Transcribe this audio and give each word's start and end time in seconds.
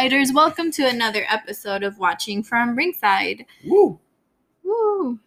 Hi, 0.00 0.08
Ringsiders. 0.08 0.32
Welcome 0.32 0.70
to 0.72 0.88
another 0.88 1.26
episode 1.28 1.82
of 1.82 1.98
Watching 1.98 2.42
from 2.42 2.74
Ringside. 2.74 3.44
Woo! 3.66 4.00
Woo! 4.64 5.18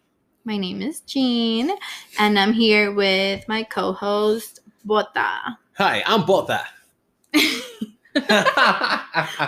My 0.44 0.56
name 0.56 0.82
is 0.82 0.98
Gene, 1.02 1.70
and 2.18 2.36
I'm 2.36 2.52
here 2.52 2.90
with 2.90 3.46
my 3.46 3.62
co 3.62 3.92
host, 3.92 4.62
Bota. 4.84 5.58
Hi, 5.78 6.02
I'm 6.04 6.26
Bota. 6.26 6.64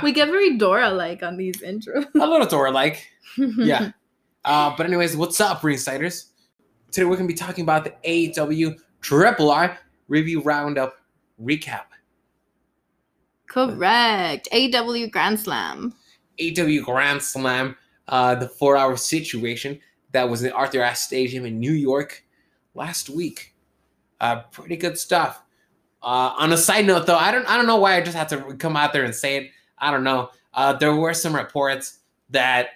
we 0.05 0.13
get 0.13 0.29
very 0.29 0.57
Dora 0.59 0.91
like 0.91 1.25
on 1.25 1.37
these 1.37 1.57
intros. 1.57 2.07
a 2.15 2.19
little 2.25 2.47
Dora 2.47 2.71
like. 2.71 3.09
Yeah. 3.37 3.91
Uh, 4.45 4.77
but 4.77 4.87
anyways, 4.87 5.17
what's 5.17 5.41
up, 5.41 5.63
Ringsiders? 5.63 6.27
Today 6.93 7.05
we're 7.05 7.17
gonna 7.17 7.27
be 7.27 7.35
talking 7.35 7.65
about 7.65 7.83
the 7.83 7.95
AEW 8.09 8.79
Triple 9.01 9.51
R 9.51 9.77
review 10.07 10.41
roundup 10.43 10.95
recap. 11.43 11.87
Correct. 13.49 14.49
AW 14.53 15.07
Grand 15.11 15.41
Slam. 15.41 15.95
AW 16.41 16.85
Grand 16.85 17.23
Slam, 17.23 17.77
uh, 18.09 18.35
the 18.35 18.49
four-hour 18.49 18.97
situation 18.97 19.81
that 20.13 20.29
was 20.29 20.43
in 20.43 20.53
Arthur 20.53 20.83
Ashe 20.83 21.01
Stadium 21.01 21.45
in 21.45 21.59
New 21.59 21.73
York 21.73 22.25
last 22.75 23.09
week. 23.09 23.55
Uh, 24.21 24.41
pretty 24.53 24.77
good 24.77 24.99
stuff. 24.99 25.43
Uh, 26.03 26.33
on 26.39 26.53
a 26.53 26.57
side 26.57 26.87
note, 26.87 27.07
though, 27.07 27.17
I 27.17 27.31
don't 27.33 27.47
I 27.47 27.57
don't 27.57 27.67
know 27.67 27.77
why 27.77 27.97
I 27.97 28.01
just 28.01 28.17
had 28.17 28.29
to 28.31 28.55
come 28.55 28.77
out 28.77 28.93
there 28.93 29.05
and 29.05 29.15
say 29.15 29.37
it. 29.37 29.51
I 29.79 29.91
don't 29.91 30.05
know. 30.05 30.31
Uh, 30.55 30.73
there 30.75 30.95
were 30.95 31.13
some 31.15 31.35
reports 31.35 31.99
that 32.31 32.69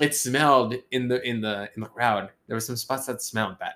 it 0.00 0.14
smelled 0.14 0.74
in 0.90 1.08
the 1.08 1.26
in 1.26 1.40
the 1.40 1.70
in 1.74 1.82
the 1.82 1.88
crowd. 1.88 2.30
There 2.46 2.56
were 2.56 2.60
some 2.60 2.76
spots 2.76 3.06
that 3.06 3.22
smelled 3.22 3.58
bad. 3.58 3.74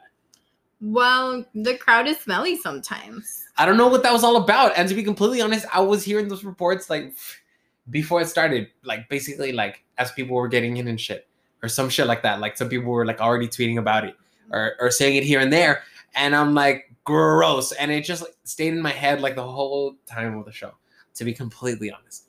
Well, 0.80 1.44
the 1.54 1.76
crowd 1.76 2.06
is 2.06 2.18
smelly 2.18 2.56
sometimes. 2.56 3.44
I 3.56 3.66
don't 3.66 3.76
know 3.76 3.88
what 3.88 4.02
that 4.04 4.12
was 4.12 4.22
all 4.22 4.36
about. 4.36 4.72
And 4.76 4.88
to 4.88 4.94
be 4.94 5.02
completely 5.02 5.40
honest, 5.40 5.66
I 5.72 5.80
was 5.80 6.04
hearing 6.04 6.28
those 6.28 6.44
reports 6.44 6.88
like 6.88 7.14
before 7.90 8.20
it 8.20 8.28
started, 8.28 8.68
like 8.84 9.08
basically 9.08 9.52
like 9.52 9.84
as 9.98 10.12
people 10.12 10.36
were 10.36 10.48
getting 10.48 10.76
in 10.76 10.88
and 10.88 11.00
shit, 11.00 11.26
or 11.62 11.68
some 11.68 11.88
shit 11.88 12.06
like 12.06 12.22
that. 12.22 12.40
Like 12.40 12.56
some 12.56 12.68
people 12.68 12.90
were 12.90 13.06
like 13.06 13.20
already 13.20 13.48
tweeting 13.48 13.78
about 13.78 14.04
it 14.04 14.16
or 14.52 14.74
or 14.80 14.90
saying 14.90 15.16
it 15.16 15.24
here 15.24 15.40
and 15.40 15.52
there, 15.52 15.82
and 16.14 16.34
I'm 16.34 16.54
like 16.54 16.92
gross, 17.04 17.72
and 17.72 17.90
it 17.90 18.04
just 18.04 18.22
like, 18.22 18.36
stayed 18.44 18.72
in 18.72 18.80
my 18.80 18.90
head 18.90 19.20
like 19.20 19.34
the 19.34 19.46
whole 19.46 19.96
time 20.06 20.38
of 20.38 20.44
the 20.44 20.52
show. 20.52 20.72
To 21.16 21.24
be 21.24 21.32
completely 21.32 21.90
honest, 21.90 22.28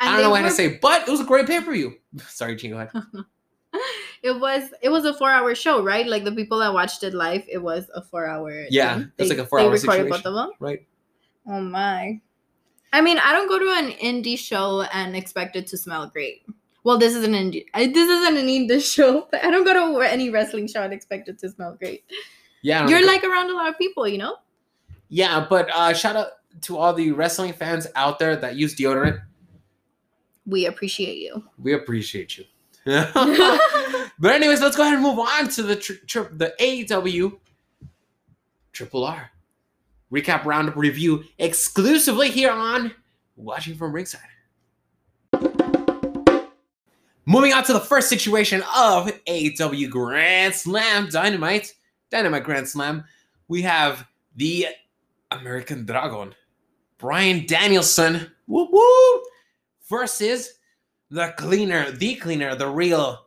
And 0.00 0.08
I 0.08 0.12
don't 0.14 0.22
know 0.22 0.30
what 0.30 0.40
to 0.42 0.50
say, 0.50 0.78
but 0.78 1.06
it 1.06 1.10
was 1.10 1.20
a 1.20 1.24
great 1.24 1.46
pay 1.46 1.60
per 1.60 1.72
view. 1.72 1.96
Sorry, 2.26 2.56
Gene, 2.56 2.70
go 2.70 2.78
ahead. 2.78 2.90
It 4.22 4.38
was 4.38 4.70
it 4.82 4.90
was 4.90 5.04
a 5.06 5.14
four 5.14 5.30
hour 5.30 5.54
show, 5.54 5.82
right? 5.82 6.06
Like 6.06 6.24
the 6.24 6.32
people 6.32 6.58
that 6.58 6.72
watched 6.74 7.02
it 7.02 7.14
live, 7.14 7.44
it 7.48 7.58
was 7.58 7.90
a 7.94 8.02
four 8.02 8.26
hour. 8.26 8.66
Yeah, 8.70 8.96
thing. 8.98 9.12
They- 9.16 9.28
like 9.28 9.38
a 9.38 9.46
four-hour 9.46 9.68
They 9.68 9.72
recorded 9.72 10.02
situation. 10.02 10.10
both 10.10 10.26
of 10.26 10.34
them. 10.34 10.50
Right? 10.60 10.86
Oh 11.46 11.60
my! 11.60 12.20
I 12.92 13.00
mean, 13.00 13.18
I 13.18 13.32
don't 13.32 13.48
go 13.48 13.58
to 13.58 13.72
an 13.72 13.92
indie 13.92 14.38
show 14.38 14.82
and 14.92 15.16
expect 15.16 15.56
it 15.56 15.66
to 15.68 15.76
smell 15.78 16.06
great. 16.08 16.44
Well, 16.84 16.98
this 16.98 17.14
is 17.14 17.24
an 17.24 17.32
indie. 17.32 17.64
I, 17.74 17.86
this 17.86 18.08
isn't 18.08 18.36
an 18.36 18.46
indie 18.46 18.82
show, 18.94 19.26
but 19.30 19.42
I 19.44 19.50
don't 19.50 19.64
go 19.64 19.72
to 19.98 20.00
any 20.08 20.28
wrestling 20.30 20.66
show 20.68 20.82
and 20.82 20.92
expect 20.92 21.28
it 21.28 21.38
to 21.40 21.48
smell 21.48 21.76
great. 21.78 22.04
Yeah, 22.62 22.86
You're 22.88 23.06
like 23.06 23.24
around 23.24 23.50
a 23.50 23.54
lot 23.54 23.68
of 23.68 23.78
people, 23.78 24.06
you 24.06 24.18
know. 24.18 24.36
yeah, 25.08 25.46
but 25.48 25.70
uh, 25.74 25.94
shout 25.94 26.16
out 26.16 26.28
to 26.62 26.76
all 26.76 26.92
the 26.92 27.10
wrestling 27.12 27.52
fans 27.54 27.86
out 27.96 28.18
there 28.18 28.36
that 28.36 28.56
use 28.56 28.74
deodorant. 28.74 29.20
We 30.46 30.66
appreciate 30.66 31.16
you. 31.18 31.44
We 31.58 31.72
appreciate 31.74 32.36
you. 32.38 32.44
but 32.84 34.32
anyways, 34.32 34.60
let's 34.60 34.76
go 34.76 34.82
ahead 34.82 34.94
and 34.94 35.02
move 35.02 35.18
on 35.18 35.48
to 35.48 35.62
the 35.62 35.76
tri- 35.76 35.96
tri- 36.06 36.28
the 36.32 36.54
AEW 36.60 37.38
Triple 38.72 39.04
R 39.04 39.30
recap 40.12 40.44
roundup 40.44 40.76
review 40.76 41.24
exclusively 41.38 42.30
here 42.30 42.50
on 42.50 42.92
Watching 43.36 43.74
from 43.74 43.92
Ringside. 43.92 44.20
Moving 47.26 47.52
on 47.52 47.62
to 47.64 47.72
the 47.72 47.80
first 47.80 48.08
situation 48.08 48.62
of 48.76 49.10
AEW 49.26 49.88
Grand 49.88 50.54
Slam 50.54 51.08
Dynamite, 51.08 51.74
Dynamite 52.10 52.44
Grand 52.44 52.68
Slam, 52.68 53.04
we 53.46 53.62
have 53.62 54.06
the 54.34 54.66
American 55.30 55.86
Dragon, 55.86 56.34
Bryan 56.98 57.46
Danielson, 57.46 58.32
woo 58.48 58.68
woo, 58.70 59.22
versus 59.88 60.54
the 61.10 61.34
cleaner, 61.36 61.90
the 61.90 62.14
cleaner, 62.16 62.54
the 62.54 62.68
real 62.68 63.26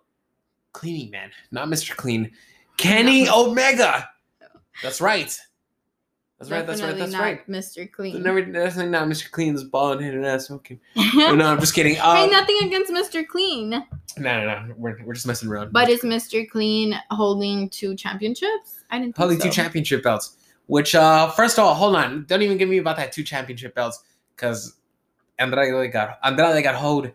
cleaning 0.72 1.12
man, 1.12 1.32
not 1.52 1.68
Mr. 1.68 1.96
Clean, 1.96 2.32
Kenny 2.78 3.30
Omega. 3.30 4.10
That's 4.82 5.02
right. 5.02 5.38
That's 6.40 6.52
right. 6.52 6.68
That's 6.68 6.82
right. 6.82 6.98
That's 6.98 7.12
not 7.12 7.22
right. 7.22 7.48
Mr. 7.48 7.90
Clean. 7.90 8.22
Never, 8.22 8.42
definitely 8.42 8.92
not 8.92 9.08
Mr. 9.08 9.32
Clean's 9.32 9.64
bald 9.64 10.02
headed 10.02 10.26
ass. 10.26 10.52
Okay. 10.52 10.78
Oh, 10.98 11.34
no, 11.36 11.46
I'm 11.46 11.60
just 11.60 11.74
kidding. 11.74 11.98
Um, 12.02 12.18
hey, 12.18 12.26
no, 12.28 12.40
nothing 12.40 12.58
against 12.64 12.92
Mr. 12.92 13.26
Clean, 13.26 13.70
no, 13.70 13.84
no. 14.18 14.46
No. 14.46 14.74
We're, 14.76 14.98
we're 15.06 15.14
just 15.14 15.26
messing 15.26 15.48
around. 15.48 15.72
but 15.72 15.90
is 15.90 16.02
Mr. 16.02 16.50
Clean 16.50 17.00
holding 17.12 17.70
two 17.70 17.96
championships? 17.96 18.84
I 18.90 19.00
didn't 19.00 19.16
Holding 19.16 19.40
so. 19.40 19.46
two 19.46 19.52
championship 19.52 20.04
belts. 20.04 20.38
Which, 20.68 20.96
uh, 20.96 21.30
first 21.32 21.58
of 21.58 21.66
all, 21.66 21.74
hold 21.76 21.96
on. 21.96 22.26
Don't 22.28 22.42
even 22.42 22.58
give 22.58 22.68
me 22.68 22.78
about 22.78 22.98
that 22.98 23.12
two 23.12 23.24
championship 23.24 23.76
belts 23.76 24.04
because 24.36 24.74
Andrade 25.40 25.92
got 25.94 26.20
Andrade 26.24 26.64
got 26.64 26.76
hold 26.76 27.12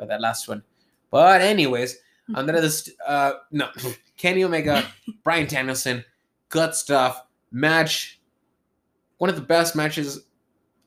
for 0.00 0.06
that 0.06 0.20
last 0.20 0.48
one. 0.48 0.62
But 1.10 1.40
anyways, 1.42 1.96
Andrade, 2.34 2.70
st- 2.70 2.96
uh, 3.06 3.32
no, 3.52 3.68
Kenny 4.16 4.44
Omega, 4.44 4.84
Bryan 5.24 5.46
Danielson, 5.46 6.04
good 6.48 6.74
stuff. 6.74 7.22
Match, 7.52 8.20
one 9.18 9.28
of 9.28 9.36
the 9.36 9.42
best 9.42 9.74
matches 9.76 10.20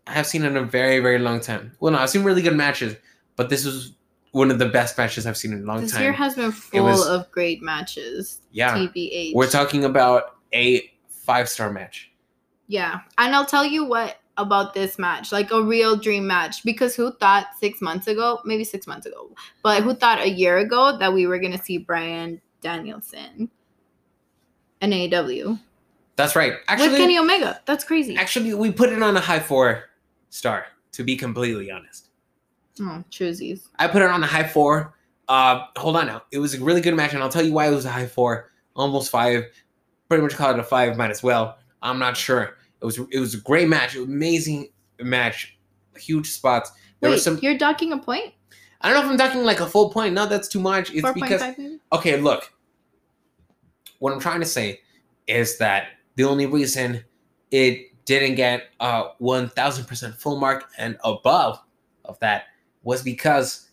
I 0.08 0.14
have 0.14 0.26
seen 0.26 0.44
in 0.44 0.56
a 0.58 0.64
very, 0.64 1.00
very 1.00 1.20
long 1.20 1.40
time. 1.42 1.74
Well, 1.80 1.92
no, 1.94 2.00
I've 2.00 2.10
seen 2.10 2.24
really 2.24 2.42
good 2.42 2.56
matches, 2.56 2.96
but 3.36 3.50
this 3.50 3.66
was 3.66 3.94
one 4.32 4.50
of 4.50 4.60
the 4.60 4.68
best 4.70 4.98
matches 4.98 5.28
I've 5.28 5.38
seen 5.38 5.52
in 5.54 5.64
a 5.64 5.66
long 5.66 5.82
This 5.82 5.92
time. 5.92 6.00
This 6.00 6.04
year 6.06 6.14
has 6.14 6.36
been 6.36 6.52
full 6.52 6.84
was- 6.86 7.06
of 7.08 7.30
great 7.32 7.62
matches. 7.62 8.40
yeah, 8.52 8.76
TBH. 8.78 9.34
we're 9.36 9.50
talking 9.50 9.84
about 9.86 10.38
a 10.54 10.90
five 11.10 11.48
star 11.50 11.70
match. 11.72 12.12
Yeah. 12.68 13.02
And 13.18 13.36
I'll 13.36 13.46
tell 13.46 13.66
you 13.66 13.84
what 13.86 14.16
about 14.38 14.74
this 14.74 14.98
match, 14.98 15.32
like 15.32 15.52
a 15.52 15.62
real 15.62 15.96
dream 15.96 16.26
match, 16.26 16.64
because 16.64 16.96
who 16.96 17.12
thought 17.14 17.48
six 17.60 17.82
months 17.82 18.08
ago, 18.08 18.40
maybe 18.46 18.64
six 18.64 18.88
months 18.88 19.06
ago, 19.06 19.32
but 19.62 19.84
who 19.84 19.94
thought 19.94 20.20
a 20.20 20.30
year 20.30 20.58
ago 20.58 20.98
that 20.98 21.14
we 21.14 21.28
were 21.28 21.38
going 21.40 21.52
to 21.52 21.64
see 21.64 21.78
Bryan 21.78 22.42
Danielson 22.62 23.50
in 24.82 24.90
AEW 24.90 25.60
That's 26.16 26.36
right. 26.36 26.54
with 26.54 26.62
Actually, 26.68 26.98
Kenny 26.98 27.18
Omega? 27.20 27.62
That's 27.66 27.84
crazy. 27.84 28.16
Actually, 28.16 28.54
we 28.54 28.72
put 28.72 28.90
it 28.90 29.02
on 29.04 29.16
a 29.16 29.20
high 29.22 29.40
four 29.40 29.84
star, 30.30 30.66
to 30.94 31.04
be 31.04 31.16
completely 31.16 31.70
honest. 31.72 32.10
oh, 32.82 33.04
choosies. 33.12 33.68
I 33.78 33.88
put 33.88 34.02
it 34.02 34.10
on 34.10 34.24
a 34.24 34.28
high 34.28 34.48
four. 34.48 34.96
Uh, 35.28 35.66
hold 35.78 35.96
on 35.96 36.08
now. 36.08 36.24
It 36.32 36.40
was 36.40 36.54
a 36.54 36.64
really 36.64 36.82
good 36.82 36.96
match, 36.96 37.14
and 37.14 37.22
I'll 37.22 37.30
tell 37.30 37.44
you 37.44 37.54
why 37.54 37.68
it 37.68 37.72
was 37.76 37.86
a 37.86 37.92
high 37.92 38.08
four, 38.08 38.52
almost 38.76 39.12
five. 39.12 39.46
Pretty 40.10 40.22
much 40.24 40.36
call 40.36 40.52
it 40.52 40.60
a 40.60 40.64
five, 40.64 40.98
might 40.98 41.12
as 41.12 41.24
well. 41.24 41.58
I'm 41.82 42.00
not 42.00 42.18
sure. 42.18 42.58
It 42.84 42.86
was 42.86 43.00
it 43.12 43.20
was 43.20 43.34
a 43.34 43.38
great 43.40 43.68
match, 43.70 43.96
amazing 43.96 44.68
match, 45.00 45.58
huge 45.98 46.30
spots. 46.30 46.70
There 47.00 47.10
Wait, 47.10 47.16
was 47.16 47.24
some. 47.24 47.40
you're 47.42 47.58
docking 47.58 47.94
a 47.94 47.98
point? 47.98 48.34
I 48.82 48.90
don't 48.90 49.00
know 49.00 49.06
if 49.06 49.12
I'm 49.12 49.18
docking 49.18 49.44
like 49.44 49.62
a 49.62 49.66
full 49.66 49.90
point. 49.90 50.14
No, 50.14 50.26
that's 50.26 50.50
too 50.50 50.60
much. 50.60 50.92
It's 50.92 51.00
Four 51.02 51.14
point 51.14 51.24
because 51.26 51.42
five, 51.42 51.58
okay, 51.94 52.20
look. 52.20 52.52
What 54.00 54.12
I'm 54.12 54.20
trying 54.20 54.42
to 54.42 54.46
say 54.46 54.82
is 55.28 55.58
that 55.60 55.88
the 56.16 56.26
only 56.26 56.46
reason 56.46 57.04
it 57.52 57.90
didn't 58.06 58.36
get 58.36 58.64
a 58.82 59.12
1000% 59.22 60.16
full 60.16 60.38
mark 60.38 60.66
and 60.78 60.98
above 61.06 61.62
of 62.04 62.20
that 62.20 62.44
was 62.84 63.02
because 63.02 63.70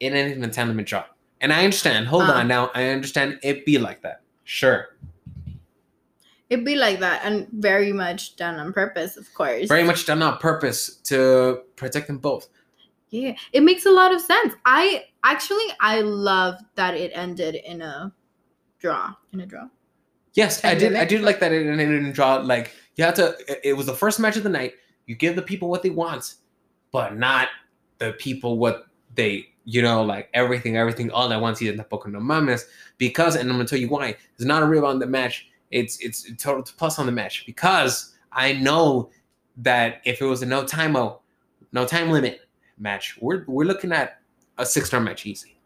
it 0.00 0.14
ended 0.14 0.38
in 0.38 0.44
a 0.44 0.48
10 0.48 0.68
limit 0.68 0.86
draw. 0.86 1.04
And 1.42 1.52
I 1.52 1.64
understand. 1.64 2.06
Hold 2.06 2.22
Ah. 2.24 2.38
on 2.40 2.48
now. 2.48 2.70
I 2.74 2.86
understand 2.88 3.38
it 3.42 3.66
be 3.66 3.76
like 3.76 4.00
that. 4.00 4.22
Sure. 4.44 4.96
It'd 6.50 6.64
be 6.64 6.76
like 6.76 7.00
that, 7.00 7.20
and 7.24 7.46
very 7.52 7.92
much 7.92 8.36
done 8.36 8.58
on 8.58 8.72
purpose, 8.72 9.16
of 9.16 9.32
course. 9.34 9.68
Very 9.68 9.84
much 9.84 10.06
done 10.06 10.22
on 10.22 10.38
purpose 10.38 10.96
to 11.04 11.60
protect 11.76 12.06
them 12.06 12.18
both. 12.18 12.48
Yeah, 13.10 13.34
it 13.52 13.62
makes 13.62 13.86
a 13.86 13.90
lot 13.90 14.14
of 14.14 14.20
sense. 14.20 14.54
I 14.64 15.04
actually 15.24 15.64
I 15.80 16.00
love 16.00 16.56
that 16.74 16.94
it 16.94 17.10
ended 17.14 17.54
in 17.54 17.82
a 17.82 18.12
draw. 18.78 19.14
In 19.32 19.40
a 19.40 19.46
draw. 19.46 19.68
Yes, 20.34 20.64
I 20.64 20.74
did. 20.74 20.94
I 20.94 21.04
did 21.04 21.22
like 21.22 21.40
that. 21.40 21.52
It 21.52 21.66
it 21.66 21.76
didn't 21.76 22.12
draw. 22.12 22.36
Like 22.36 22.72
you 22.96 23.04
have 23.04 23.14
to. 23.14 23.36
it- 23.66 23.76
was 23.76 23.86
the 23.86 23.94
first 23.94 24.20
match 24.20 24.36
of 24.36 24.42
the 24.42 24.48
night. 24.48 24.74
You 25.06 25.16
give 25.16 25.36
the 25.36 25.42
people 25.42 25.68
what 25.68 25.82
they 25.82 25.90
want, 25.90 26.34
but 26.92 27.16
not 27.16 27.48
the 27.98 28.12
people 28.12 28.58
what 28.58 28.86
they. 29.14 29.48
You 29.64 29.82
know, 29.82 30.02
like 30.02 30.30
everything, 30.32 30.78
everything, 30.78 31.10
all 31.10 31.30
at 31.30 31.40
once. 31.42 31.60
Y 31.60 31.66
tampoco 31.66 32.06
no 32.06 32.20
mames. 32.20 32.64
Because, 32.96 33.36
and 33.36 33.50
I'm 33.50 33.56
gonna 33.56 33.68
tell 33.68 33.78
you 33.78 33.88
why. 33.88 34.16
It's 34.34 34.44
not 34.44 34.62
a 34.62 34.66
rib 34.66 34.82
on 34.84 34.98
the 34.98 35.06
match. 35.06 35.47
It's 35.70 35.98
it's 36.00 36.30
total 36.36 36.64
plus 36.76 36.98
on 36.98 37.06
the 37.06 37.12
match 37.12 37.44
because 37.46 38.14
I 38.32 38.54
know 38.54 39.10
that 39.58 40.00
if 40.04 40.22
it 40.22 40.24
was 40.24 40.42
a 40.42 40.46
no 40.46 40.64
timeout, 40.64 41.20
no 41.72 41.84
time 41.84 42.10
limit 42.10 42.40
match, 42.78 43.18
we're 43.20 43.44
we're 43.46 43.64
looking 43.64 43.92
at 43.92 44.20
a 44.56 44.64
six 44.64 44.88
star 44.88 45.00
match 45.00 45.26
easy. 45.26 45.58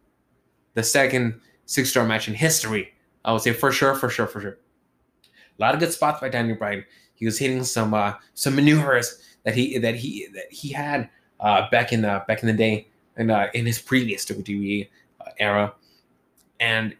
The 0.74 0.82
second 0.82 1.40
six 1.66 1.90
star 1.90 2.04
match 2.04 2.28
in 2.28 2.34
history 2.34 2.92
I 3.24 3.32
would 3.32 3.42
say 3.42 3.52
for 3.52 3.72
sure, 3.72 3.94
for 3.94 4.08
sure, 4.08 4.26
for 4.26 4.40
sure. 4.40 4.58
A 5.58 5.60
lot 5.62 5.74
of 5.74 5.80
good 5.80 5.92
spots 5.92 6.20
by 6.20 6.28
Daniel 6.28 6.56
Bryan. 6.56 6.84
He 7.14 7.24
was 7.24 7.38
hitting 7.38 7.62
some 7.64 7.94
uh, 7.94 8.14
some 8.34 8.56
maneuvers 8.56 9.22
that 9.44 9.54
he 9.54 9.78
that 9.78 9.94
he 9.94 10.26
that 10.34 10.50
he 10.50 10.70
had 10.70 11.08
uh, 11.40 11.68
back 11.70 11.92
in 11.92 12.02
the 12.02 12.24
back 12.26 12.42
in 12.42 12.48
the 12.48 12.52
day 12.52 12.88
in 13.16 13.30
uh, 13.30 13.48
in 13.54 13.66
his 13.66 13.80
previous 13.80 14.24
WWE 14.26 14.88
era, 15.38 15.72
and 16.58 16.96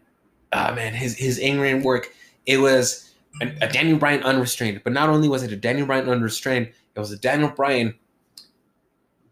uh, 0.53 0.73
man, 0.75 0.93
his 0.93 1.17
his 1.17 1.39
in 1.39 1.59
ring 1.59 1.83
work 1.83 2.13
it 2.45 2.57
was 2.57 3.13
a, 3.41 3.47
a 3.61 3.67
Daniel 3.67 3.97
Bryan 3.97 4.23
unrestrained. 4.23 4.81
But 4.83 4.93
not 4.93 5.09
only 5.09 5.27
was 5.27 5.43
it 5.43 5.51
a 5.51 5.55
Daniel 5.55 5.87
Bryan 5.87 6.09
unrestrained, 6.09 6.67
it 6.95 6.99
was 6.99 7.11
a 7.11 7.17
Daniel 7.17 7.49
Bryan 7.49 7.95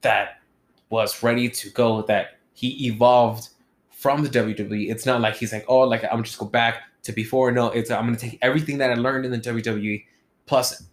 that 0.02 0.42
was 0.90 1.22
ready 1.24 1.50
to 1.50 1.70
go. 1.72 2.02
That 2.04 2.40
he 2.54 2.88
evolved 2.88 3.50
from 3.92 4.24
the 4.24 4.30
WWE. 4.30 4.90
It's 4.90 5.06
not 5.06 5.22
like 5.22 5.36
he's 5.36 5.54
like, 5.54 5.66
oh, 5.68 5.82
like 5.82 6.04
I'm 6.12 6.24
just 6.24 6.40
go 6.40 6.46
back 6.46 6.84
to 7.04 7.12
before. 7.12 7.52
No, 7.52 7.68
it's 7.68 7.92
I'm 7.92 8.06
gonna 8.06 8.18
take 8.18 8.40
everything 8.42 8.78
that 8.80 8.92
I 8.92 8.96
learned 8.96 9.26
in 9.26 9.32
the 9.32 9.40
WWE 9.40 10.06
plus 10.46 10.84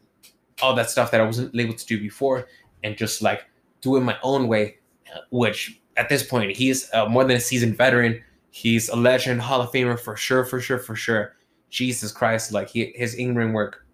all 0.60 0.74
that 0.74 0.90
stuff 0.90 1.10
that 1.10 1.20
I 1.20 1.24
wasn't 1.24 1.54
able 1.58 1.74
to 1.74 1.86
do 1.86 2.00
before 2.00 2.48
and 2.82 2.96
just 2.96 3.22
like 3.22 3.44
do 3.80 3.96
it 3.96 4.00
my 4.00 4.18
own 4.22 4.48
way. 4.48 4.78
Which 5.30 5.80
at 5.96 6.08
this 6.08 6.22
point 6.22 6.54
he's 6.56 6.92
uh, 6.92 7.08
more 7.08 7.24
than 7.24 7.36
a 7.36 7.40
seasoned 7.40 7.76
veteran. 7.76 8.22
He's 8.50 8.88
a 8.88 8.96
legend, 8.96 9.40
Hall 9.42 9.60
of 9.60 9.70
Famer 9.70 9.98
for 9.98 10.16
sure, 10.16 10.44
for 10.44 10.60
sure, 10.60 10.78
for 10.78 10.96
sure. 10.96 11.36
Jesus 11.70 12.12
Christ, 12.12 12.52
like 12.52 12.70
he, 12.70 12.92
his 12.94 13.14
in 13.14 13.34
ring 13.34 13.52
work, 13.52 13.84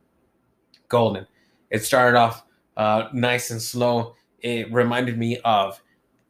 golden. 0.88 1.26
It 1.70 1.84
started 1.84 2.16
off 2.16 2.44
uh, 2.76 3.08
nice 3.12 3.50
and 3.50 3.60
slow. 3.60 4.14
It 4.40 4.72
reminded 4.72 5.18
me 5.18 5.38
of 5.44 5.80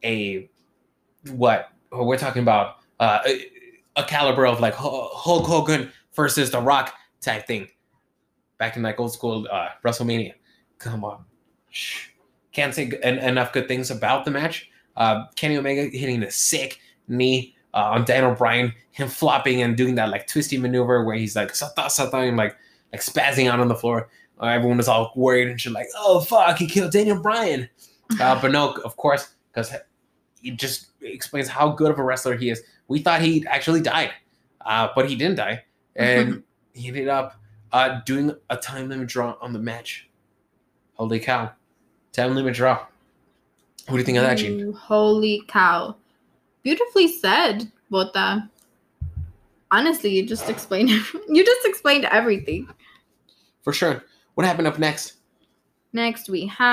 a 0.04 0.48
what 1.30 1.70
we're 1.90 2.18
talking 2.18 2.42
about 2.42 2.76
uh, 3.00 3.20
a, 3.96 4.04
caliber 4.04 4.46
of 4.46 4.60
like 4.60 4.74
Hulk 4.74 5.46
Hogan 5.46 5.90
versus 6.14 6.50
The 6.50 6.60
Rock 6.60 6.94
type 7.20 7.46
thing 7.46 7.68
back 8.58 8.76
in 8.76 8.82
like 8.82 9.00
old 9.00 9.12
school 9.12 9.46
uh, 9.50 9.68
WrestleMania. 9.84 10.34
Come 10.78 11.04
on, 11.04 11.24
Shh. 11.70 12.08
can't 12.52 12.74
say 12.74 12.92
en- 13.02 13.18
enough 13.18 13.52
good 13.52 13.68
things 13.68 13.90
about 13.90 14.24
the 14.24 14.30
match. 14.30 14.70
Uh, 14.96 15.24
Kenny 15.34 15.56
Omega 15.56 15.84
hitting 15.96 16.20
the 16.20 16.30
sick 16.30 16.78
knee 17.08 17.53
uh, 17.74 17.90
on 17.92 18.04
Daniel 18.04 18.34
Bryan, 18.34 18.72
him 18.92 19.08
flopping 19.08 19.60
and 19.60 19.76
doing 19.76 19.96
that 19.96 20.08
like 20.08 20.26
twisty 20.26 20.56
maneuver 20.56 21.04
where 21.04 21.16
he's 21.16 21.36
like 21.36 21.52
sata 21.52 21.86
sata 21.86 22.26
and 22.26 22.36
like 22.36 22.56
like 22.92 23.02
spazzing 23.02 23.50
out 23.50 23.60
on 23.60 23.68
the 23.68 23.74
floor. 23.74 24.08
Uh, 24.40 24.46
everyone 24.46 24.78
was 24.78 24.88
all 24.88 25.12
worried 25.16 25.48
and 25.48 25.60
shit 25.60 25.72
like, 25.72 25.88
oh 25.96 26.20
fuck, 26.20 26.56
he 26.56 26.66
killed 26.66 26.92
Daniel 26.92 27.20
Bryan. 27.20 27.68
Uh, 28.20 28.38
but 28.40 28.52
no, 28.52 28.74
of 28.84 28.98
course, 28.98 29.30
because 29.50 29.72
he 30.42 30.50
just 30.50 30.88
explains 31.00 31.48
how 31.48 31.70
good 31.70 31.90
of 31.90 31.98
a 31.98 32.02
wrestler 32.02 32.36
he 32.36 32.50
is. 32.50 32.62
We 32.86 33.00
thought 33.00 33.22
he 33.22 33.46
actually 33.46 33.80
died, 33.80 34.12
uh, 34.64 34.88
but 34.94 35.08
he 35.08 35.16
didn't 35.16 35.36
die, 35.36 35.64
and 35.96 36.42
he 36.74 36.88
ended 36.88 37.08
up 37.08 37.40
uh, 37.72 38.02
doing 38.04 38.36
a 38.50 38.58
time 38.58 38.90
limit 38.90 39.08
draw 39.08 39.36
on 39.40 39.54
the 39.54 39.58
match. 39.58 40.06
Holy 40.92 41.18
cow! 41.18 41.52
Time 42.12 42.34
limit 42.34 42.54
draw. 42.54 42.86
What 43.86 43.94
do 43.94 43.96
you 43.96 44.04
think 44.04 44.18
of 44.18 44.24
that, 44.24 44.36
Gene? 44.36 44.74
Holy 44.74 45.42
cow. 45.48 45.96
Beautifully 46.64 47.06
said, 47.08 47.70
Bota. 47.90 48.48
Honestly, 49.70 50.10
you 50.10 50.26
just 50.26 50.48
explained 50.48 50.88
you 51.28 51.44
just 51.44 51.66
explained 51.66 52.06
everything. 52.06 52.66
For 53.62 53.72
sure. 53.72 54.02
What 54.34 54.46
happened 54.46 54.66
up 54.66 54.78
next? 54.78 55.14
Next 55.92 56.28
we 56.28 56.46
have 56.46 56.64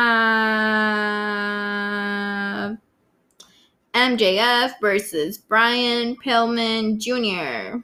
MJF 3.94 4.72
versus 4.82 5.38
Brian 5.38 6.16
Pillman 6.16 6.98
Jr. 6.98 7.78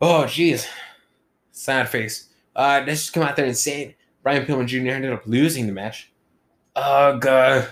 Oh, 0.00 0.24
jeez. 0.24 0.66
Sad 1.50 1.88
face. 1.88 2.28
Uh, 2.54 2.84
let's 2.86 3.00
just 3.02 3.12
come 3.12 3.24
out 3.24 3.34
there 3.36 3.46
and 3.46 3.56
say 3.56 3.82
it. 3.82 3.96
Brian 4.22 4.46
Pillman 4.46 4.66
Jr. 4.66 4.90
ended 4.90 5.12
up 5.12 5.26
losing 5.26 5.66
the 5.66 5.72
match. 5.72 6.12
Ugh. 6.76 7.26
Uh, 7.26 7.66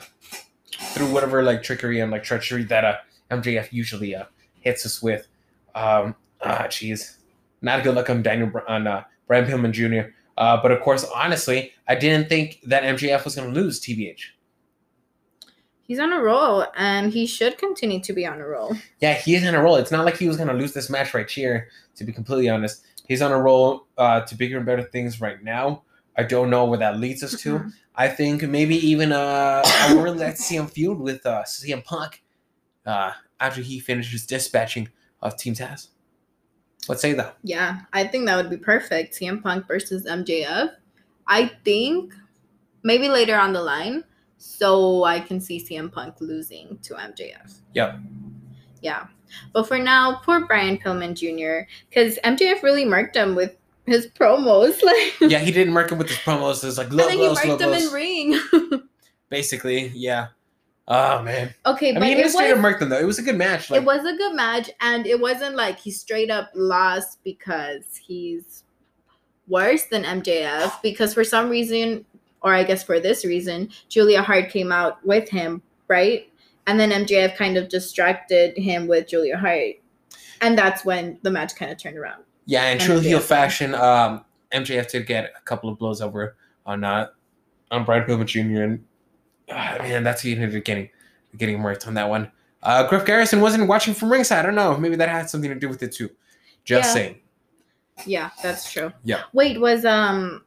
through 0.78 1.12
whatever 1.12 1.42
like 1.42 1.62
trickery 1.62 2.00
and 2.00 2.10
like 2.10 2.22
treachery 2.22 2.64
that 2.64 2.84
uh, 2.84 2.96
MJF 3.30 3.72
usually 3.72 4.14
uh, 4.14 4.24
hits 4.60 4.86
us 4.86 5.02
with. 5.02 5.26
Um, 5.74 6.14
ah, 6.42 6.66
jeez. 6.68 7.16
Not 7.62 7.80
a 7.80 7.82
good 7.82 7.94
look 7.94 8.10
on 8.10 8.22
Daniel 8.22 8.50
on 8.68 8.86
uh, 8.86 9.04
Brian 9.26 9.46
Pillman 9.46 9.72
Jr. 9.72 10.10
Uh, 10.38 10.60
but 10.60 10.70
of 10.70 10.80
course, 10.80 11.04
honestly, 11.14 11.72
I 11.88 11.94
didn't 11.94 12.28
think 12.28 12.60
that 12.64 12.82
MJF 12.82 13.24
was 13.24 13.34
going 13.34 13.52
to 13.52 13.60
lose 13.60 13.80
TBH. 13.80 14.20
He's 15.82 16.00
on 16.00 16.12
a 16.12 16.20
roll, 16.20 16.66
and 16.76 17.12
he 17.12 17.26
should 17.26 17.58
continue 17.58 18.00
to 18.00 18.12
be 18.12 18.26
on 18.26 18.40
a 18.40 18.46
roll. 18.46 18.74
Yeah, 19.00 19.14
he 19.14 19.36
is 19.36 19.46
on 19.46 19.54
a 19.54 19.62
roll. 19.62 19.76
It's 19.76 19.92
not 19.92 20.04
like 20.04 20.16
he 20.16 20.26
was 20.26 20.36
going 20.36 20.48
to 20.48 20.54
lose 20.54 20.72
this 20.72 20.90
match 20.90 21.14
right 21.14 21.30
here, 21.30 21.68
to 21.94 22.04
be 22.04 22.12
completely 22.12 22.48
honest. 22.48 22.84
He's 23.06 23.22
on 23.22 23.30
a 23.30 23.40
roll 23.40 23.86
uh, 23.96 24.22
to 24.22 24.34
bigger 24.34 24.56
and 24.56 24.66
better 24.66 24.82
things 24.82 25.20
right 25.20 25.42
now. 25.42 25.84
I 26.16 26.22
don't 26.22 26.50
know 26.50 26.64
where 26.64 26.78
that 26.78 26.98
leads 26.98 27.22
us 27.22 27.40
to. 27.42 27.58
Mhm. 27.58 27.72
I 27.94 28.08
think 28.08 28.42
maybe 28.42 28.76
even 28.76 29.12
uh, 29.12 29.62
I 29.64 29.94
would 29.94 30.02
really 30.02 30.18
like 30.18 30.36
to 30.36 30.42
see 30.42 30.56
him 30.56 30.66
feud 30.66 30.98
with 30.98 31.24
uh, 31.26 31.44
CM 31.44 31.82
Punk 31.84 32.22
uh, 32.84 33.12
after 33.40 33.60
he 33.62 33.80
finishes 33.80 34.26
dispatching 34.26 34.88
of 35.22 35.36
Team 35.36 35.54
Taz. 35.54 35.88
Let's 36.88 37.02
say 37.02 37.14
that. 37.14 37.36
Yeah, 37.42 37.80
I 37.92 38.04
think 38.04 38.26
that 38.26 38.36
would 38.36 38.50
be 38.50 38.56
perfect. 38.58 39.14
CM 39.14 39.42
Punk 39.42 39.66
versus 39.66 40.06
MJF. 40.06 40.70
I 41.26 41.48
think 41.64 42.14
maybe 42.82 43.08
later 43.08 43.36
on 43.36 43.52
the 43.52 43.62
line, 43.62 44.04
so 44.38 45.04
I 45.04 45.18
can 45.20 45.40
see 45.40 45.58
CM 45.58 45.90
Punk 45.90 46.20
losing 46.20 46.78
to 46.82 46.94
MJF. 46.94 47.60
Yep. 47.74 47.98
Yeah. 48.82 49.06
But 49.52 49.66
for 49.66 49.78
now, 49.78 50.20
poor 50.24 50.46
Brian 50.46 50.78
Pillman 50.78 51.14
Jr. 51.14 51.68
Because 51.88 52.18
MJF 52.22 52.62
really 52.62 52.84
marked 52.84 53.16
him 53.16 53.34
with 53.34 53.56
his 53.86 54.06
promos. 54.08 54.80
Like 54.82 55.30
Yeah, 55.30 55.38
he 55.38 55.50
didn't 55.52 55.74
work 55.74 55.90
it 55.92 55.96
with 55.96 56.08
his 56.08 56.18
promos. 56.18 56.62
It's 56.64 56.78
like 56.78 56.88
and 56.88 56.96
low 56.96 57.08
then 57.08 57.18
he 57.18 57.28
murked 57.28 57.60
him 57.60 57.72
in 57.72 57.92
ring. 57.92 58.82
Basically, 59.28 59.88
yeah. 59.88 60.28
Oh 60.88 61.20
man. 61.22 61.52
okay, 61.64 61.90
I 61.90 61.94
but 61.94 62.02
mean, 62.02 62.16
he 62.16 62.20
it 62.20 62.24
was, 62.24 62.34
straight 62.34 62.52
up 62.52 62.58
murk 62.58 62.78
them 62.78 62.90
though. 62.90 62.98
It 62.98 63.06
was 63.06 63.18
a 63.18 63.22
good 63.22 63.36
match. 63.36 63.70
Like, 63.70 63.82
it 63.82 63.84
was 63.84 64.04
a 64.04 64.16
good 64.16 64.36
match, 64.36 64.70
and 64.80 65.04
it 65.04 65.20
wasn't 65.20 65.56
like 65.56 65.80
he 65.80 65.90
straight 65.90 66.30
up 66.30 66.50
lost 66.54 67.18
because 67.24 67.96
he's 67.96 68.62
worse 69.48 69.84
than 69.86 70.04
MJF. 70.04 70.80
Because 70.82 71.12
for 71.12 71.24
some 71.24 71.48
reason, 71.48 72.04
or 72.42 72.54
I 72.54 72.62
guess 72.62 72.84
for 72.84 73.00
this 73.00 73.24
reason, 73.24 73.70
Julia 73.88 74.22
Hart 74.22 74.48
came 74.48 74.70
out 74.70 75.04
with 75.04 75.28
him, 75.28 75.60
right? 75.88 76.30
And 76.68 76.78
then 76.78 76.90
MJF 76.90 77.36
kind 77.36 77.56
of 77.56 77.68
distracted 77.68 78.56
him 78.56 78.86
with 78.86 79.08
Julia 79.08 79.36
Hart, 79.36 79.74
and 80.40 80.56
that's 80.56 80.84
when 80.84 81.18
the 81.22 81.32
match 81.32 81.56
kind 81.56 81.72
of 81.72 81.78
turned 81.78 81.98
around. 81.98 82.22
Yeah, 82.46 82.64
in 82.66 82.72
And 82.72 82.80
true 82.80 83.00
heel 83.00 83.20
fashion, 83.20 83.74
um, 83.74 84.24
MJF 84.52 84.90
did 84.90 85.06
get 85.06 85.32
a 85.36 85.40
couple 85.42 85.68
of 85.68 85.78
blows 85.78 86.00
over 86.00 86.36
on 86.64 86.84
uh, 86.84 87.08
on 87.70 87.84
Brian 87.84 88.04
Pillman 88.04 88.26
Jr. 88.26 88.62
and 88.62 88.84
uh, 89.50 89.76
man, 89.80 90.04
that's 90.04 90.22
he 90.22 90.32
ended 90.32 90.56
up 90.56 90.64
getting 90.64 90.88
getting 91.36 91.62
worked 91.62 91.86
on 91.86 91.94
that 91.94 92.08
one. 92.08 92.30
Uh, 92.62 92.86
Griff 92.88 93.04
Garrison 93.04 93.40
wasn't 93.40 93.66
watching 93.68 93.94
from 93.94 94.10
ringside. 94.10 94.40
I 94.40 94.42
don't 94.42 94.54
know. 94.54 94.76
Maybe 94.76 94.96
that 94.96 95.08
had 95.08 95.28
something 95.28 95.50
to 95.50 95.58
do 95.58 95.68
with 95.68 95.82
it 95.82 95.92
too. 95.92 96.10
Just 96.64 96.88
Yeah. 96.88 96.92
saying. 96.94 97.20
Yeah, 98.04 98.30
that's 98.42 98.70
true. 98.70 98.92
Yeah. 99.04 99.22
Wait, 99.32 99.60
was 99.60 99.84
um, 99.84 100.44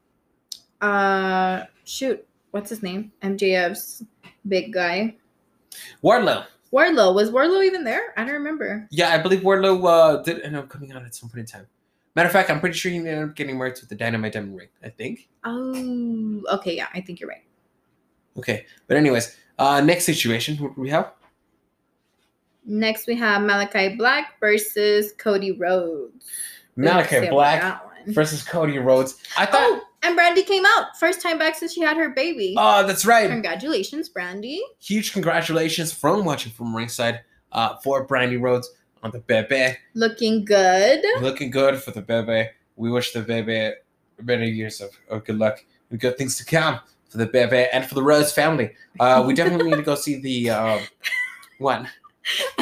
uh, 0.82 1.64
shoot, 1.84 2.26
what's 2.52 2.70
his 2.70 2.84
name? 2.84 3.12
MJF's 3.22 4.04
big 4.48 4.72
guy. 4.74 5.16
Wardlow. 6.04 6.46
Wardlow 6.72 7.16
was 7.16 7.32
Wardlow 7.32 7.66
even 7.66 7.84
there? 7.84 8.14
I 8.18 8.24
don't 8.24 8.34
remember. 8.34 8.88
Yeah, 8.92 9.10
I 9.10 9.18
believe 9.18 9.40
Wardlow 9.42 9.84
uh, 10.20 10.22
did 10.22 10.42
end 10.42 10.56
up 10.56 10.70
coming 10.70 10.92
out 10.92 11.04
at 11.04 11.16
some 11.16 11.30
point 11.30 11.40
in 11.40 11.46
time. 11.46 11.68
Matter 12.16 12.28
of 12.28 12.34
fact, 12.34 12.50
I'm 12.50 12.60
pretty 12.60 12.78
sure 12.78 12.92
he 12.92 12.98
ended 12.98 13.18
up 13.18 13.36
getting 13.36 13.58
worked 13.58 13.80
with 13.82 13.90
the 13.90 13.96
Dynamite 13.96 14.34
Diamond 14.34 14.58
Ring. 14.58 14.70
I 14.84 14.90
think. 14.90 15.30
Oh, 15.44 16.42
okay, 16.54 16.76
yeah, 16.76 16.88
I 16.94 17.02
think 17.02 17.20
you're 17.20 17.30
right. 17.30 17.44
Okay, 18.38 18.66
but 18.88 18.98
anyways, 18.98 19.36
uh, 19.58 19.82
next 19.82 20.06
situation. 20.06 20.58
What 20.58 20.76
do 20.76 20.82
we 20.82 20.90
have? 20.90 21.12
Next, 22.66 23.08
we 23.08 23.16
have 23.16 23.42
Malachi 23.42 23.96
Black 23.96 24.40
versus 24.40 25.14
Cody 25.18 25.52
Rhodes. 25.52 26.26
Malachi 26.76 27.30
Black 27.30 27.82
versus 28.08 28.44
Cody 28.44 28.80
Rhodes. 28.80 29.18
I 29.38 29.46
thought. 29.46 29.62
Oh, 29.62 29.82
and 30.02 30.18
Brandi 30.18 30.46
came 30.46 30.66
out 30.66 30.98
first 30.98 31.22
time 31.22 31.38
back 31.38 31.56
since 31.56 31.74
she 31.74 31.82
had 31.82 31.98
her 31.98 32.10
baby. 32.10 32.56
Oh, 32.58 32.86
that's 32.88 33.06
right. 33.06 33.30
Congratulations, 33.30 34.10
Brandi. 34.10 34.60
huge 34.80 35.12
congratulations 35.12 35.92
from 35.92 36.24
watching 36.24 36.52
from 36.52 36.76
ringside 36.76 37.22
uh, 37.52 37.76
for 37.78 38.08
Brandi 38.08 38.40
Rhodes 38.40 38.70
on 39.04 39.12
the 39.12 39.20
Bebe. 39.20 39.78
Looking 39.94 40.46
good. 40.46 41.04
Looking 41.22 41.52
good 41.52 41.82
for 41.82 41.92
the 41.92 42.02
Bebe. 42.02 42.50
We 42.76 42.92
wish 42.92 43.14
the 43.14 43.22
Bebe 43.22 43.76
many 44.22 44.50
years 44.50 44.82
of, 44.82 44.92
of 45.10 45.26
good 45.26 45.38
luck 45.38 45.64
and 45.90 46.00
good 46.00 46.18
things 46.18 46.38
to 46.38 46.46
come 46.46 46.80
for 47.10 47.18
the 47.18 47.26
Bebe 47.26 47.68
and 47.72 47.86
for 47.86 47.96
the 47.96 48.04
Rose 48.04 48.32
family. 48.32 48.72
Uh, 49.00 49.24
we 49.26 49.34
definitely 49.34 49.70
need 49.70 49.78
to 49.78 49.84
go 49.84 49.96
see 49.96 50.20
the 50.20 50.50
uh, 50.50 50.80
what? 51.58 51.86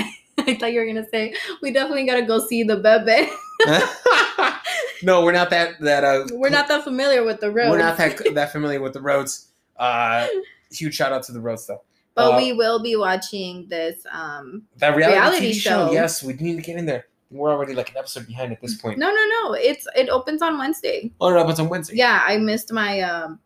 I 0.47 0.55
thought 0.55 0.71
you 0.71 0.79
were 0.79 0.85
gonna 0.85 1.07
say 1.09 1.33
we 1.61 1.71
definitely 1.71 2.05
gotta 2.05 2.21
go 2.21 2.39
see 2.45 2.63
the 2.63 2.77
bebe. 2.77 3.29
no, 5.03 5.23
we're 5.23 5.33
not 5.33 5.49
that 5.49 5.79
that. 5.81 6.03
Uh, 6.03 6.25
We're 6.31 6.49
not 6.49 6.67
that 6.67 6.83
familiar 6.83 7.23
with 7.23 7.41
the 7.41 7.51
road. 7.51 7.71
We're 7.71 7.79
not 7.79 7.97
that 7.97 8.33
that 8.33 8.51
familiar 8.51 8.81
with 8.81 8.93
the 8.93 9.01
Rhodes. 9.01 9.47
Uh, 9.75 10.27
huge 10.71 10.95
shout 10.95 11.11
out 11.11 11.23
to 11.23 11.31
the 11.31 11.41
Rhodes 11.41 11.67
though. 11.67 11.81
But 12.17 12.33
uh, 12.33 12.37
we 12.37 12.51
will 12.51 12.81
be 12.81 12.95
watching 12.95 13.67
this. 13.69 14.03
Um, 14.11 14.63
That 14.77 14.95
reality, 14.95 15.17
Reality 15.19 15.53
show. 15.53 15.87
show. 15.87 15.91
Yes, 15.93 16.23
we 16.23 16.33
need 16.33 16.55
to 16.55 16.61
get 16.63 16.75
in 16.75 16.85
there. 16.87 17.05
We're 17.29 17.51
already 17.51 17.75
like 17.75 17.91
an 17.91 17.97
episode 17.97 18.25
behind 18.25 18.51
at 18.51 18.59
this 18.59 18.75
point. 18.75 18.97
no, 18.97 19.07
no, 19.13 19.23
no. 19.35 19.53
It's 19.53 19.85
it 19.95 20.09
opens 20.09 20.41
on 20.41 20.57
Wednesday. 20.57 21.11
Oh 21.21 21.29
it 21.29 21.37
opens 21.39 21.59
on 21.59 21.69
Wednesday. 21.69 21.95
Yeah, 21.97 22.23
I 22.25 22.37
missed 22.37 22.73
my 22.73 23.01
um 23.01 23.39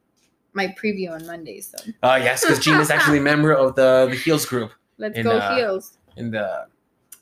my 0.54 0.68
preview 0.82 1.12
on 1.12 1.26
Monday. 1.26 1.60
So 1.62 1.78
Uh, 2.02 2.20
yes, 2.24 2.42
because 2.42 2.60
Gene 2.60 2.80
is 2.80 2.90
actually 2.90 3.18
a 3.18 3.22
member 3.32 3.52
of 3.52 3.76
the 3.76 4.08
the 4.10 4.16
Heels 4.16 4.46
group. 4.46 4.72
Let's 4.98 5.18
in, 5.18 5.24
go 5.24 5.38
uh, 5.38 5.56
heels. 5.56 5.98
in 6.16 6.32
the 6.32 6.68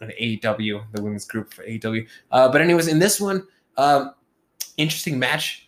in 0.02 0.08
the 0.10 0.14
AEW, 0.14 0.84
the 0.94 1.02
women's 1.02 1.26
group 1.26 1.54
for 1.54 1.64
AEW. 1.64 2.08
Uh, 2.32 2.50
but 2.52 2.62
anyways, 2.62 2.88
in 2.88 3.00
this 3.00 3.20
one, 3.20 3.48
um, 3.78 4.14
interesting 4.78 5.18
match. 5.18 5.68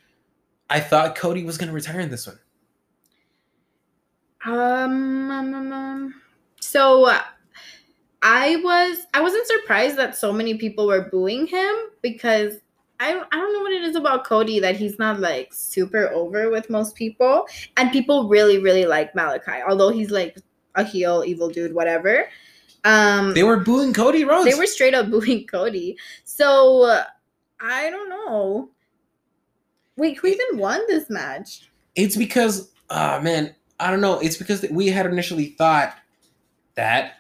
I 0.70 0.80
thought 0.80 1.16
Cody 1.16 1.44
was 1.44 1.58
gonna 1.58 1.74
retire 1.74 2.02
in 2.02 2.10
this 2.12 2.28
one. 2.28 2.40
Um, 4.46 5.30
um, 5.30 5.54
um, 5.54 5.72
um, 5.74 6.22
so 6.60 7.12
I 8.22 8.56
was 8.58 9.06
I 9.14 9.22
wasn't 9.22 9.48
surprised 9.48 9.98
that 9.98 10.16
so 10.16 10.32
many 10.32 10.58
people 10.58 10.88
were 10.88 11.10
booing 11.10 11.48
him 11.48 11.76
because 12.02 12.56
I 13.00 13.14
don't, 13.14 13.28
I 13.32 13.38
don't 13.38 13.54
know 13.54 13.62
what 13.62 13.74
it 13.74 13.82
is 13.84 13.96
about 13.96 14.26
Cody 14.26 14.60
that 14.60 14.76
he's 14.76 15.00
not 15.00 15.20
like 15.20 15.54
super 15.54 16.10
over 16.10 16.50
with 16.52 16.70
most 16.70 16.96
people 16.96 17.48
and 17.78 17.92
people 17.92 18.28
really 18.28 18.60
really 18.60 18.86
like 18.86 19.16
Malachi 19.16 19.62
although 19.68 19.90
he's 19.90 20.12
like 20.12 20.38
a 20.76 20.84
heel 20.84 21.24
evil 21.26 21.50
dude 21.50 21.74
whatever. 21.74 22.28
Um 22.84 23.34
They 23.34 23.44
were 23.44 23.58
booing 23.58 23.94
Cody 23.94 24.24
Rhodes. 24.24 24.46
they 24.50 24.58
were 24.58 24.68
straight 24.68 24.94
up 24.94 25.10
booing 25.12 25.48
Cody. 25.48 25.98
So 26.24 26.84
uh, 26.86 27.04
I 27.60 27.90
don't 27.90 28.10
know. 28.10 28.70
Wait, 29.98 30.18
who 30.18 30.28
even 30.28 30.58
won 30.58 30.80
this 30.88 31.10
match? 31.10 31.70
It's 31.96 32.16
because, 32.16 32.72
uh 32.90 33.20
man, 33.22 33.56
I 33.82 33.92
don't 33.92 34.02
know. 34.02 34.20
It's 34.20 34.38
because 34.38 34.66
we 34.70 34.88
had 34.88 35.06
initially 35.06 35.48
thought 35.58 35.96
that 36.76 37.16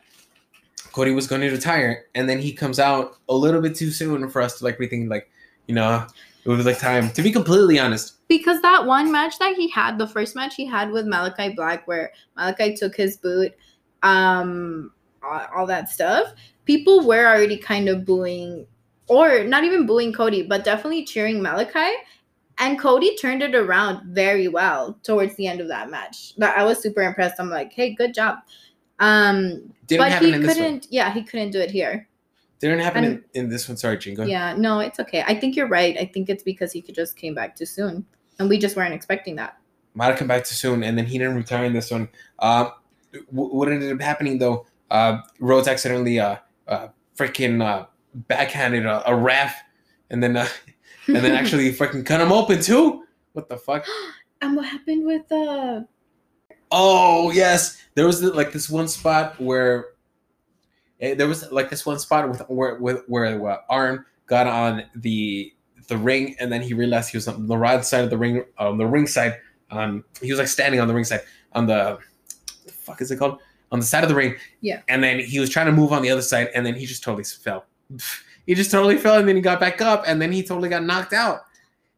Cody 0.92 1.12
was 1.12 1.28
going 1.28 1.42
to 1.42 1.50
retire, 1.50 2.06
and 2.16 2.30
then 2.30 2.40
he 2.40 2.54
comes 2.54 2.80
out 2.80 3.18
a 3.28 3.34
little 3.34 3.62
bit 3.62 3.76
too 3.76 3.92
soon 3.92 4.30
for 4.30 4.42
us 4.42 4.60
to 4.60 4.64
like 4.64 4.78
rethink. 4.78 5.10
Like, 5.10 5.30
you 5.68 5.76
know, 5.76 6.06
it 6.46 6.50
was 6.50 6.66
like 6.66 6.80
time. 6.80 7.12
To 7.12 7.22
be 7.22 7.32
completely 7.32 7.80
honest, 7.80 8.28
because 8.28 8.62
that 8.62 8.86
one 8.86 9.12
match 9.12 9.40
that 9.40 9.56
he 9.56 9.70
had, 9.70 9.98
the 9.98 10.08
first 10.08 10.36
match 10.36 10.56
he 10.56 10.66
had 10.66 10.92
with 10.92 11.06
Malachi 11.06 11.54
Black, 11.56 11.88
where 11.88 12.12
Malachi 12.36 12.76
took 12.76 12.96
his 12.96 13.18
boot, 13.18 13.54
um, 14.04 14.92
all, 15.24 15.48
all 15.56 15.66
that 15.66 15.90
stuff, 15.90 16.34
people 16.66 17.06
were 17.06 17.26
already 17.26 17.58
kind 17.58 17.90
of 17.90 18.06
booing, 18.06 18.66
or 19.08 19.44
not 19.44 19.64
even 19.64 19.86
booing 19.86 20.14
Cody, 20.14 20.44
but 20.44 20.64
definitely 20.64 21.06
cheering 21.06 21.42
Malachi. 21.42 21.94
And 22.58 22.80
Cody 22.80 23.16
turned 23.16 23.42
it 23.42 23.56
around 23.56 24.14
very 24.14 24.48
well 24.48 25.00
towards 25.04 25.36
the 25.36 25.48
end 25.48 25.62
of 25.62 25.68
that 25.70 25.90
match. 25.90 26.36
That 26.38 26.58
I 26.58 26.64
was 26.64 26.82
super 26.82 27.02
impressed. 27.02 27.36
I'm 27.40 27.50
like, 27.50 27.74
hey, 27.74 27.94
good 27.94 28.14
job. 28.14 28.40
Um, 29.00 29.74
didn't 29.88 30.06
but 30.06 30.12
happen 30.12 30.28
he 30.28 30.34
in 30.34 30.42
this 30.42 30.48
one. 30.48 30.58
couldn't. 30.58 30.88
Yeah, 30.92 31.12
he 31.12 31.24
couldn't 31.24 31.52
do 31.52 31.60
it 31.60 31.72
here. 31.72 32.08
Didn't 32.60 32.80
happen 32.80 33.04
in, 33.04 33.24
in 33.34 33.50
this 33.50 33.68
one. 33.68 33.76
Sorry, 33.76 33.98
Jingo. 33.98 34.24
Yeah, 34.24 34.54
no, 34.56 34.80
it's 34.80 35.00
okay. 35.00 35.24
I 35.26 35.34
think 35.34 35.56
you're 35.56 35.68
right. 35.68 35.98
I 35.98 36.06
think 36.06 36.30
it's 36.30 36.44
because 36.44 36.72
he 36.72 36.82
could 36.82 36.94
just 36.94 37.18
came 37.18 37.34
back 37.34 37.56
too 37.56 37.66
soon, 37.66 38.06
and 38.38 38.48
we 38.48 38.60
just 38.60 38.76
weren't 38.76 38.94
expecting 38.94 39.36
that. 39.38 39.58
might 39.96 40.06
have 40.06 40.18
come 40.18 40.28
back 40.28 40.46
too 40.46 40.54
soon, 40.54 40.84
and 40.84 40.96
then 40.96 41.08
he 41.08 41.18
didn't 41.18 41.36
retire 41.36 41.66
in 41.66 41.74
this 41.74 41.90
one. 41.90 42.08
W- 42.40 42.76
what 43.32 43.68
ended 43.68 43.92
up 43.92 44.00
happening 44.00 44.38
though? 44.38 44.68
Uh, 44.92 45.22
Rhodes 45.40 45.68
accidentally 45.68 46.20
uh, 46.20 46.36
uh 46.68 46.90
freaking 47.18 47.64
uh, 47.64 47.88
backhanded 48.14 48.86
a, 48.86 49.10
a 49.10 49.16
ref, 49.16 49.56
and 50.12 50.22
then 50.22 50.38
uh, 50.38 50.48
and 51.08 51.18
then 51.18 51.34
actually 51.34 51.72
fucking 51.82 52.04
cut 52.04 52.22
him 52.22 52.32
open 52.32 52.62
too. 52.62 53.04
What 53.34 53.50
the 53.50 53.58
fuck? 53.58 53.86
and 54.42 54.56
what 54.56 54.66
happened 54.66 55.06
with 55.06 55.32
uh 55.32 55.82
Oh 56.72 57.32
yes, 57.32 57.82
there 57.96 58.06
was 58.06 58.24
like 58.24 58.54
this 58.54 58.70
one 58.70 58.88
spot 58.88 59.40
where 59.40 59.88
eh, 61.02 61.16
there 61.16 61.28
was 61.28 61.52
like 61.52 61.70
this 61.70 61.86
one 61.86 62.00
spot 62.00 62.30
with 62.30 62.42
where 62.48 62.76
with 62.76 63.04
where 63.08 63.62
Arn 63.70 64.06
got 64.28 64.48
on 64.48 64.84
the 64.96 65.54
the 65.88 65.98
ring, 65.98 66.36
and 66.40 66.52
then 66.52 66.62
he 66.62 66.74
realized 66.74 67.12
he 67.12 67.18
was 67.18 67.28
on 67.28 67.48
the 67.48 67.58
right 67.58 67.84
side 67.84 68.06
of 68.06 68.10
the 68.10 68.18
ring, 68.18 68.46
on 68.58 68.78
the 68.78 68.86
ring 68.86 69.06
side. 69.06 69.38
Um, 69.70 70.06
he 70.22 70.32
was 70.32 70.40
like 70.40 70.48
standing 70.48 70.80
on 70.80 70.88
the 70.88 70.94
ring 70.94 71.04
side 71.04 71.22
on 71.54 71.68
the, 71.68 72.00
the 72.66 72.72
fuck 72.72 73.02
is 73.02 73.12
it 73.12 73.18
called? 73.18 73.40
On 73.72 73.80
the 73.80 73.86
side 73.86 74.04
of 74.04 74.10
the 74.10 74.16
ring. 74.16 74.36
Yeah. 74.62 74.82
And 74.88 75.04
then 75.04 75.20
he 75.20 75.40
was 75.40 75.50
trying 75.50 75.66
to 75.68 75.72
move 75.72 75.92
on 75.92 76.02
the 76.02 76.10
other 76.10 76.22
side, 76.22 76.50
and 76.56 76.66
then 76.66 76.76
he 76.76 76.86
just 76.86 77.04
totally 77.04 77.24
fell. 77.24 77.66
He 78.52 78.56
just 78.56 78.70
totally 78.70 78.98
fell, 78.98 79.18
and 79.18 79.26
then 79.30 79.38
he 79.38 79.42
got 79.42 79.62
back 79.62 79.80
up, 79.80 80.04
and 80.06 80.22
then 80.22 80.30
he 80.30 80.44
totally 80.44 80.68
got 80.68 80.84
knocked 80.84 81.14
out. 81.14 81.46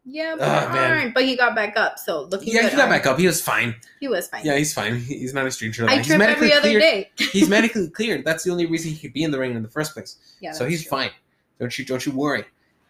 yeah, 0.06 0.36
but. 0.38 0.48
Arn, 0.48 1.12
but 1.12 1.24
he 1.24 1.36
got 1.36 1.56
back 1.56 1.76
up. 1.76 1.98
So 1.98 2.26
looking 2.26 2.54
Yeah, 2.54 2.70
he 2.70 2.78
got 2.78 2.90
back 2.90 3.08
up. 3.08 3.18
He 3.18 3.26
was 3.26 3.42
fine. 3.42 3.74
He 4.00 4.08
was 4.08 4.28
fine. 4.28 4.46
Yeah, 4.46 4.56
he's 4.56 4.72
fine. 4.72 5.00
He's 5.00 5.34
not 5.34 5.48
a 5.48 5.52
stranger. 5.52 5.90
I. 5.90 5.98
He's 5.98 6.06
trip 6.06 6.20
medically 6.20 6.54
every 6.54 6.72
other 6.72 6.80
cleared. 6.80 6.82
day. 6.84 7.12
he's 7.32 7.50
medically 7.58 7.90
cleared. 7.90 8.24
That's 8.24 8.44
the 8.44 8.52
only 8.52 8.68
reason 8.68 8.92
he 8.92 9.00
could 9.00 9.14
be 9.14 9.24
in 9.24 9.32
the 9.32 9.40
ring 9.40 9.56
in 9.56 9.64
the 9.64 9.68
first 9.68 9.96
place. 9.96 10.36
yeah, 10.42 10.52
so 10.52 10.68
he's 10.68 10.84
true. 10.84 10.92
fine. 10.92 11.10
Don't 11.60 11.76
you 11.76 11.86
don't 11.86 12.06
you 12.06 12.12
worry. 12.12 12.46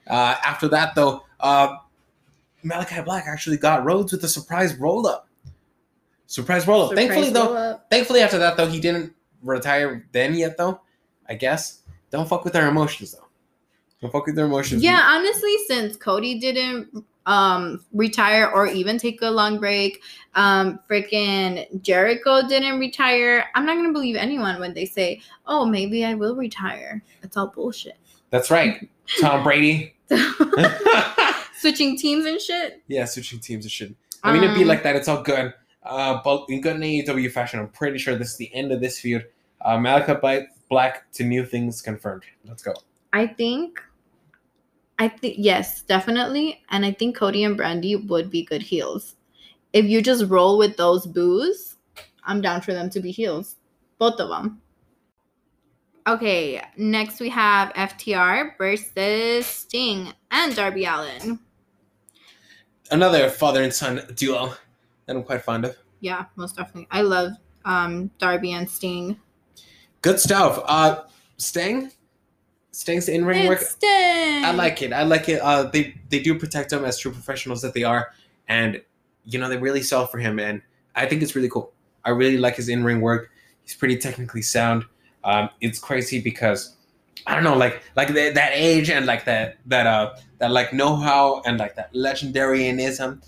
Uh, 0.07 0.35
after 0.43 0.67
that 0.67 0.93
though, 0.93 1.23
uh, 1.39 1.77
Malachi 2.63 3.01
Black 3.01 3.27
actually 3.27 3.55
got 3.55 3.85
Rhodes 3.85 4.11
with 4.11 4.25
a 4.25 4.27
surprise 4.27 4.75
roll 4.75 5.07
up. 5.07 5.29
Surprise 6.27 6.67
roll 6.67 6.89
up. 6.89 6.95
Thankfully 6.95 7.29
though, 7.29 7.53
roll-up. 7.53 7.87
thankfully 7.89 8.19
after 8.19 8.39
that 8.39 8.57
though, 8.57 8.67
he 8.67 8.81
didn't 8.81 9.13
retire 9.41 10.05
then 10.11 10.33
yet 10.35 10.57
though. 10.57 10.81
I 11.29 11.35
guess. 11.35 11.79
Don't 12.11 12.27
fuck 12.27 12.43
with 12.43 12.57
our 12.57 12.67
emotions 12.67 13.13
though. 13.13 13.22
Don't 14.03 14.11
fuck 14.11 14.25
with 14.27 14.35
their 14.35 14.45
emotions. 14.45 14.83
Yeah, 14.83 14.99
honestly, 15.01 15.55
since 15.67 15.95
Cody 15.97 16.37
didn't 16.39 17.05
um 17.25 17.79
retire 17.93 18.51
or 18.53 18.67
even 18.67 18.97
take 18.97 19.21
a 19.21 19.31
long 19.31 19.57
break, 19.57 20.01
um 20.35 20.77
freaking 20.89 21.81
Jericho 21.81 22.45
didn't 22.47 22.79
retire. 22.79 23.45
I'm 23.55 23.65
not 23.65 23.75
gonna 23.77 23.93
believe 23.93 24.17
anyone 24.17 24.59
when 24.59 24.73
they 24.73 24.85
say, 24.85 25.21
"Oh, 25.47 25.65
maybe 25.65 26.03
I 26.03 26.15
will 26.15 26.35
retire." 26.35 27.01
It's 27.23 27.37
all 27.37 27.47
bullshit. 27.47 27.95
That's 28.29 28.51
right. 28.51 28.89
Tom 29.21 29.41
Brady. 29.43 29.95
Switching 31.59 31.97
teams 31.97 32.25
and 32.25 32.41
shit. 32.41 32.81
yeah, 32.87 33.05
switching 33.05 33.39
teams 33.39 33.63
and 33.63 33.71
shit. 33.71 33.95
I 34.21 34.33
mean, 34.33 34.43
it'd 34.43 34.55
be 34.55 34.63
Um, 34.63 34.67
like 34.67 34.83
that. 34.83 34.95
It's 34.97 35.07
all 35.07 35.21
good. 35.23 35.53
Uh, 35.81 36.19
but 36.23 36.45
in 36.49 36.59
good 36.61 36.75
AEW 36.77 37.31
fashion, 37.31 37.59
I'm 37.59 37.69
pretty 37.69 37.97
sure 37.97 38.15
this 38.15 38.31
is 38.31 38.37
the 38.37 38.53
end 38.53 38.71
of 38.73 38.81
this 38.81 38.99
feud. 38.99 39.25
Uh, 39.61 39.77
Malachi 39.77 40.13
Black- 40.19 40.49
Black 40.69 41.09
to 41.13 41.23
new 41.23 41.45
things 41.45 41.81
confirmed. 41.81 42.23
Let's 42.45 42.63
go. 42.63 42.73
I 43.13 43.27
think 43.27 43.81
I 45.03 45.09
think 45.09 45.35
yes, 45.37 45.81
definitely. 45.81 46.63
And 46.69 46.85
I 46.85 46.93
think 46.93 47.17
Cody 47.17 47.43
and 47.43 47.59
Brandi 47.59 48.07
would 48.07 48.29
be 48.29 48.45
good 48.45 48.61
heels. 48.61 49.17
If 49.73 49.83
you 49.83 50.01
just 50.01 50.29
roll 50.29 50.57
with 50.57 50.77
those 50.77 51.05
boos, 51.05 51.75
I'm 52.23 52.39
down 52.39 52.61
for 52.61 52.73
them 52.73 52.89
to 52.91 53.01
be 53.01 53.11
heels. 53.11 53.57
Both 53.97 54.21
of 54.21 54.29
them. 54.29 54.61
Okay, 56.07 56.61
next 56.77 57.19
we 57.19 57.27
have 57.27 57.73
FTR 57.73 58.57
versus 58.57 59.45
Sting 59.45 60.13
and 60.31 60.55
Darby 60.55 60.85
Allin. 60.85 61.37
Another 62.89 63.29
father 63.29 63.61
and 63.61 63.73
son 63.73 64.03
duo 64.15 64.53
that 65.05 65.17
I'm 65.17 65.23
quite 65.23 65.41
fond 65.41 65.65
of. 65.65 65.77
Yeah, 65.99 66.27
most 66.37 66.55
definitely. 66.55 66.87
I 66.91 67.01
love 67.01 67.33
um 67.65 68.09
Darby 68.19 68.53
and 68.53 68.69
Sting. 68.69 69.19
Good 70.01 70.21
stuff. 70.21 70.63
Uh, 70.65 71.03
Sting, 71.35 71.91
Sting's 72.73 73.07
in 73.07 73.23
ring 73.23 73.47
work. 73.47 73.63
I 73.83 74.51
like 74.51 74.81
it. 74.81 74.91
I 74.91 75.03
like 75.03 75.29
it. 75.29 75.39
Uh, 75.41 75.63
they 75.63 75.95
they 76.09 76.19
do 76.19 76.37
protect 76.37 76.73
him 76.73 76.83
as 76.83 76.97
true 76.97 77.11
professionals 77.11 77.61
that 77.61 77.73
they 77.73 77.83
are, 77.83 78.11
and 78.47 78.81
you 79.25 79.39
know 79.39 79.47
they 79.47 79.57
really 79.57 79.81
sell 79.83 80.07
for 80.07 80.17
him, 80.17 80.39
and 80.39 80.61
I 80.95 81.05
think 81.05 81.21
it's 81.21 81.35
really 81.35 81.49
cool. 81.49 81.71
I 82.03 82.09
really 82.09 82.37
like 82.37 82.55
his 82.57 82.67
in 82.69 82.83
ring 82.83 82.99
work. 82.99 83.29
He's 83.63 83.75
pretty 83.75 83.97
technically 83.97 84.41
sound. 84.41 84.83
Um, 85.23 85.49
it's 85.61 85.77
crazy 85.79 86.19
because 86.19 86.75
I 87.27 87.35
don't 87.35 87.43
know, 87.45 87.55
like 87.55 87.81
like 87.95 88.09
that, 88.13 88.33
that 88.33 88.51
age 88.55 88.89
and 88.89 89.05
like 89.05 89.25
that 89.25 89.57
that 89.67 89.85
uh 89.87 90.15
that 90.39 90.51
like 90.51 90.73
know 90.73 90.95
how 90.95 91.41
and 91.45 91.57
like 91.59 91.75
that 91.75 91.93
legendarianism 91.93 93.23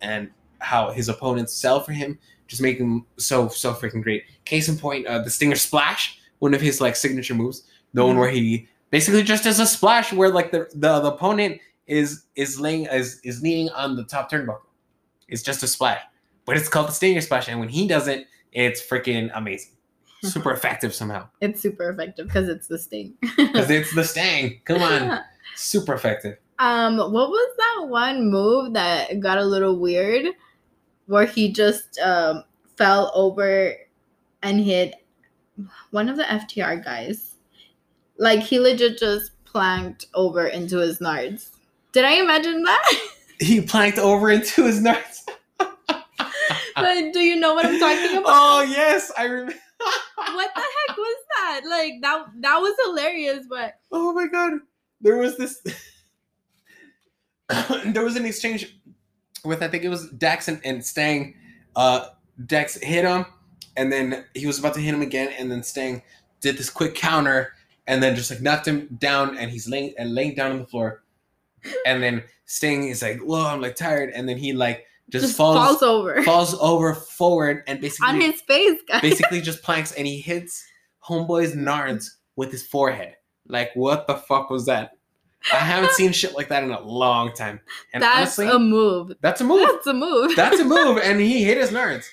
and 0.00 0.30
how 0.60 0.90
his 0.92 1.08
opponents 1.08 1.52
sell 1.52 1.80
for 1.80 1.92
him 1.92 2.18
just 2.46 2.62
make 2.62 2.78
him 2.78 3.04
so 3.16 3.48
so 3.48 3.72
freaking 3.74 4.02
great. 4.02 4.24
Case 4.44 4.68
in 4.68 4.76
point, 4.78 5.06
uh, 5.06 5.18
the 5.18 5.30
Stinger 5.30 5.56
Splash, 5.56 6.18
one 6.38 6.54
of 6.54 6.60
his 6.60 6.80
like 6.80 6.94
signature 6.96 7.34
moves, 7.34 7.64
the 7.92 8.04
one 8.04 8.14
Mhm. 8.16 8.18
where 8.20 8.30
he 8.30 8.68
basically 8.94 9.24
just 9.24 9.44
as 9.44 9.58
a 9.58 9.66
splash 9.66 10.12
where 10.12 10.30
like 10.30 10.52
the 10.52 10.68
the, 10.72 11.00
the 11.00 11.12
opponent 11.12 11.60
is 11.88 12.26
is 12.36 12.60
laying 12.60 12.86
is 12.86 13.20
is 13.24 13.42
leaning 13.42 13.68
on 13.70 13.96
the 13.96 14.04
top 14.04 14.30
turnbuckle. 14.30 14.60
It's 15.26 15.42
just 15.42 15.64
a 15.64 15.66
splash, 15.66 16.00
but 16.44 16.56
it's 16.56 16.68
called 16.68 16.86
the 16.86 16.92
Stinger 16.92 17.20
Splash, 17.20 17.48
and 17.48 17.58
when 17.58 17.68
he 17.68 17.88
does 17.88 18.06
it, 18.06 18.28
it's 18.52 18.80
freaking 18.80 19.32
amazing, 19.34 19.72
super 20.22 20.52
effective 20.52 20.94
somehow 20.94 21.26
It's 21.40 21.60
super 21.60 21.90
effective 21.90 22.28
because 22.28 22.48
it's 22.48 22.68
the 22.68 22.78
Sting. 22.78 23.14
because 23.36 23.68
it's 23.68 23.92
the 23.96 24.04
sting. 24.04 24.60
Come 24.64 24.80
on, 24.80 25.18
super 25.56 25.94
effective. 25.94 26.38
Um, 26.60 26.96
what 26.96 27.30
was 27.30 27.56
that 27.56 27.88
one 27.88 28.30
move 28.30 28.74
that 28.74 29.18
got 29.18 29.38
a 29.38 29.44
little 29.44 29.76
weird 29.76 30.26
where 31.06 31.26
he 31.26 31.52
just 31.52 31.98
um 31.98 32.44
fell 32.76 33.10
over 33.12 33.74
and 34.44 34.60
hit 34.60 34.94
one 35.90 36.08
of 36.08 36.16
the 36.16 36.22
FTR 36.22 36.84
guys? 36.84 37.33
Like 38.18 38.40
he 38.40 38.58
legit 38.60 38.98
just 38.98 39.32
planked 39.44 40.06
over 40.14 40.46
into 40.46 40.78
his 40.78 40.98
nards. 40.98 41.50
Did 41.92 42.04
I 42.04 42.14
imagine 42.14 42.62
that? 42.62 42.92
He 43.40 43.60
planked 43.60 43.98
over 43.98 44.30
into 44.30 44.64
his 44.64 44.80
nards. 44.80 45.28
like, 45.58 47.12
do 47.12 47.18
you 47.18 47.34
know 47.34 47.52
what 47.52 47.66
I'm 47.66 47.80
talking 47.80 48.16
about? 48.16 48.24
Oh 48.28 48.62
yes, 48.62 49.10
I 49.18 49.24
remember. 49.24 49.54
What 50.16 50.50
the 50.54 50.60
heck 50.60 50.96
was 50.96 51.16
that? 51.36 51.60
Like 51.68 51.94
that 52.00 52.26
that 52.40 52.58
was 52.58 52.76
hilarious, 52.84 53.46
but 53.50 53.74
Oh 53.90 54.12
my 54.12 54.28
god. 54.28 54.60
There 55.00 55.16
was 55.16 55.36
this 55.36 55.60
there 57.86 58.04
was 58.04 58.14
an 58.14 58.24
exchange 58.24 58.78
with 59.44 59.62
I 59.62 59.68
think 59.68 59.82
it 59.82 59.88
was 59.88 60.08
Dax 60.10 60.46
and, 60.46 60.60
and 60.64 60.84
Stang. 60.84 61.34
Uh 61.74 62.06
Dex 62.46 62.76
hit 62.76 63.04
him 63.04 63.26
and 63.76 63.92
then 63.92 64.24
he 64.34 64.46
was 64.46 64.58
about 64.58 64.74
to 64.74 64.80
hit 64.80 64.94
him 64.94 65.02
again, 65.02 65.32
and 65.38 65.50
then 65.50 65.62
Sting 65.62 66.02
did 66.40 66.56
this 66.56 66.70
quick 66.70 66.94
counter, 66.94 67.54
and 67.86 68.02
then 68.02 68.16
just 68.16 68.30
like 68.30 68.40
knocked 68.40 68.66
him 68.68 68.88
down, 68.98 69.36
and 69.38 69.50
he's 69.50 69.68
laying 69.68 69.94
and 69.98 70.14
laying 70.14 70.34
down 70.34 70.52
on 70.52 70.58
the 70.60 70.66
floor, 70.66 71.02
and 71.86 72.02
then 72.02 72.22
Sting 72.46 72.88
is 72.88 73.02
like, 73.02 73.20
"Whoa, 73.20 73.46
I'm 73.46 73.60
like 73.60 73.76
tired," 73.76 74.10
and 74.14 74.28
then 74.28 74.36
he 74.38 74.52
like 74.52 74.86
just, 75.10 75.26
Just 75.26 75.36
falls 75.36 75.56
falls 75.56 75.82
over 75.82 76.22
falls 76.22 76.54
over 76.60 76.94
forward 76.94 77.62
and 77.66 77.80
basically 77.80 78.08
on 78.08 78.20
his 78.20 78.40
face, 78.42 78.80
guys. 78.88 79.02
basically 79.02 79.40
just 79.42 79.62
planks 79.62 79.92
and 79.92 80.06
he 80.06 80.18
hits 80.20 80.64
homeboy's 81.06 81.54
nards 81.54 82.06
with 82.36 82.50
his 82.50 82.66
forehead. 82.66 83.14
Like 83.46 83.70
what 83.74 84.06
the 84.06 84.14
fuck 84.16 84.48
was 84.48 84.64
that? 84.66 84.92
I 85.52 85.56
haven't 85.56 85.92
seen 85.92 86.12
shit 86.12 86.34
like 86.34 86.48
that 86.48 86.64
in 86.64 86.70
a 86.70 86.80
long 86.80 87.34
time. 87.34 87.60
And 87.92 88.02
That's 88.02 88.38
honestly, 88.38 88.46
a 88.48 88.58
move. 88.58 89.12
that's 89.20 89.42
a 89.42 89.44
move. 89.44 89.68
That's 89.70 89.86
a 89.88 89.92
move. 89.92 90.36
That's 90.36 90.58
a 90.60 90.64
move, 90.64 90.96
and 91.02 91.20
he 91.20 91.44
hit 91.44 91.58
his 91.58 91.70
nards 91.78 92.06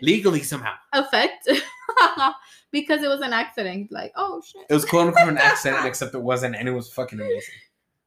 legally 0.00 0.42
somehow. 0.42 0.72
Effect. 0.94 1.48
because 2.72 3.02
it 3.02 3.08
was 3.08 3.20
an 3.20 3.32
accident. 3.32 3.90
Like, 3.92 4.12
oh 4.16 4.42
shit. 4.44 4.62
It 4.68 4.74
was 4.74 4.84
quote 4.84 5.08
unquote 5.08 5.28
an 5.28 5.38
accident, 5.38 5.84
except 5.90 6.14
it 6.14 6.22
wasn't, 6.22 6.56
and 6.56 6.68
it 6.68 6.72
was 6.72 6.92
fucking 6.92 7.20
amazing. 7.20 7.54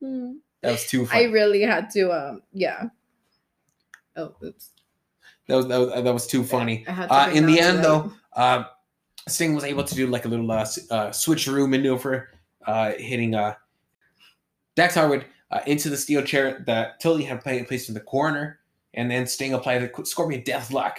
Hmm. 0.01 0.31
That 0.61 0.71
was 0.71 0.85
too 0.87 1.05
funny. 1.05 1.25
I 1.25 1.29
really 1.29 1.61
had 1.61 1.89
to 1.91 2.11
um 2.11 2.41
yeah. 2.53 2.89
Oh 4.15 4.35
oops. 4.43 4.71
that 5.47 5.55
was 5.55 5.67
that 5.67 5.77
was, 5.79 6.03
that 6.03 6.13
was 6.13 6.27
too 6.27 6.43
funny. 6.43 6.85
I 6.87 6.91
had 6.91 7.07
to 7.07 7.13
Uh, 7.13 7.29
in 7.31 7.45
the 7.45 7.59
end, 7.59 7.77
light. 7.77 7.83
though, 7.83 8.11
uh, 8.35 8.63
Sting 9.27 9.53
was 9.55 9.63
able 9.63 9.83
to 9.83 9.95
do 9.95 10.07
like 10.07 10.25
a 10.25 10.27
little 10.27 10.51
uh, 10.51 10.55
uh, 10.91 11.09
switcheroo 11.11 11.69
maneuver, 11.69 12.29
uh, 12.65 12.93
hitting 12.97 13.35
uh, 13.35 13.53
Dax 14.75 14.95
Harwood 14.95 15.25
uh, 15.51 15.61
into 15.65 15.89
the 15.89 15.97
steel 15.97 16.21
chair 16.23 16.63
that 16.67 16.99
Tully 16.99 17.23
had 17.23 17.41
placed 17.43 17.89
in 17.89 17.93
the 17.95 18.01
corner, 18.01 18.59
and 18.93 19.09
then 19.09 19.25
Sting 19.27 19.53
applied 19.53 19.79
the 19.79 20.05
Scorpion 20.05 20.41
Deathlock 20.43 20.97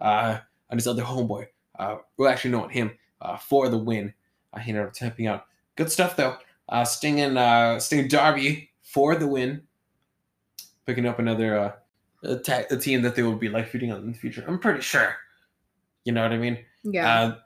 uh, 0.00 0.38
on 0.70 0.78
his 0.78 0.86
other 0.86 1.02
homeboy. 1.02 1.46
Uh, 1.78 1.96
well, 2.16 2.30
actually, 2.30 2.50
no, 2.52 2.64
on 2.64 2.70
him 2.70 2.92
uh, 3.20 3.36
for 3.36 3.68
the 3.68 3.78
win. 3.78 4.12
Uh, 4.52 4.60
he 4.60 4.70
ended 4.70 4.86
up 4.86 4.92
tapping 4.92 5.26
out. 5.26 5.46
Good 5.76 5.90
stuff 5.90 6.16
though. 6.16 6.36
Uh, 6.68 6.84
Sting 6.84 7.20
and 7.20 7.38
uh, 7.38 7.78
Sting 7.78 8.08
Darby 8.08 8.70
for 8.82 9.14
the 9.14 9.26
win, 9.26 9.62
picking 10.86 11.06
up 11.06 11.18
another 11.18 11.58
uh, 11.58 11.72
a, 12.22 12.36
ta- 12.36 12.64
a 12.70 12.76
team 12.76 13.02
that 13.02 13.14
they 13.14 13.22
will 13.22 13.36
be 13.36 13.48
like 13.48 13.68
feuding 13.68 13.92
on 13.92 14.00
in 14.00 14.12
the 14.12 14.18
future. 14.18 14.44
I'm 14.46 14.58
pretty 14.58 14.80
sure. 14.80 15.14
You 16.04 16.12
know 16.12 16.22
what 16.22 16.32
I 16.32 16.38
mean? 16.38 16.58
Yeah. 16.82 17.22
Uh, 17.22 17.36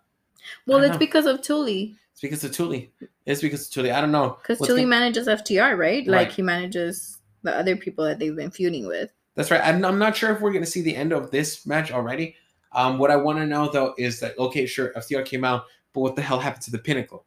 well, 0.67 0.83
it's 0.83 0.93
know. 0.93 0.99
because 0.99 1.27
of 1.27 1.43
Tully. 1.43 1.97
it's 2.13 2.21
because 2.21 2.45
of 2.45 2.53
Tully. 2.53 2.93
It's 3.27 3.41
because 3.41 3.67
of 3.67 3.73
Tully. 3.73 3.91
I 3.91 4.01
don't 4.01 4.13
know. 4.13 4.39
Because 4.41 4.59
Tully 4.59 4.83
gonna- 4.83 4.89
manages 4.89 5.27
FTR, 5.27 5.77
right? 5.77 6.07
Like 6.07 6.31
he 6.31 6.43
manages 6.43 7.19
the 7.43 7.57
other 7.57 7.77
people 7.77 8.05
that 8.05 8.19
they've 8.19 8.37
been 8.37 8.51
feuding 8.51 8.87
with. 8.87 9.11
That's 9.35 9.51
right. 9.51 9.63
I'm, 9.65 9.85
I'm 9.85 9.99
not 9.99 10.17
sure 10.17 10.31
if 10.31 10.41
we're 10.41 10.53
going 10.53 10.65
to 10.65 10.71
see 10.71 10.83
the 10.83 10.95
end 10.95 11.13
of 11.13 11.31
this 11.31 11.67
match 11.67 11.93
already. 11.93 12.37
Um, 12.73 12.99
what 12.99 13.11
I 13.11 13.17
want 13.17 13.39
to 13.39 13.47
know 13.47 13.69
though 13.71 13.95
is 13.99 14.21
that 14.21 14.39
okay, 14.39 14.67
sure, 14.67 14.93
FTR 14.97 15.25
came 15.25 15.45
out, 15.45 15.65
but 15.93 16.01
what 16.01 16.17
the 16.17 16.23
hell 16.23 16.39
happened 16.41 16.63
to 16.65 16.71
the 16.71 16.79
Pinnacle? 16.79 17.25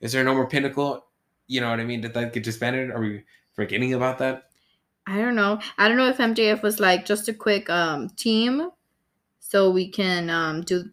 Is 0.00 0.12
there 0.12 0.24
no 0.24 0.34
more 0.34 0.48
Pinnacle? 0.48 1.06
You 1.46 1.60
know 1.60 1.70
what 1.70 1.80
I 1.80 1.84
mean? 1.84 2.00
Did 2.00 2.14
that 2.14 2.32
get 2.32 2.44
disbanded? 2.44 2.90
Are 2.90 3.00
we 3.00 3.24
forgetting 3.52 3.92
about 3.94 4.18
that? 4.18 4.44
I 5.06 5.18
don't 5.18 5.34
know. 5.34 5.60
I 5.76 5.88
don't 5.88 5.96
know 5.96 6.08
if 6.08 6.18
MJF 6.18 6.62
was 6.62 6.80
like 6.80 7.04
just 7.04 7.28
a 7.28 7.34
quick 7.34 7.68
um 7.68 8.08
team 8.10 8.70
so 9.40 9.70
we 9.70 9.88
can 9.90 10.30
um 10.30 10.62
do 10.62 10.84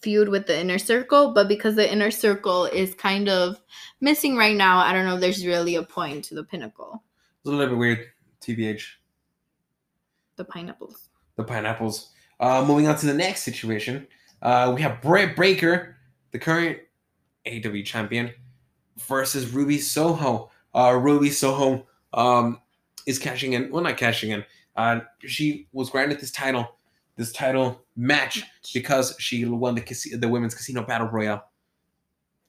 feud 0.00 0.28
with 0.28 0.46
the 0.46 0.60
inner 0.60 0.78
circle, 0.78 1.32
but 1.32 1.48
because 1.48 1.76
the 1.76 1.90
inner 1.90 2.10
circle 2.10 2.66
is 2.66 2.92
kind 2.94 3.28
of 3.28 3.60
missing 4.00 4.36
right 4.36 4.56
now, 4.56 4.78
I 4.78 4.92
don't 4.92 5.04
know 5.06 5.14
if 5.14 5.20
there's 5.20 5.46
really 5.46 5.76
a 5.76 5.82
point 5.82 6.24
to 6.26 6.34
the 6.34 6.42
pinnacle. 6.44 7.02
It's 7.38 7.48
a 7.48 7.50
little 7.50 7.68
bit 7.74 7.78
weird. 7.78 8.06
TBH. 8.40 8.82
The 10.36 10.44
pineapples. 10.44 11.08
the 11.36 11.44
pineapples. 11.44 12.10
Uh, 12.42 12.64
moving 12.64 12.88
on 12.88 12.96
to 12.96 13.06
the 13.06 13.14
next 13.14 13.44
situation, 13.44 14.04
uh, 14.42 14.72
we 14.74 14.82
have 14.82 15.00
Britt 15.00 15.36
Breaker, 15.36 15.94
the 16.32 16.40
current 16.40 16.80
AEW 17.46 17.84
champion, 17.84 18.32
versus 18.98 19.48
Ruby 19.52 19.78
Soho. 19.78 20.50
Uh, 20.74 20.98
Ruby 21.00 21.30
Soho 21.30 21.86
um, 22.12 22.60
is 23.06 23.20
cashing 23.20 23.52
in. 23.52 23.70
Well, 23.70 23.84
not 23.84 23.96
cashing 23.96 24.32
in. 24.32 24.44
Uh, 24.74 25.00
she 25.20 25.68
was 25.72 25.88
granted 25.88 26.18
this 26.18 26.32
title, 26.32 26.74
this 27.14 27.30
title 27.30 27.80
match 27.94 28.42
because 28.74 29.14
she 29.20 29.44
won 29.44 29.76
the 29.76 30.16
the 30.16 30.28
women's 30.28 30.56
casino 30.56 30.82
battle 30.82 31.06
royale. 31.06 31.44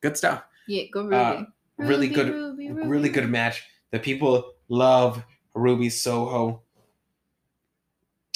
Good 0.02 0.18
stuff. 0.18 0.44
Yeah, 0.68 0.86
go 0.92 1.04
Ruby. 1.04 1.16
Uh, 1.16 1.44
really 1.78 2.08
Ruby, 2.08 2.16
good- 2.16 2.34
Ruby, 2.34 2.72
Ruby. 2.72 2.88
Really 2.88 3.10
good 3.10 3.30
match. 3.30 3.64
The 3.92 4.00
people 4.00 4.54
love 4.70 5.24
Ruby 5.54 5.92
Soho. 5.92 6.63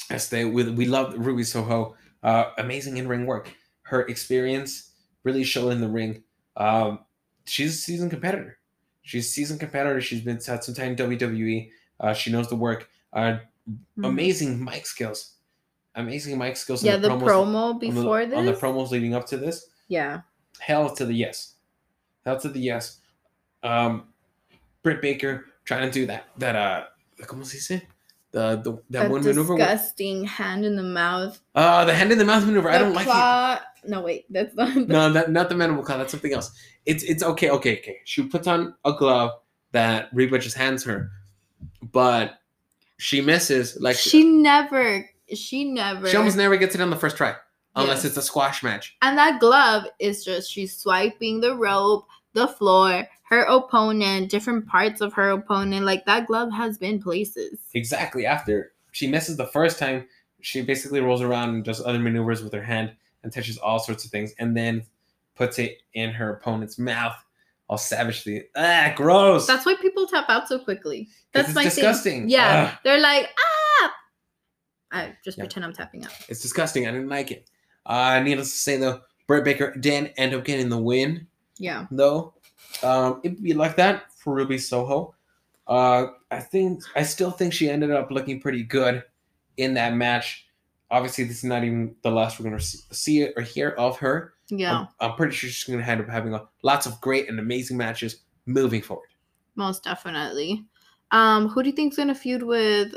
Yes, 0.09 0.29
they 0.29 0.45
we, 0.45 0.69
we 0.71 0.85
love 0.85 1.13
Ruby 1.17 1.43
Soho. 1.43 1.95
Uh, 2.23 2.51
amazing 2.57 2.97
in 2.97 3.07
ring 3.07 3.25
work. 3.25 3.51
Her 3.83 4.01
experience 4.01 4.91
really 5.23 5.43
showed 5.43 5.69
in 5.69 5.81
the 5.81 5.87
ring. 5.89 6.23
Um, 6.55 6.99
she's 7.45 7.75
a 7.75 7.77
seasoned 7.77 8.11
competitor. 8.11 8.57
She's 9.01 9.25
a 9.25 9.29
seasoned 9.29 9.59
competitor. 9.59 10.01
She's 10.01 10.21
been 10.21 10.39
had 10.45 10.63
some 10.63 10.75
time 10.75 10.91
in 10.91 10.95
WWE. 10.97 11.69
Uh, 11.99 12.13
she 12.13 12.31
knows 12.31 12.47
the 12.49 12.55
work. 12.55 12.89
Uh, 13.13 13.39
Mhm. 13.69 14.05
amazing 14.05 14.63
mic 14.63 14.85
skills. 14.85 15.33
Amazing 15.95 16.37
mic 16.37 16.55
skills. 16.57 16.83
Yeah, 16.83 16.95
the 16.97 17.09
promos- 17.09 17.21
promo 17.27 17.55
on 17.73 17.79
the- 17.79 17.89
before 17.89 18.25
this. 18.25 18.37
on 18.37 18.45
the 18.45 18.53
promos 18.53 18.91
leading 18.91 19.13
up 19.13 19.25
to 19.27 19.37
this. 19.37 19.69
yeah. 19.89 20.21
Hell 20.59 20.89
to 20.95 21.05
the 21.05 21.13
yes. 21.13 21.53
Hell 22.25 22.39
to 22.39 22.49
the 22.49 22.59
yes. 22.59 22.99
Um, 23.63 24.07
Britt 24.83 25.01
Baker 25.03 25.45
trying 25.65 25.85
to 25.87 25.91
do 25.91 26.05
that. 26.07 26.25
That 26.37 26.55
uh, 26.55 26.85
¿cómo 27.25 27.45
se 27.45 27.57
dice? 27.57 27.81
The 28.37 28.57
the 28.57 28.77
that 28.91 29.07
a 29.07 29.09
one 29.09 29.23
maneuver. 29.23 29.57
disgusting 29.57 30.23
hand 30.25 30.63
in 30.63 30.75
the 30.75 30.83
mouth. 30.83 31.39
Uh, 31.55 31.85
the 31.85 31.93
hand 31.95 32.11
in 32.11 32.19
the 32.19 32.25
mouth 32.25 32.45
maneuver. 32.45 32.69
I 32.69 32.77
don't 32.77 32.93
like 32.93 33.07
it. 33.07 33.09
claw- 33.09 33.59
No, 33.85 34.01
wait, 34.01 34.25
that's 34.29 34.53
not. 34.55 34.73
The- 34.75 34.81
No, 34.85 35.11
that 35.11 35.31
not 35.31 35.49
the 35.49 35.55
mandible 35.55 35.81
claw. 35.83 35.97
That's 35.97 36.11
something 36.11 36.33
else. 36.33 36.51
It's 36.85 37.03
it's 37.03 37.23
okay, 37.23 37.49
okay, 37.49 37.79
okay. 37.79 37.97
She 38.05 38.21
puts 38.23 38.45
on 38.47 38.75
a 38.85 38.93
glove 38.93 39.31
that 39.71 40.09
Reba 40.13 40.37
just 40.37 40.55
hands 40.55 40.83
her, 40.83 41.09
but 41.91 42.39
she 42.97 43.21
misses. 43.21 43.77
Like 43.81 43.95
she 43.95 44.23
never. 44.23 45.09
She 45.33 45.63
never. 45.65 46.07
she 46.07 46.15
almost 46.15 46.37
never 46.37 46.55
gets 46.57 46.75
it 46.75 46.81
on 46.81 46.89
the 46.91 46.95
first 46.95 47.17
try, 47.17 47.33
unless 47.75 47.97
Yes. 48.03 48.05
it's 48.05 48.17
a 48.17 48.21
squash 48.21 48.61
match. 48.63 48.95
And 49.01 49.17
that 49.17 49.39
glove 49.39 49.83
is 49.99 50.23
just 50.23 50.51
she's 50.51 50.77
swiping 50.77 51.41
the 51.41 51.55
rope, 51.55 52.05
the 52.33 52.47
floor, 52.47 53.07
her 53.29 53.41
opponent, 53.43 54.29
different 54.29 54.67
parts 54.67 55.01
of 55.01 55.13
her 55.13 55.29
opponent. 55.31 55.85
Like 55.85 56.05
that 56.05 56.27
glove 56.27 56.51
has 56.51 56.77
been 56.77 57.01
places. 57.01 57.59
Exactly 57.73 58.25
after 58.25 58.71
she 58.91 59.07
misses 59.07 59.37
the 59.37 59.47
first 59.47 59.77
time, 59.79 60.07
she 60.41 60.61
basically 60.61 61.01
rolls 61.01 61.21
around 61.21 61.49
and 61.49 61.63
does 61.63 61.83
other 61.85 61.99
maneuvers 61.99 62.43
with 62.43 62.53
her 62.53 62.63
hand 62.63 62.93
and 63.23 63.33
touches 63.33 63.57
all 63.57 63.79
sorts 63.79 64.05
of 64.05 64.11
things, 64.11 64.33
and 64.39 64.55
then 64.55 64.83
puts 65.35 65.59
it 65.59 65.79
in 65.93 66.11
her 66.11 66.31
opponent's 66.33 66.79
mouth, 66.79 67.15
all 67.67 67.77
savagely. 67.77 68.45
Ah, 68.55 68.93
gross. 68.95 69.45
That's 69.47 69.65
why 69.65 69.75
people 69.81 70.07
tap 70.07 70.25
out 70.29 70.47
so 70.47 70.59
quickly. 70.59 71.09
That's 71.33 71.49
it's 71.49 71.55
my 71.55 71.63
disgusting. 71.63 72.21
thing. 72.21 72.29
Yeah, 72.29 72.69
Ugh. 72.71 72.79
they're 72.83 72.99
like 73.01 73.29
ah. 73.37 73.93
I 74.91 75.15
just 75.25 75.37
Yeah. 75.37 75.43
pretend 75.43 75.65
I'm 75.65 75.73
tapping 75.73 76.05
out. 76.05 76.11
It's 76.29 76.41
disgusting. 76.41 76.87
I 76.87 76.91
didn't 76.91 77.09
like 77.09 77.31
it. 77.31 77.49
Uh, 77.85 78.19
needless 78.21 78.51
to 78.51 78.57
say, 78.57 78.77
though, 78.77 79.01
Britt 79.27 79.43
Baker 79.43 79.75
did 79.77 80.13
end 80.17 80.33
up 80.33 80.45
getting 80.45 80.69
the 80.69 80.77
win, 80.77 81.27
Yeah. 81.57 81.87
though. 81.91 82.33
Um, 82.83 83.21
it'd 83.23 83.41
be 83.41 83.53
like 83.53 83.75
that 83.77 84.11
for 84.13 84.33
Ruby 84.35 84.57
Soho. 84.57 85.15
Uh, 85.67 86.07
I 86.31 86.39
think 86.39 86.81
I 86.95 87.03
still 87.03 87.31
think 87.31 87.53
she 87.53 87.69
ended 87.69 87.91
up 87.91 88.11
looking 88.11 88.39
pretty 88.39 88.63
good 88.63 89.03
in 89.57 89.73
that 89.75 89.93
match. 89.95 90.45
Obviously, 90.89 91.25
this 91.25 91.37
is 91.39 91.43
not 91.43 91.63
even 91.63 91.95
the 92.03 92.11
last 92.11 92.39
we're 92.39 92.45
gonna 92.49 92.61
see- 92.61 93.27
or 93.35 93.41
hear 93.41 93.69
of 93.71 93.97
her. 93.99 94.33
Yeah. 94.49 94.79
I'm, 94.79 94.87
I'm 95.11 95.15
pretty 95.17 95.33
sure 95.35 95.49
she's 95.49 95.63
gonna 95.65 95.83
end 95.85 95.99
up 96.01 96.07
having 96.09 96.33
a, 96.33 96.47
lots 96.63 96.85
of 96.85 96.99
great 97.01 97.27
and 97.27 97.39
amazing 97.39 97.75
matches 97.75 98.21
moving 98.45 98.81
forward. 98.81 99.09
Most 99.55 99.83
definitely. 99.83 100.63
Um, 101.11 101.49
who 101.49 101.63
do 101.63 101.69
you 101.69 101.75
think's 101.75 101.97
gonna 101.97 102.15
feud 102.15 102.43
with 102.43 102.95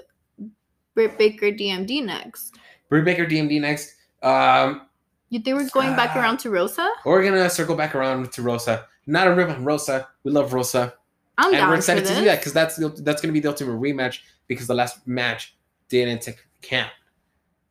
Britt 0.94 1.18
Baker 1.18 1.46
DMD 1.46 2.04
next? 2.04 2.56
Britt 2.88 3.04
Baker 3.04 3.26
DMD 3.26 3.60
next. 3.60 3.94
Um, 4.22 4.82
You 5.30 5.40
think 5.40 5.56
we're 5.56 5.68
going 5.70 5.96
back 5.96 6.10
Ah. 6.14 6.20
around 6.20 6.38
to 6.40 6.50
Rosa? 6.50 6.88
we're 7.04 7.24
gonna 7.24 7.50
circle 7.50 7.74
back 7.76 7.94
around 7.96 8.30
to 8.32 8.42
Rosa. 8.42 8.86
Not 9.06 9.26
a 9.26 9.34
rip 9.34 9.48
on 9.48 9.64
Rosa. 9.64 10.08
We 10.24 10.30
love 10.30 10.52
Rosa. 10.52 10.94
I'm 11.38 11.54
and 11.54 11.68
we're 11.68 11.76
excited 11.76 12.04
to 12.04 12.14
do 12.14 12.24
that 12.26 12.40
because 12.40 12.52
that's 12.52 12.76
that's 12.76 13.22
going 13.22 13.28
to 13.28 13.32
be 13.32 13.40
the 13.40 13.48
ultimate 13.48 13.80
rematch 13.80 14.20
because 14.46 14.66
the 14.66 14.74
last 14.74 15.06
match 15.06 15.56
didn't 15.88 16.20
take 16.22 16.44
count. 16.60 16.90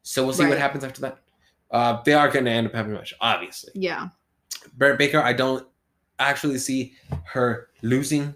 So 0.02 0.24
we'll 0.24 0.34
see 0.34 0.48
what 0.48 0.58
happens 0.58 0.84
after 0.84 1.02
that. 1.02 1.20
Uh, 1.70 2.02
they 2.04 2.13
are 2.13 2.30
going 2.30 2.46
to 2.46 2.52
end 2.52 2.65
up 2.65 2.74
having 2.74 2.94
a 2.94 2.96
match, 2.96 3.13
obviously. 3.22 3.72
Yeah. 3.76 4.10
Britt 4.76 4.98
Baker, 4.98 5.22
I 5.22 5.34
don't 5.34 5.68
actually 6.18 6.58
see 6.58 6.94
her 7.26 7.70
losing 7.84 8.34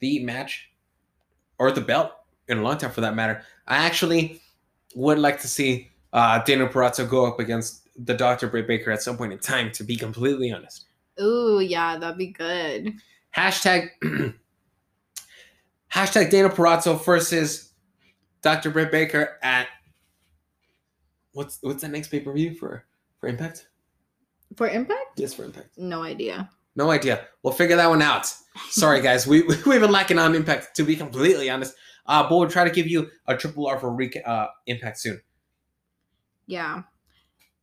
the 0.00 0.22
match 0.22 0.70
or 1.58 1.72
the 1.72 1.80
belt 1.80 2.12
in 2.48 2.58
a 2.58 2.62
long 2.62 2.76
time, 2.76 2.90
for 2.90 3.00
that 3.00 3.14
matter. 3.14 3.42
I 3.66 3.78
actually 3.78 4.42
would 4.94 5.18
like 5.18 5.40
to 5.40 5.48
see 5.48 5.90
uh, 6.12 6.42
Daniel 6.44 6.68
Purrazzo 6.68 7.08
go 7.08 7.26
up 7.26 7.40
against 7.40 7.88
the 8.04 8.12
Doctor 8.12 8.48
Britt 8.48 8.66
Baker 8.66 8.90
at 8.90 9.02
some 9.02 9.16
point 9.16 9.32
in 9.32 9.38
time. 9.38 9.72
To 9.72 9.84
be 9.84 9.96
completely 9.96 10.52
honest. 10.52 10.84
Ooh, 11.20 11.60
yeah, 11.60 11.98
that'd 11.98 12.18
be 12.18 12.28
good. 12.28 12.94
Hashtag 13.36 13.88
hashtag 15.92 16.30
Deonna 16.30 16.52
Purrazzo 16.52 17.02
versus 17.04 17.72
Dr. 18.42 18.70
Britt 18.70 18.90
Baker 18.90 19.38
at 19.42 19.68
what's 21.32 21.58
what's 21.62 21.82
that 21.82 21.90
next 21.90 22.08
pay 22.08 22.20
per 22.20 22.32
view 22.32 22.54
for 22.54 22.84
for 23.20 23.28
Impact. 23.28 23.68
For 24.56 24.68
Impact? 24.68 25.18
Yes, 25.18 25.34
for 25.34 25.44
Impact. 25.44 25.78
No 25.78 26.02
idea. 26.02 26.50
No 26.76 26.90
idea. 26.90 27.26
We'll 27.42 27.54
figure 27.54 27.76
that 27.76 27.88
one 27.88 28.02
out. 28.02 28.26
Sorry, 28.70 29.00
guys. 29.00 29.26
We 29.26 29.42
we've 29.66 29.80
been 29.80 29.92
lacking 29.92 30.18
on 30.18 30.34
Impact 30.34 30.74
to 30.76 30.82
be 30.84 30.96
completely 30.96 31.50
honest. 31.50 31.74
Uh, 32.06 32.28
but 32.28 32.36
we'll 32.36 32.48
try 32.50 32.64
to 32.64 32.70
give 32.70 32.86
you 32.86 33.10
a 33.26 33.36
triple 33.36 33.66
R 33.66 33.78
for 33.78 33.88
reca- 33.90 34.26
uh, 34.28 34.48
Impact 34.66 34.98
soon. 34.98 35.20
Yeah. 36.46 36.82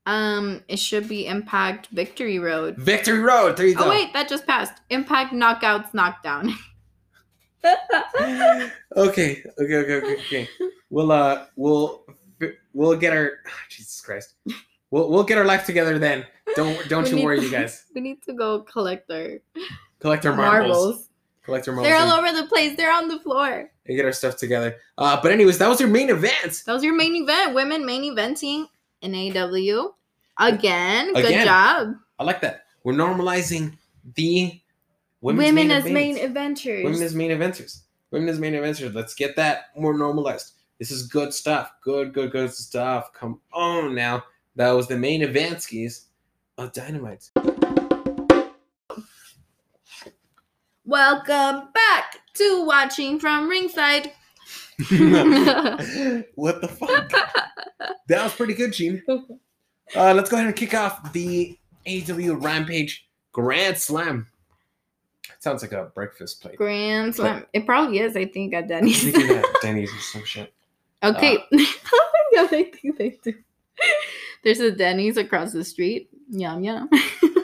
Um, 0.06 0.64
it 0.68 0.80
should 0.80 1.08
be 1.08 1.28
Impact 1.28 1.88
Victory 1.92 2.40
Road. 2.40 2.76
Victory 2.78 3.20
Road. 3.20 3.56
There 3.58 3.68
you 3.68 3.76
go. 3.76 3.86
Oh 3.86 3.90
wait, 3.90 4.12
that 4.14 4.28
just 4.28 4.48
passed. 4.48 4.82
Impact 4.90 5.34
Knockouts 5.34 5.94
Knockdown. 5.94 6.54
okay, 7.66 8.72
okay, 8.98 9.44
okay, 9.60 9.76
okay, 9.96 10.16
okay. 10.16 10.50
We'll 10.90 11.12
uh, 11.12 11.46
we'll 11.56 12.04
we'll 12.74 12.98
get 12.98 13.14
our 13.14 13.34
Jesus 13.70 14.02
Christ. 14.02 14.34
We'll 14.90 15.10
we'll 15.10 15.24
get 15.24 15.38
our 15.38 15.46
life 15.46 15.66
together 15.66 16.00
then. 16.00 16.26
Don't 16.56 16.88
don't 16.90 17.10
you 17.12 17.24
worry, 17.24 17.40
to- 17.40 17.46
you 17.46 17.52
guys. 17.52 17.86
we 17.96 18.02
need 18.02 18.22
to 18.24 18.34
go 18.34 18.62
collect 18.62 19.10
our 19.12 19.38
Collect 20.00 20.26
our 20.26 20.36
marbles. 20.36 20.76
marbles. 20.76 21.10
Collect 21.46 21.68
our 21.68 21.76
marbles. 21.76 21.92
They're 21.92 22.02
all 22.02 22.12
over 22.12 22.32
the 22.36 22.48
place. 22.48 22.76
They're 22.76 22.92
on 22.94 23.08
the 23.08 23.20
floor. 23.20 23.70
and 23.86 23.96
get 23.96 24.06
our 24.06 24.12
stuff 24.12 24.38
together. 24.38 24.78
Uh, 24.98 25.20
but 25.22 25.32
anyways, 25.32 25.60
that 25.60 25.70
was 25.70 25.80
your 25.80 25.90
main 25.90 26.10
event. 26.10 26.64
That 26.66 26.74
was 26.74 26.84
your 26.84 26.96
main 26.96 27.16
event. 27.16 27.54
Women 27.54 27.86
main 27.86 28.04
eventing 28.04 28.66
in 29.02 29.16
AW. 29.16 29.90
Again, 30.40 31.14
good 31.14 31.26
Again. 31.26 31.46
job. 31.46 31.96
I 32.20 32.24
like 32.24 32.42
that. 32.42 32.66
We're 32.84 32.94
normalizing 32.94 33.78
the 34.16 34.60
women's 35.22 35.46
Women 35.46 35.68
main 35.68 35.72
as 35.72 35.84
main 35.86 36.12
events. 36.18 36.26
adventures. 36.26 36.84
Women 36.84 37.02
as 37.04 37.16
main 37.16 37.32
eventers. 37.32 37.82
Women 38.12 38.30
as 38.30 38.40
main 38.40 38.54
eventers. 38.54 38.94
Let's 38.94 39.14
get 39.14 39.36
that 39.36 39.66
more 39.78 39.98
normalized. 39.98 40.54
This 40.80 40.90
is 40.92 41.08
good 41.08 41.34
stuff. 41.34 41.74
Good, 41.84 42.14
good, 42.14 42.32
good 42.32 42.52
stuff. 42.54 43.14
Come 43.14 43.40
on 43.54 43.94
now. 43.94 44.24
That 44.56 44.72
was 44.72 44.88
the 44.88 44.98
main 44.98 45.22
event 45.22 45.62
skis 45.62 46.08
of 46.58 46.74
Dynamite. 46.74 47.30
Welcome 50.86 51.70
back 51.74 52.18
to 52.34 52.66
watching 52.66 53.20
from 53.20 53.48
ringside. 53.48 54.12
what 56.36 56.62
the 56.62 56.68
fuck? 56.68 57.12
That 58.08 58.24
was 58.24 58.34
pretty 58.34 58.54
good, 58.54 58.74
Gene. 58.74 59.02
Uh, 59.08 60.14
let's 60.14 60.30
go 60.30 60.38
ahead 60.38 60.48
and 60.48 60.56
kick 60.56 60.74
off 60.74 61.12
the 61.14 61.58
AW 61.88 62.36
Rampage 62.36 63.08
Grand 63.32 63.78
Slam. 63.78 64.28
It 65.26 65.44
Sounds 65.44 65.62
like 65.62 65.72
a 65.72 65.86
breakfast 65.94 66.42
plate. 66.42 66.58
Grand 66.58 67.16
Slam. 67.16 67.46
It 67.54 67.66
probably 67.66 68.00
is, 68.00 68.16
I 68.16 68.26
think, 68.26 68.54
at 68.54 68.66
I 68.66 68.68
Denny's. 68.68 69.04
think 69.04 69.18
it 69.18 69.36
had 69.36 69.46
Denny's 69.62 69.94
or 69.94 70.00
some 70.00 70.26
shit. 70.26 70.54
Okay. 71.04 71.38
Uh, 71.38 71.42
yeah, 72.32 72.44
I 72.44 72.48
think 72.48 72.80
they 72.98 73.18
do. 73.24 73.34
There's 74.44 74.60
a 74.60 74.72
Denny's 74.72 75.18
across 75.18 75.52
the 75.52 75.64
street. 75.64 76.10
Yum 76.30 76.64
yum. 76.64 76.90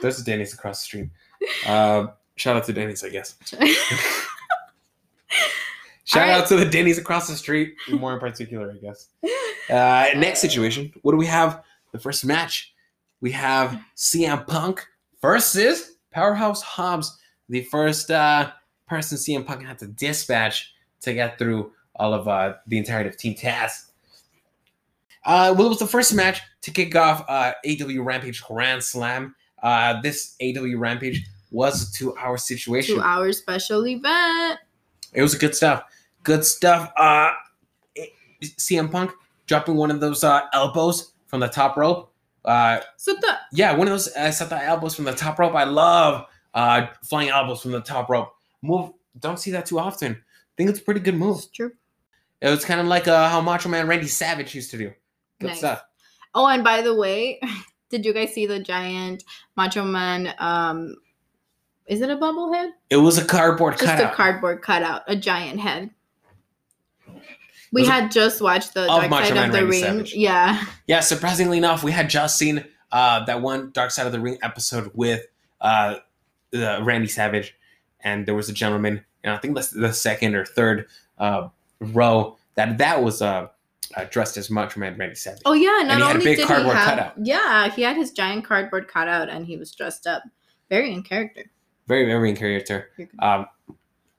There's 0.00 0.20
a 0.20 0.24
Denny's 0.24 0.54
across 0.54 0.80
the 0.80 0.84
street. 0.84 1.10
Uh, 1.66 2.08
shout 2.36 2.56
out 2.56 2.64
to 2.64 2.72
Denny's, 2.72 3.04
I 3.04 3.10
guess. 3.10 3.36
Shout 6.08 6.22
All 6.22 6.28
right. 6.30 6.40
out 6.40 6.48
to 6.48 6.56
the 6.56 6.64
Denny's 6.64 6.96
across 6.96 7.28
the 7.28 7.36
street, 7.36 7.74
more 7.90 8.14
in 8.14 8.18
particular, 8.20 8.72
I 8.72 8.76
guess. 8.78 9.08
Uh, 9.68 10.08
next 10.16 10.40
situation. 10.40 10.90
What 11.02 11.12
do 11.12 11.18
we 11.18 11.26
have? 11.26 11.62
The 11.92 11.98
first 11.98 12.24
match. 12.24 12.72
We 13.20 13.30
have 13.32 13.78
CM 13.98 14.46
Punk 14.46 14.82
versus 15.20 15.96
Powerhouse 16.10 16.62
Hobbs, 16.62 17.18
the 17.50 17.64
first 17.64 18.10
uh, 18.10 18.50
person 18.86 19.18
CM 19.18 19.46
Punk 19.46 19.62
had 19.62 19.78
to 19.80 19.88
dispatch 19.88 20.72
to 21.02 21.12
get 21.12 21.38
through 21.38 21.72
all 21.96 22.14
of 22.14 22.26
uh, 22.28 22.54
the 22.66 22.78
entirety 22.78 23.10
of 23.10 23.18
Team 23.18 23.34
Taz. 23.34 23.90
Uh, 25.26 25.52
well, 25.54 25.66
it 25.66 25.68
was 25.68 25.78
the 25.80 25.86
first 25.86 26.14
match 26.14 26.40
to 26.62 26.70
kick 26.70 26.96
off 26.96 27.26
uh, 27.28 27.52
AW 27.66 28.02
Rampage 28.02 28.42
Grand 28.42 28.82
Slam. 28.82 29.34
Uh, 29.62 30.00
this 30.00 30.34
AW 30.40 30.78
Rampage 30.78 31.26
was 31.50 31.90
a 31.90 31.92
two-hour 31.92 32.38
situation. 32.38 32.94
Two 32.94 33.02
hour 33.02 33.30
special 33.34 33.86
event. 33.86 34.60
It 35.12 35.20
was 35.20 35.34
good 35.34 35.54
stuff. 35.54 35.82
Good 36.22 36.44
stuff. 36.44 36.92
Uh, 36.96 37.30
CM 38.42 38.90
Punk 38.90 39.12
dropping 39.46 39.76
one 39.76 39.90
of 39.90 40.00
those 40.00 40.22
uh, 40.24 40.42
elbows 40.52 41.12
from 41.26 41.40
the 41.40 41.48
top 41.48 41.76
rope. 41.76 42.12
Uh, 42.44 42.80
So 42.96 43.14
the 43.14 43.36
yeah, 43.52 43.72
one 43.74 43.86
of 43.88 43.92
those 43.92 44.08
uh, 44.16 44.28
Sata 44.28 44.62
elbows 44.62 44.94
from 44.94 45.04
the 45.04 45.12
top 45.12 45.38
rope. 45.38 45.54
I 45.54 45.64
love 45.64 46.26
uh, 46.54 46.86
flying 47.02 47.28
elbows 47.30 47.62
from 47.62 47.72
the 47.72 47.80
top 47.80 48.08
rope. 48.08 48.32
Move. 48.62 48.92
Don't 49.18 49.38
see 49.38 49.50
that 49.52 49.66
too 49.66 49.78
often. 49.78 50.22
think 50.56 50.70
it's 50.70 50.78
a 50.78 50.82
pretty 50.82 51.00
good 51.00 51.16
move. 51.16 51.38
it's 51.38 51.46
true. 51.48 51.72
It 52.40 52.50
was 52.50 52.64
kind 52.64 52.80
of 52.80 52.86
like 52.86 53.08
uh, 53.08 53.28
how 53.28 53.40
Macho 53.40 53.68
Man 53.68 53.88
Randy 53.88 54.06
Savage 54.06 54.54
used 54.54 54.70
to 54.70 54.78
do. 54.78 54.92
Good 55.40 55.48
Nice. 55.48 55.58
stuff. 55.58 55.82
Oh, 56.34 56.46
and 56.46 56.62
by 56.62 56.82
the 56.82 56.94
way, 56.94 57.40
did 57.90 58.04
you 58.04 58.12
guys 58.12 58.32
see 58.32 58.46
the 58.46 58.60
giant 58.60 59.24
Macho 59.56 59.84
Man? 59.84 60.32
Um, 60.38 60.94
is 61.86 62.00
it 62.00 62.10
a 62.10 62.16
bubblehead? 62.16 62.70
It 62.90 62.96
was 62.98 63.18
a 63.18 63.24
cardboard 63.24 63.74
Just 63.74 63.86
cutout 63.86 64.12
a 64.12 64.16
cardboard 64.16 64.62
cutout, 64.62 65.02
a 65.08 65.16
giant 65.16 65.58
head. 65.58 65.90
We 67.72 67.86
had 67.86 68.10
just 68.10 68.40
watched 68.40 68.74
the 68.74 68.86
Dark 68.86 69.10
Side 69.10 69.36
of 69.36 69.52
the 69.52 69.66
Ring. 69.66 69.82
Savage. 69.82 70.14
Yeah, 70.14 70.64
Yeah, 70.86 71.00
surprisingly 71.00 71.58
enough, 71.58 71.82
we 71.82 71.92
had 71.92 72.08
just 72.08 72.38
seen 72.38 72.64
uh, 72.92 73.24
that 73.24 73.42
one 73.42 73.70
Dark 73.72 73.90
Side 73.90 74.06
of 74.06 74.12
the 74.12 74.20
Ring 74.20 74.38
episode 74.42 74.90
with 74.94 75.26
uh, 75.60 75.96
uh, 76.54 76.82
Randy 76.82 77.08
Savage, 77.08 77.54
and 78.00 78.26
there 78.26 78.34
was 78.34 78.48
a 78.48 78.52
gentleman, 78.52 79.04
and 79.22 79.32
I 79.32 79.36
think 79.38 79.54
that's 79.54 79.70
the 79.70 79.92
second 79.92 80.34
or 80.34 80.44
third 80.44 80.86
uh, 81.18 81.48
row 81.80 82.36
that 82.54 82.78
that 82.78 83.02
was 83.02 83.22
uh, 83.22 83.48
uh, 83.96 84.04
dressed 84.10 84.36
as 84.36 84.50
Macho 84.50 84.80
Man 84.80 84.96
Randy 84.96 85.14
Savage. 85.14 85.42
Oh 85.44 85.52
yeah, 85.52 85.82
not 85.84 85.90
And 85.90 85.90
he 85.90 85.92
had 85.92 86.00
a 86.00 86.04
only 86.14 86.24
big 86.24 86.36
did 86.38 86.46
cardboard 86.46 86.76
he 86.76 86.80
have, 86.82 86.98
cutout. 86.98 87.14
yeah, 87.22 87.70
he 87.70 87.82
had 87.82 87.96
his 87.96 88.10
giant 88.12 88.44
cardboard 88.44 88.88
cutout 88.88 89.28
and 89.28 89.46
he 89.46 89.56
was 89.56 89.72
dressed 89.72 90.06
up, 90.06 90.22
very 90.68 90.92
in 90.92 91.02
character. 91.02 91.44
Very, 91.86 92.04
very 92.04 92.30
in 92.30 92.36
character. 92.36 92.90
Um, 93.18 93.46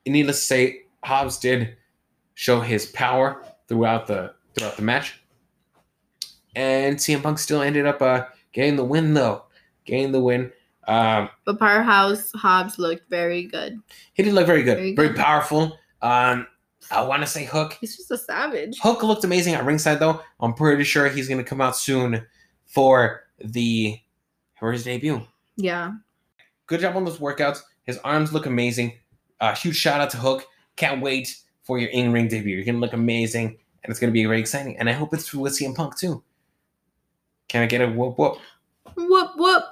needless 0.06 0.40
to 0.40 0.44
say, 0.44 0.82
Hobbs 1.04 1.38
did 1.38 1.78
show 2.40 2.62
his 2.62 2.86
power 2.86 3.44
throughout 3.68 4.08
the 4.08 4.34
throughout 4.56 4.78
the 4.78 4.82
match, 4.82 5.20
and 6.56 6.96
CM 6.98 7.22
Punk 7.22 7.38
still 7.38 7.62
ended 7.62 7.86
up 7.86 8.02
uh, 8.02 8.26
getting 8.54 8.78
the 8.78 8.84
win, 8.84 9.14
though, 9.14 9.44
getting 9.86 10.14
the 10.14 10.22
win. 10.22 10.52
Um, 10.88 11.30
But 11.46 11.60
Powerhouse 11.60 12.32
Hobbs 12.34 12.80
looked 12.80 13.10
very 13.10 13.44
good. 13.44 13.80
He 14.14 14.24
did 14.24 14.34
look 14.34 14.48
very 14.48 14.64
good, 14.64 14.78
Very 14.78 14.96
very, 14.96 15.08
good. 15.10 15.18
powerful. 15.18 15.78
Um, 16.02 16.48
I 16.90 17.02
want 17.04 17.22
to 17.24 17.28
say 17.28 17.44
Hook. 17.44 17.78
He's 17.82 17.98
just 17.98 18.10
a 18.10 18.18
savage. 18.18 18.80
Hook 18.82 19.04
looked 19.04 19.26
amazing 19.26 19.54
at 19.54 19.66
ringside, 19.66 20.00
though. 20.00 20.22
I'm 20.40 20.54
pretty 20.54 20.86
sure 20.86 21.10
he's 21.10 21.28
going 21.28 21.38
to 21.44 21.48
come 21.48 21.60
out 21.62 21.76
soon 21.76 22.26
for 22.66 23.24
the 23.44 24.00
for 24.58 24.72
his 24.72 24.86
debut. 24.86 25.22
Yeah, 25.58 25.92
Good 26.68 26.80
job 26.82 26.96
on 26.96 27.04
those 27.04 27.18
workouts. 27.18 27.60
His 27.84 27.98
arms 28.00 28.32
look 28.32 28.46
amazing. 28.46 28.94
Uh, 29.42 29.54
huge 29.56 29.76
shout 29.76 30.00
out 30.00 30.10
to 30.12 30.18
Hook. 30.18 30.46
Can't 30.78 31.02
wait 31.02 31.36
for 31.70 31.78
your 31.78 31.92
in 31.92 32.12
ring 32.12 32.28
debut. 32.28 32.56
You're 32.56 32.66
going 32.66 32.74
to 32.74 32.82
look 32.82 32.94
amazing, 32.94 33.56
and 33.84 33.92
it's 33.92 34.00
going 34.00 34.10
to 34.10 34.12
be 34.12 34.26
very 34.26 34.40
exciting. 34.40 34.76
And 34.80 34.90
I 34.90 34.94
hope 34.94 35.14
it's 35.14 35.32
with 35.36 35.54
CM 35.54 35.76
Punk 35.76 35.96
too. 35.96 36.24
Can 37.48 37.62
I 37.62 37.68
get 37.68 37.80
a 37.82 37.88
whoop 37.88 38.18
whoop? 38.18 38.40
whoop 38.96 39.32
whoop. 39.36 39.64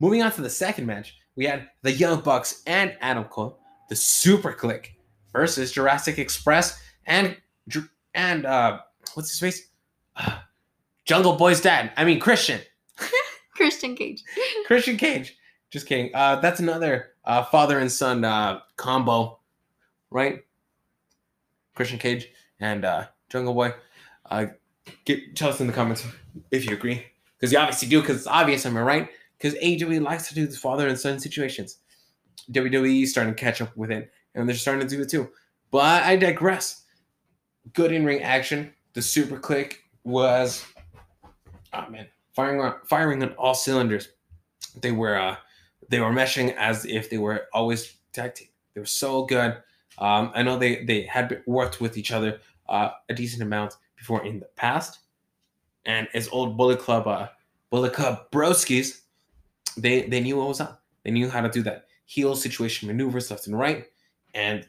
Moving 0.00 0.22
on 0.22 0.32
to 0.32 0.40
the 0.40 0.48
second 0.48 0.86
match, 0.86 1.18
we 1.36 1.44
had 1.44 1.68
the 1.82 1.92
Young 1.92 2.22
Bucks 2.22 2.62
and 2.66 2.96
Adam 3.02 3.24
Cole, 3.24 3.58
the 3.90 3.94
Super 3.94 4.54
Kliq, 4.54 4.86
versus 5.34 5.70
Jurassic 5.70 6.18
Express 6.18 6.82
and 7.04 7.36
and 8.14 8.46
uh, 8.46 8.78
what's 9.12 9.28
his 9.28 9.38
face? 9.38 9.68
Uh, 10.16 10.38
Jungle 11.04 11.36
Boy's 11.36 11.60
dad. 11.60 11.92
I 11.98 12.06
mean 12.06 12.20
Christian. 12.20 12.62
Christian 13.54 13.94
Cage. 13.96 14.24
Christian 14.66 14.96
Cage. 14.96 15.36
Just 15.68 15.86
kidding. 15.86 16.10
Uh, 16.14 16.36
that's 16.40 16.60
another 16.60 17.10
uh, 17.26 17.44
father 17.44 17.78
and 17.80 17.92
son 17.92 18.24
uh, 18.24 18.60
combo, 18.76 19.40
right? 20.10 20.40
Christian 21.74 21.98
Cage 21.98 22.28
and 22.60 22.84
uh, 22.84 23.06
Jungle 23.28 23.54
Boy. 23.54 23.72
Uh, 24.30 24.46
get 25.04 25.36
tell 25.36 25.50
us 25.50 25.60
in 25.60 25.66
the 25.66 25.72
comments 25.72 26.06
if 26.50 26.66
you 26.66 26.74
agree, 26.74 27.04
because 27.38 27.52
you 27.52 27.58
obviously 27.58 27.88
do. 27.88 28.00
Because 28.00 28.18
it's 28.18 28.26
obvious, 28.26 28.64
I'm 28.64 28.76
right? 28.76 29.08
Because 29.38 29.54
AEW 29.58 30.02
likes 30.02 30.28
to 30.28 30.34
do 30.34 30.46
this 30.46 30.58
father 30.58 30.88
and 30.88 30.98
son 30.98 31.18
situations. 31.18 31.78
WWE 32.52 33.02
is 33.02 33.10
starting 33.10 33.34
to 33.34 33.40
catch 33.40 33.60
up 33.60 33.76
with 33.76 33.90
it, 33.90 34.10
and 34.34 34.48
they're 34.48 34.56
starting 34.56 34.86
to 34.86 34.96
do 34.96 35.02
it 35.02 35.10
too. 35.10 35.28
But 35.70 36.02
I 36.04 36.16
digress. 36.16 36.82
Good 37.72 37.92
in 37.92 38.04
ring 38.04 38.22
action. 38.22 38.72
The 38.92 39.02
Super 39.02 39.38
Kliq 39.38 39.76
was, 40.04 40.64
oh 41.72 41.88
man, 41.88 42.06
firing 42.32 42.60
on 42.60 42.74
firing 42.84 43.22
on 43.22 43.32
all 43.32 43.54
cylinders. 43.54 44.08
They 44.80 44.92
were 44.92 45.16
uh, 45.18 45.36
they 45.88 46.00
were 46.00 46.12
meshing 46.12 46.54
as 46.56 46.84
if 46.84 47.10
they 47.10 47.18
were 47.18 47.46
always 47.52 47.94
tag 48.12 48.34
team. 48.34 48.48
They 48.74 48.80
were 48.80 48.86
so 48.86 49.24
good. 49.24 49.56
Um, 49.98 50.32
I 50.34 50.42
know 50.42 50.58
they 50.58 50.84
they 50.84 51.02
had 51.02 51.42
worked 51.46 51.80
with 51.80 51.96
each 51.96 52.12
other 52.12 52.40
uh, 52.68 52.90
a 53.08 53.14
decent 53.14 53.42
amount 53.42 53.76
before 53.96 54.24
in 54.24 54.40
the 54.40 54.46
past, 54.56 55.00
and 55.86 56.08
as 56.14 56.28
old 56.28 56.56
Bullet 56.56 56.80
Club 56.80 57.06
uh, 57.06 57.28
Bullet 57.70 57.92
Club 57.92 58.30
broskies, 58.30 59.00
they 59.76 60.02
they 60.02 60.20
knew 60.20 60.36
what 60.36 60.48
was 60.48 60.60
up. 60.60 60.82
They 61.04 61.10
knew 61.10 61.28
how 61.28 61.40
to 61.40 61.48
do 61.48 61.62
that 61.62 61.86
heel 62.06 62.34
situation 62.34 62.88
maneuvers 62.88 63.30
left 63.30 63.46
and 63.46 63.58
right, 63.58 63.86
and 64.34 64.66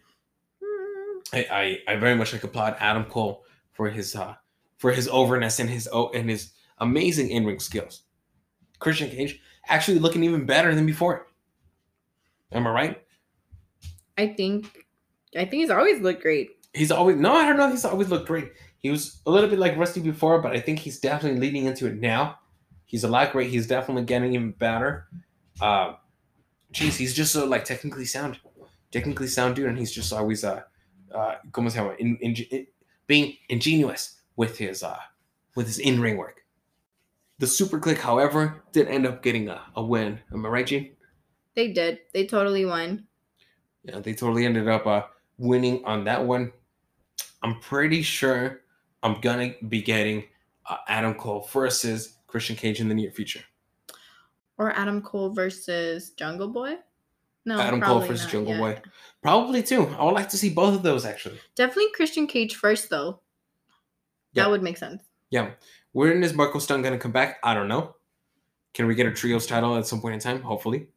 I, 1.34 1.80
I, 1.88 1.94
I 1.94 1.96
very 1.98 2.16
much 2.16 2.34
like 2.34 2.44
applaud 2.44 2.76
Adam 2.80 3.06
Cole 3.06 3.44
for 3.74 3.90
his 3.90 4.16
uh 4.16 4.36
for 4.78 4.92
his 4.92 5.08
overness 5.08 5.60
and 5.60 5.70
his 5.70 5.90
oh 5.92 6.10
and 6.14 6.30
his 6.30 6.52
amazing 6.80 7.30
in 7.30 7.46
ring 7.46 7.60
skills. 7.60 8.04
Christian 8.80 9.10
Cage 9.10 9.40
actually 9.68 10.00
looking 10.00 10.24
even 10.24 10.46
better 10.46 10.76
than 10.76 10.86
before. 10.86 11.28
Am 12.52 12.68
I 12.68 12.70
right? 12.70 13.02
I 14.18 14.28
think 14.28 14.85
I 15.36 15.46
think 15.46 15.62
he's 15.62 15.70
always 15.70 16.02
looked 16.02 16.22
great. 16.22 16.52
He's 16.74 16.92
always 16.92 17.18
no, 17.18 17.34
I 17.34 17.48
don't 17.48 17.58
know. 17.58 17.70
He's 17.70 17.86
always 17.86 18.10
looked 18.10 18.28
great. 18.28 18.52
He 18.80 18.90
was 18.90 19.22
a 19.26 19.32
little 19.32 19.50
bit 19.50 19.60
like 19.60 19.78
rusty 19.78 20.02
before, 20.02 20.42
but 20.42 20.52
I 20.52 20.60
think 20.60 20.80
he's 20.80 21.00
definitely 21.00 21.40
leading 21.40 21.66
into 21.66 21.88
it 21.88 21.96
now. 22.00 22.40
He's 22.86 23.04
a 23.04 23.08
lot 23.08 23.32
great. 23.32 23.50
He's 23.50 23.68
definitely 23.68 24.04
getting 24.04 24.34
even 24.34 24.52
better. 24.52 25.08
Uh, 25.60 25.94
geez, 26.72 26.98
he's 26.98 27.14
just 27.14 27.34
so 27.34 27.46
like 27.46 27.66
technically 27.66 28.06
sound, 28.06 28.40
technically 28.92 29.28
sound 29.28 29.56
dude, 29.56 29.68
and 29.68 29.78
he's 29.78 29.92
just 29.92 30.14
always 30.14 30.44
uh, 30.44 30.62
uh, 31.14 31.36
como 31.52 31.70
se 31.70 31.80
llama, 31.80 31.96
in, 31.98 32.18
in, 32.22 32.36
in, 32.52 32.68
being 33.08 33.38
ingenious 33.50 34.22
with 34.36 34.58
his 34.58 34.84
uh, 34.84 35.00
with 35.56 35.68
his 35.68 35.80
in 35.80 36.00
ring 36.00 36.18
work. 36.18 36.42
The 37.40 37.48
Super 37.48 37.80
Kliq, 37.80 37.98
however, 37.98 38.64
did 38.72 38.88
end 38.88 39.06
up 39.06 39.22
getting 39.22 39.50
a, 39.50 39.62
a 39.76 39.84
win. 39.84 40.20
Am 40.32 40.46
I 40.46 40.50
right, 40.50 40.68
Gene? 40.68 40.96
They 41.56 41.72
did. 41.72 42.00
They 42.14 42.26
totally 42.26 42.66
won. 42.66 43.08
Yeah, 43.84 44.00
they 44.00 44.14
totally 44.14 44.46
ended 44.46 44.68
up 44.68 44.86
uh, 44.88 45.04
winning 45.38 45.84
on 45.86 46.04
that 46.06 46.26
one. 46.26 46.52
I'm 47.42 47.60
pretty 47.60 48.02
sure 48.02 48.62
I'm 49.04 49.20
gonna 49.22 49.54
be 49.70 49.82
getting 49.82 50.24
uh, 50.70 50.78
Adam 50.88 51.14
Cole 51.14 51.48
versus 51.52 52.18
Christian 52.28 52.56
Cage 52.56 52.80
in 52.80 52.90
the 52.90 52.96
near 52.96 53.12
future. 53.12 53.42
Or 54.58 54.72
Adam 54.72 55.02
Cole 55.02 55.30
versus 55.30 56.12
Jungle 56.12 56.48
Boy. 56.48 56.78
No, 57.46 57.60
Adam 57.60 57.82
Cole 57.82 58.00
versus 58.00 58.30
Jungle 58.32 58.54
yet. 58.54 58.60
Boy. 58.60 58.82
Probably 59.22 59.62
too. 59.62 59.88
I 60.00 60.04
would 60.04 60.16
like 60.16 60.30
to 60.30 60.38
see 60.38 60.50
both 60.50 60.74
of 60.74 60.84
those 60.84 61.06
actually. 61.06 61.40
Definitely 61.56 61.92
Christian 61.94 62.26
Cage 62.26 62.56
first, 62.56 62.90
though. 62.90 63.20
Yeah. 64.34 64.44
That 64.44 64.52
would 64.52 64.64
make 64.64 64.78
sense. 64.78 65.04
Yeah. 65.30 65.52
When 65.92 66.24
is 66.24 66.34
Marko 66.34 66.60
Stunt 66.60 66.84
gonna 66.84 66.98
come 66.98 67.12
back? 67.12 67.38
I 67.44 67.54
don't 67.54 67.68
know. 67.68 67.96
Can 68.74 68.88
we 68.88 68.96
get 68.96 69.06
a 69.06 69.12
trios 69.12 69.46
title 69.46 69.78
at 69.78 69.88
some 69.88 70.02
point 70.02 70.16
in 70.16 70.20
time? 70.20 70.42
Hopefully. 70.42 70.88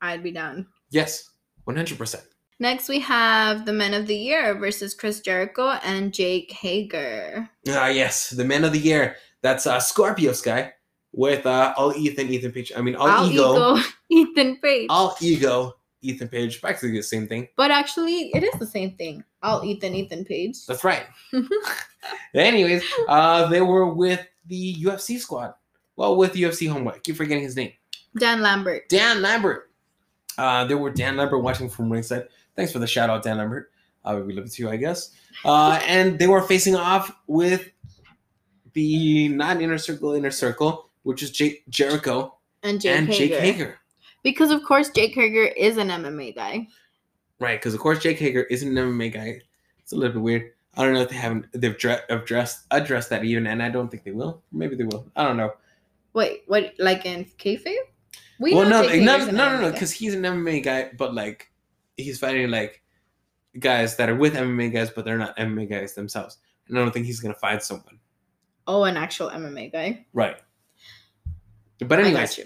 I'd 0.00 0.22
be 0.22 0.32
down. 0.32 0.66
Yes. 0.90 1.30
100%. 1.68 2.22
Next, 2.60 2.88
we 2.88 2.98
have 3.00 3.66
the 3.66 3.72
Men 3.72 3.94
of 3.94 4.06
the 4.06 4.16
Year 4.16 4.54
versus 4.58 4.92
Chris 4.94 5.20
Jericho 5.20 5.78
and 5.84 6.12
Jake 6.12 6.50
Hager. 6.50 7.48
Ah, 7.68 7.86
yes. 7.88 8.30
The 8.30 8.44
Men 8.44 8.64
of 8.64 8.72
the 8.72 8.78
year. 8.80 9.16
That's 9.42 9.66
uh, 9.66 9.78
Scorpio 9.78 10.32
Sky 10.32 10.72
with 11.12 11.46
uh, 11.46 11.72
all 11.76 11.94
Ethan, 11.94 12.28
Ethan 12.28 12.50
Page. 12.50 12.72
I 12.76 12.80
mean, 12.80 12.96
all, 12.96 13.08
All 13.08 13.30
ego, 13.30 13.76
ego, 13.76 13.82
Ethan 14.10 14.56
Page. 14.56 14.86
All 14.90 15.16
ego, 15.20 15.74
Ethan 16.02 16.26
Page. 16.28 16.60
Practically 16.60 16.96
the 16.96 17.02
same 17.02 17.28
thing. 17.28 17.46
but 17.56 17.70
actually, 17.70 18.30
it 18.34 18.42
is 18.42 18.58
the 18.58 18.66
same 18.66 18.90
thing. 18.96 19.22
All 19.42 19.64
Ethan, 19.64 19.94
Ethan 19.94 20.24
Page. 20.24 20.66
That's 20.66 20.82
right. 20.82 21.06
Anyways, 22.34 22.82
uh, 23.08 23.46
they 23.48 23.60
were 23.60 23.92
with 23.94 24.26
the 24.46 24.74
UFC 24.82 25.18
squad. 25.18 25.54
Well, 25.96 26.16
with 26.16 26.34
UFC 26.34 26.68
homeboy. 26.72 26.94
I 26.94 26.98
keep 26.98 27.16
forgetting 27.16 27.44
his 27.44 27.56
name. 27.56 27.72
Dan 28.18 28.40
Lambert. 28.42 28.88
Dan 28.88 29.22
Lambert. 29.22 29.70
Uh, 30.36 30.64
there 30.64 30.78
were 30.78 30.90
Dan 30.90 31.16
Lambert 31.16 31.42
watching 31.42 31.68
from 31.68 31.90
ringside. 31.90 32.28
Thanks 32.58 32.72
for 32.72 32.80
the 32.80 32.88
shout 32.88 33.08
out, 33.08 33.22
Dan 33.22 33.38
Lambert. 33.38 33.70
Uh, 34.04 34.20
we 34.26 34.32
love 34.32 34.46
it 34.46 34.52
too, 34.52 34.68
I 34.68 34.74
guess. 34.74 35.12
Uh, 35.44 35.80
and 35.86 36.18
they 36.18 36.26
were 36.26 36.42
facing 36.42 36.74
off 36.74 37.12
with 37.28 37.70
the 38.72 39.28
non 39.28 39.60
inner 39.60 39.78
circle 39.78 40.14
inner 40.14 40.32
circle, 40.32 40.90
which 41.04 41.22
is 41.22 41.30
Jake 41.30 41.62
Jericho 41.68 42.36
And 42.64 42.80
Jake 42.80 42.98
and 42.98 43.06
Hager. 43.06 43.18
Jake 43.18 43.40
Hager. 43.40 43.78
Because, 44.24 44.50
of 44.50 44.64
course, 44.64 44.90
Jake 44.90 45.14
Hager 45.14 45.44
is 45.44 45.76
an 45.76 45.86
MMA 45.86 46.34
guy. 46.34 46.66
Right, 47.38 47.60
because 47.60 47.74
of 47.74 47.78
course 47.78 48.00
Jake 48.00 48.18
Hager 48.18 48.42
isn't 48.42 48.76
an 48.76 48.92
MMA 48.92 49.12
guy. 49.12 49.40
It's 49.78 49.92
a 49.92 49.96
little 49.96 50.14
bit 50.14 50.22
weird. 50.22 50.52
I 50.76 50.82
don't 50.82 50.94
know 50.94 51.02
if 51.02 51.10
they 51.10 51.14
haven't 51.14 51.46
they've 51.52 51.78
dre- 51.78 52.02
addressed 52.08 52.66
addressed 52.72 53.10
that 53.10 53.22
even, 53.22 53.46
and 53.46 53.62
I 53.62 53.68
don't 53.68 53.88
think 53.88 54.02
they 54.02 54.10
will. 54.10 54.42
Maybe 54.50 54.74
they 54.74 54.82
will. 54.82 55.06
I 55.14 55.22
don't 55.22 55.36
know. 55.36 55.52
Wait, 56.12 56.42
what? 56.48 56.74
Like 56.80 57.06
in 57.06 57.24
kayfabe? 57.24 57.76
We 58.40 58.52
well, 58.52 58.68
no, 58.68 58.82
no, 58.82 58.88
Hager's 58.88 59.06
no, 59.06 59.28
an 59.28 59.34
no, 59.36 59.60
no, 59.60 59.70
because 59.70 59.92
he's 59.92 60.14
an 60.14 60.22
MMA 60.22 60.64
guy, 60.64 60.90
but 60.98 61.14
like 61.14 61.47
he's 61.98 62.18
fighting 62.18 62.50
like 62.50 62.82
guys 63.58 63.96
that 63.96 64.08
are 64.08 64.14
with 64.14 64.34
MMA 64.34 64.72
guys, 64.72 64.90
but 64.90 65.04
they're 65.04 65.18
not 65.18 65.36
MMA 65.36 65.68
guys 65.68 65.94
themselves. 65.94 66.38
And 66.68 66.78
I 66.78 66.82
don't 66.82 66.92
think 66.92 67.06
he's 67.06 67.20
gonna 67.20 67.34
find 67.34 67.62
someone. 67.62 67.98
Oh, 68.66 68.84
an 68.84 68.96
actual 68.96 69.30
MMA 69.30 69.72
guy. 69.72 70.06
Right. 70.12 70.36
But 71.80 72.00
anyways, 72.00 72.40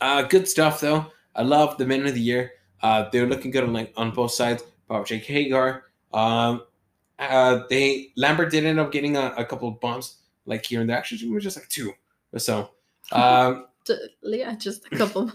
uh, 0.00 0.22
good 0.22 0.48
stuff 0.48 0.80
though. 0.80 1.06
I 1.34 1.42
love 1.42 1.78
the 1.78 1.86
men 1.86 2.06
of 2.06 2.14
the 2.14 2.20
year. 2.20 2.52
Uh, 2.82 3.08
they're 3.10 3.26
looking 3.26 3.50
good 3.50 3.64
on 3.64 3.72
like 3.72 3.92
on 3.96 4.10
both 4.12 4.32
sides. 4.32 4.62
Bob 4.88 5.06
Jake 5.06 5.24
Hager. 5.24 5.84
Um, 6.12 6.62
uh, 7.18 7.60
they 7.70 8.12
Lambert 8.16 8.50
did 8.50 8.64
end 8.64 8.80
up 8.80 8.92
getting 8.92 9.16
a, 9.16 9.34
a 9.36 9.44
couple 9.44 9.68
of 9.68 9.80
bumps 9.80 10.18
like 10.46 10.64
here 10.66 10.80
and 10.80 10.90
there. 10.90 10.96
Actually, 10.96 11.28
it 11.28 11.32
was 11.32 11.42
just 11.42 11.56
like 11.56 11.68
two 11.68 11.92
or 12.32 12.38
so. 12.38 12.70
Um, 13.12 13.66
Yeah, 14.22 14.54
just 14.54 14.86
a 14.90 14.96
couple. 14.96 15.30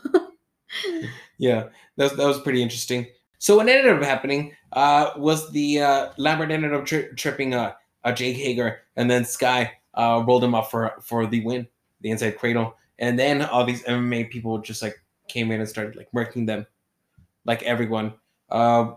Yeah, 1.37 1.67
that 1.97 2.03
was, 2.03 2.17
that 2.17 2.27
was 2.27 2.41
pretty 2.41 2.61
interesting. 2.61 3.07
So 3.39 3.55
what 3.55 3.69
ended 3.69 3.91
up 3.91 4.03
happening 4.03 4.53
uh, 4.73 5.11
was 5.15 5.49
the 5.51 5.81
uh, 5.81 6.09
Lambert 6.17 6.51
ended 6.51 6.73
up 6.73 6.85
tri- 6.85 7.07
tripping 7.15 7.53
uh, 7.53 7.73
uh, 8.03 8.11
Jake 8.11 8.37
Hager, 8.37 8.79
and 8.95 9.09
then 9.09 9.25
Sky 9.25 9.71
uh, 9.93 10.23
rolled 10.27 10.43
him 10.43 10.55
up 10.55 10.69
for 10.69 10.95
for 11.01 11.25
the 11.25 11.43
win, 11.45 11.67
the 12.01 12.11
inside 12.11 12.37
cradle, 12.37 12.75
and 12.99 13.17
then 13.17 13.41
all 13.41 13.65
these 13.65 13.83
MMA 13.83 14.29
people 14.29 14.57
just 14.59 14.81
like 14.81 15.01
came 15.27 15.51
in 15.51 15.59
and 15.59 15.69
started 15.69 15.95
like 15.95 16.09
murking 16.13 16.45
them, 16.45 16.65
like 17.45 17.63
everyone. 17.63 18.13
Uh, 18.49 18.93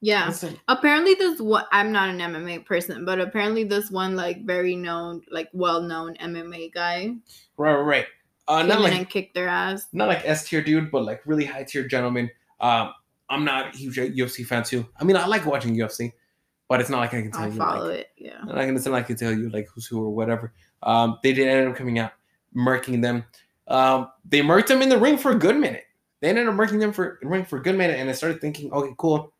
yeah. 0.00 0.32
Apparently, 0.68 1.14
this 1.14 1.40
one. 1.40 1.64
I'm 1.72 1.90
not 1.90 2.10
an 2.10 2.18
MMA 2.18 2.66
person, 2.66 3.04
but 3.04 3.20
apparently, 3.20 3.64
this 3.64 3.90
one 3.90 4.16
like 4.16 4.44
very 4.44 4.76
known, 4.76 5.22
like 5.30 5.48
well 5.52 5.80
known 5.80 6.14
MMA 6.16 6.72
guy 6.72 7.14
Right, 7.56 7.74
right, 7.74 7.80
right. 7.82 8.06
Uh, 8.48 8.62
not 8.62 8.80
like 8.80 8.94
and 8.94 9.08
kicked 9.08 9.34
their 9.34 9.48
ass. 9.48 9.88
not 9.92 10.08
like 10.08 10.22
S 10.24 10.48
tier 10.48 10.62
dude, 10.62 10.90
but 10.90 11.04
like 11.04 11.20
really 11.26 11.44
high 11.44 11.64
tier 11.64 11.86
gentleman. 11.86 12.30
Um, 12.60 12.92
I'm 13.28 13.44
not 13.44 13.74
a 13.74 13.78
huge 13.78 13.96
UFC 13.96 14.46
fan 14.46 14.62
too. 14.62 14.86
I 15.00 15.04
mean, 15.04 15.16
I 15.16 15.26
like 15.26 15.44
watching 15.46 15.76
UFC, 15.76 16.12
but 16.68 16.80
it's 16.80 16.90
not 16.90 16.98
like 16.98 17.12
I 17.14 17.22
can 17.22 17.32
tell 17.32 17.42
I'll 17.42 17.50
you. 17.50 17.58
follow 17.58 17.88
like, 17.88 18.00
it. 18.00 18.10
Yeah. 18.16 18.38
Can, 18.40 18.76
it's 18.76 18.86
not 18.86 18.92
like 18.92 19.04
I 19.04 19.06
can 19.08 19.16
tell 19.16 19.32
you 19.32 19.50
like 19.50 19.68
who's 19.68 19.86
who 19.86 20.00
or 20.02 20.14
whatever. 20.14 20.52
Um, 20.82 21.18
they 21.22 21.32
did 21.32 21.48
end 21.48 21.68
up 21.68 21.76
coming 21.76 21.98
out, 21.98 22.12
murking 22.54 23.02
them. 23.02 23.24
Um, 23.68 24.10
they 24.28 24.40
murked 24.40 24.68
them 24.68 24.80
in 24.80 24.88
the 24.88 24.98
ring 24.98 25.18
for 25.18 25.32
a 25.32 25.38
good 25.38 25.56
minute. 25.56 25.84
They 26.20 26.28
ended 26.28 26.46
up 26.46 26.54
murking 26.54 26.80
them 26.80 26.92
for 26.92 27.18
ring 27.22 27.44
for 27.44 27.58
a 27.58 27.62
good 27.62 27.76
minute, 27.76 27.98
and 27.98 28.08
I 28.08 28.12
started 28.12 28.40
thinking, 28.40 28.72
okay, 28.72 28.94
cool. 28.96 29.32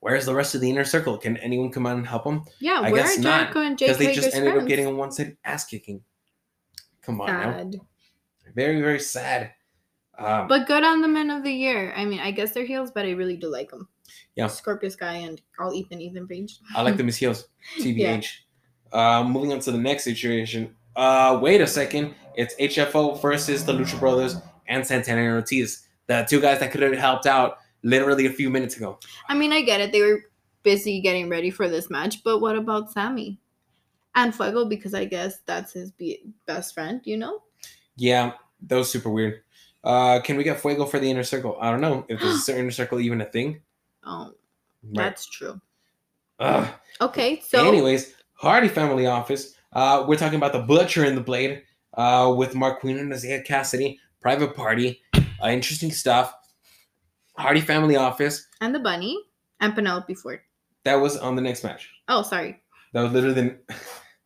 Where's 0.00 0.24
the 0.24 0.34
rest 0.34 0.54
of 0.54 0.62
the 0.62 0.70
inner 0.70 0.84
circle? 0.84 1.18
Can 1.18 1.36
anyone 1.38 1.70
come 1.70 1.86
out 1.86 1.96
and 1.96 2.06
help 2.06 2.24
them? 2.24 2.44
Yeah. 2.58 2.80
I 2.80 2.90
where 2.90 3.02
guess 3.02 3.18
are 3.18 3.20
not, 3.20 3.40
Jericho 3.40 3.60
and 3.60 3.78
Jake 3.78 3.88
Because 3.88 3.98
they 3.98 4.14
just 4.14 4.34
ended 4.34 4.52
friends? 4.52 4.62
up 4.62 4.68
getting 4.68 4.86
a 4.86 4.94
one-sided 4.94 5.36
ass 5.44 5.66
kicking. 5.66 6.02
Come 7.02 7.20
on 7.20 7.26
now. 7.26 7.80
Very 8.54 8.80
very 8.80 9.00
sad. 9.00 9.52
Um, 10.18 10.48
But 10.48 10.66
good 10.66 10.84
on 10.84 11.00
the 11.00 11.08
men 11.08 11.30
of 11.30 11.42
the 11.44 11.52
year. 11.52 11.92
I 11.96 12.04
mean, 12.04 12.20
I 12.20 12.30
guess 12.30 12.52
they're 12.52 12.66
heels, 12.66 12.90
but 12.90 13.06
I 13.06 13.12
really 13.12 13.36
do 13.36 13.48
like 13.48 13.70
them. 13.70 13.88
Yeah. 14.34 14.48
Scorpio 14.48 14.90
Sky 14.90 15.14
and 15.14 15.40
all 15.58 15.72
Ethan 15.72 16.00
Ethan 16.00 16.26
Page. 16.28 16.58
I 16.76 16.82
like 16.82 16.96
the 16.96 17.04
Miss 17.04 17.16
Heels, 17.16 17.48
TBH. 17.78 18.26
Uh, 18.92 19.24
moving 19.24 19.52
on 19.52 19.60
to 19.60 19.72
the 19.72 19.78
next 19.78 20.04
situation. 20.04 20.74
Uh, 20.96 21.38
wait 21.40 21.60
a 21.60 21.66
second. 21.66 22.14
It's 22.36 22.54
HFO 22.56 23.20
versus 23.22 23.64
the 23.64 23.72
Lucha 23.72 23.98
Brothers 23.98 24.36
and 24.66 24.86
Santana 24.86 25.22
and 25.22 25.34
Ortiz, 25.34 25.86
the 26.06 26.26
two 26.28 26.40
guys 26.40 26.60
that 26.60 26.70
could 26.70 26.82
have 26.82 26.92
helped 26.94 27.26
out 27.26 27.58
literally 27.82 28.26
a 28.26 28.30
few 28.32 28.50
minutes 28.50 28.76
ago. 28.76 28.98
I 29.28 29.34
mean, 29.34 29.52
I 29.52 29.62
get 29.62 29.80
it. 29.80 29.92
They 29.92 30.02
were 30.02 30.24
busy 30.62 31.00
getting 31.00 31.28
ready 31.28 31.50
for 31.50 31.68
this 31.68 31.88
match, 31.90 32.22
but 32.24 32.40
what 32.40 32.56
about 32.56 32.92
Sammy 32.92 33.38
and 34.14 34.34
Fuego? 34.34 34.64
Because 34.64 34.92
I 34.94 35.04
guess 35.06 35.38
that's 35.46 35.72
his 35.72 35.92
be- 35.92 36.22
best 36.46 36.74
friend. 36.74 37.00
You 37.04 37.16
know? 37.16 37.42
Yeah, 38.00 38.32
that 38.66 38.76
was 38.76 38.90
super 38.90 39.10
weird. 39.10 39.42
Uh, 39.84 40.20
can 40.20 40.36
we 40.38 40.44
get 40.44 40.58
Fuego 40.60 40.86
for 40.86 40.98
the 40.98 41.10
inner 41.10 41.22
circle? 41.22 41.58
I 41.60 41.70
don't 41.70 41.82
know 41.82 42.06
if 42.08 42.18
this 42.18 42.34
is 42.34 42.48
inner 42.58 42.70
circle 42.70 42.98
even 42.98 43.20
a 43.20 43.26
thing. 43.26 43.60
Oh, 44.04 44.32
Right. 44.82 44.94
that's 44.94 45.26
true. 45.28 45.60
Ugh. 46.38 46.66
Okay, 47.02 47.40
so 47.46 47.68
Anyways, 47.68 48.14
Hardy 48.32 48.68
Family 48.68 49.06
Office. 49.06 49.54
Uh, 49.74 50.04
we're 50.08 50.16
talking 50.16 50.38
about 50.38 50.52
the 50.54 50.60
Butcher 50.62 51.04
and 51.04 51.14
the 51.16 51.20
Blade. 51.20 51.62
Uh, 51.92 52.32
with 52.36 52.54
Marq 52.54 52.80
Quen 52.80 52.98
and 52.98 53.12
Isiah 53.12 53.42
Kassidy. 53.42 53.98
Private 54.22 54.54
Party. 54.56 55.02
Uh, 55.14 55.48
interesting 55.48 55.90
stuff. 55.92 56.32
Hardy 57.36 57.60
Family 57.60 57.96
Office. 57.96 58.46
and 58.62 58.74
the 58.74 58.78
bunny 58.80 59.18
and 59.60 59.74
Penelope 59.74 60.14
Ford. 60.14 60.40
That 60.84 60.94
was 60.96 61.18
on 61.18 61.36
the 61.36 61.42
next 61.42 61.62
match. 61.64 61.90
Oh, 62.08 62.22
sorry. 62.22 62.60
That 62.94 63.02
was 63.02 63.12
literally 63.12 63.34
the, 63.34 63.58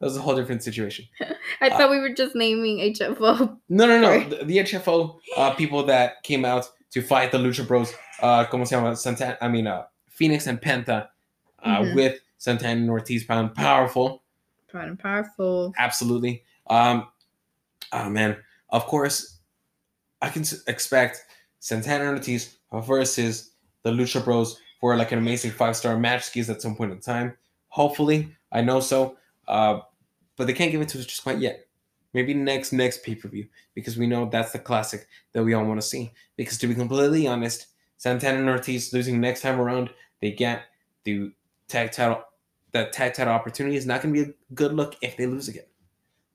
that 0.05 0.09
was 0.11 0.17
a 0.19 0.21
whole 0.21 0.37
different 0.37 0.63
situation. 0.63 1.07
I 1.63 1.69
Uh, 1.71 1.79
thought 1.79 1.91
we 1.91 1.99
were 1.99 2.11
just 2.13 2.35
naming 2.37 2.77
HFO. 2.93 3.57
No, 3.71 3.87
no, 3.87 3.99
no. 3.99 4.29
The, 4.29 4.45
the 4.45 4.59
HFO 4.59 5.17
uh, 5.39 5.55
people 5.55 5.83
that 5.87 6.23
came 6.23 6.45
out 6.45 6.69
to 6.91 7.01
fight 7.01 7.33
the 7.33 7.39
Lucha 7.39 7.67
Bros. 7.67 7.91
Uh, 8.21 8.45
como 8.45 8.65
se 8.65 8.77
llama? 8.77 8.95
Santana. 8.97 9.39
I 9.41 9.49
mean, 9.49 9.67
uh, 9.67 9.85
Phoenix 10.11 10.47
and 10.47 10.61
Penta 10.61 11.09
uh, 11.63 11.79
Mhm. 11.79 11.95
with 11.95 12.21
Santana 12.37 12.81
and 12.83 12.91
Ortiz 12.91 13.25
pound 13.25 13.55
powerful. 13.55 14.23
Proud 14.69 14.89
and 14.89 14.99
powerful. 14.99 15.73
Absolutely. 15.79 16.45
Um, 16.69 17.09
oh 17.93 18.11
man. 18.11 18.37
Of 18.69 18.85
course, 18.87 19.39
I 20.21 20.29
can 20.29 20.45
expect 20.67 21.25
Santana 21.61 22.05
and 22.11 22.19
Ortiz 22.19 22.59
versus 22.73 23.53
the 23.85 23.91
Lucha 23.91 24.23
Bros 24.23 24.61
for 24.81 24.97
like 24.97 25.13
an 25.13 25.19
amazing 25.19 25.53
five 25.53 25.77
star 25.77 25.97
match 25.97 26.25
skis 26.25 26.51
at 26.51 26.61
some 26.61 26.77
point 26.77 26.93
in 26.93 27.01
time. 27.01 27.37
Hopefully, 27.69 28.29
I 28.53 28.61
know 28.61 28.81
so. 28.81 29.17
Uh, 29.49 29.81
but 30.37 30.47
they 30.47 30.53
can't 30.53 30.73
give 30.73 30.81
it 30.81 30.89
to 30.91 30.99
us 30.99 31.07
just 31.07 31.23
quite 31.23 31.39
yet. 31.39 31.67
maybe 32.13 32.33
next 32.33 32.73
next 32.73 33.03
pay 33.03 33.15
per 33.15 33.29
view 33.29 33.47
because 33.75 33.97
we 33.97 34.07
know 34.07 34.29
that's 34.31 34.53
the 34.53 34.59
classic 34.59 35.07
that 35.33 35.45
we 35.45 35.53
all 35.53 35.65
want 35.65 35.81
to 35.81 35.87
see. 35.87 36.13
Because 36.37 36.59
to 36.59 36.67
be 36.67 36.75
completely 36.75 37.27
honest, 37.27 37.67
Santana 37.99 38.39
and 38.39 38.49
Ortiz 38.49 38.93
losing 38.93 39.21
next 39.21 39.43
time 39.43 39.61
around, 39.61 39.91
they 40.21 40.31
get 40.31 40.63
the 41.05 41.33
tag 41.69 41.93
title. 41.93 42.23
That 42.73 42.93
tag 42.93 43.15
title 43.15 43.33
opportunity 43.33 43.77
is 43.77 43.87
not 43.87 44.03
going 44.03 44.15
to 44.15 44.25
be 44.25 44.31
a 44.31 44.35
good 44.55 44.73
look 44.73 44.97
if 45.01 45.17
they 45.17 45.27
lose 45.27 45.49
again. 45.49 45.67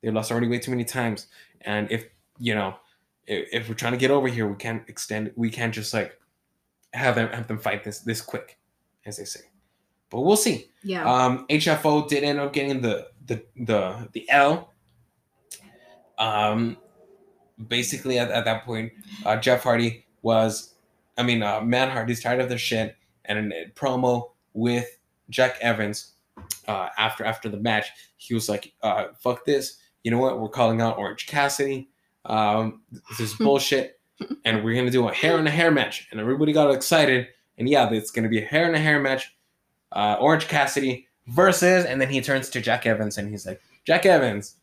They 0.01 0.09
lost 0.09 0.31
already 0.31 0.47
way 0.47 0.59
too 0.59 0.71
many 0.71 0.85
times, 0.85 1.27
and 1.62 1.91
if 1.91 2.05
you 2.38 2.55
know, 2.55 2.75
if, 3.27 3.49
if 3.51 3.69
we're 3.69 3.75
trying 3.75 3.91
to 3.91 3.97
get 3.97 4.12
over 4.12 4.29
here, 4.29 4.47
we 4.47 4.55
can't 4.55 4.88
extend. 4.88 5.31
We 5.35 5.49
can't 5.49 5.73
just 5.73 5.93
like 5.93 6.17
have 6.93 7.15
them 7.15 7.29
have 7.29 7.47
them 7.47 7.59
fight 7.59 7.83
this 7.83 7.99
this 7.99 8.21
quick, 8.21 8.57
as 9.05 9.17
they 9.17 9.25
say. 9.25 9.41
But 10.10 10.22
we'll 10.22 10.38
see. 10.38 10.69
Yeah. 10.84 11.10
Um, 11.12 11.45
HFO 11.50 12.08
did 12.08 12.24
end 12.24 12.39
up 12.39 12.54
getting 12.54 12.82
the 12.82 13.08
the 13.26 13.43
the 13.56 14.10
the 14.13 14.30
L. 14.30 14.74
Um, 16.17 16.78
basically 17.67 18.19
at, 18.19 18.30
at 18.32 18.45
that 18.45 18.65
point, 18.65 18.91
uh, 19.26 19.38
Jeff 19.38 19.63
Hardy 19.63 20.06
was, 20.22 20.76
I 21.17 21.24
mean, 21.24 21.41
uh, 21.41 21.62
Matt 21.62 21.91
Hardy's 21.91 22.22
tired 22.22 22.41
of 22.41 22.50
their 22.50 22.58
shit, 22.58 22.95
and 23.26 23.54
a 23.54 23.69
promo 23.76 24.32
with 24.54 25.00
Jack 25.30 25.58
Evans 25.62 26.13
uh, 26.67 26.89
after 26.98 27.24
after 27.24 27.50
the 27.50 27.58
match, 27.58 27.88
he 28.17 28.34
was 28.34 28.50
like, 28.50 28.74
uh, 28.82 29.06
"Fuck 29.19 29.45
this! 29.45 29.78
You 30.04 30.12
know 30.12 30.17
what? 30.17 30.39
We're 30.39 30.50
calling 30.50 30.82
out 30.82 30.98
Orange 30.98 31.28
Cassidy. 31.28 31.89
Um, 32.26 32.82
this 33.10 33.19
is 33.19 33.34
bullshit, 33.39 34.00
and 34.45 34.63
we're 34.63 34.76
gonna 34.76 34.91
do 34.91 35.08
a 35.08 35.13
hair 35.13 35.38
and 35.38 35.48
a 35.48 35.52
hair 35.52 35.72
match." 35.72 36.08
And 36.12 36.19
everybody 36.19 36.54
got 36.54 36.72
excited, 36.72 37.28
and 37.58 37.67
yeah, 37.67 37.89
it's 37.91 38.12
gonna 38.12 38.30
be 38.30 38.41
a 38.41 38.45
hair 38.45 38.65
and 38.65 38.76
a 38.76 38.80
hair 38.80 39.00
match. 39.00 39.36
Uh, 39.91 40.17
Orange 40.19 40.47
Cassidy 40.47 41.08
versus, 41.28 41.86
and 41.86 41.99
then 41.99 42.10
he 42.10 42.21
turns 42.21 42.49
to 42.49 42.62
Jack 42.62 42.86
Evans 42.86 43.17
and 43.17 43.30
he's 43.30 43.45
like, 43.45 43.62
"Jack 43.86 44.06
Evans." 44.06 44.56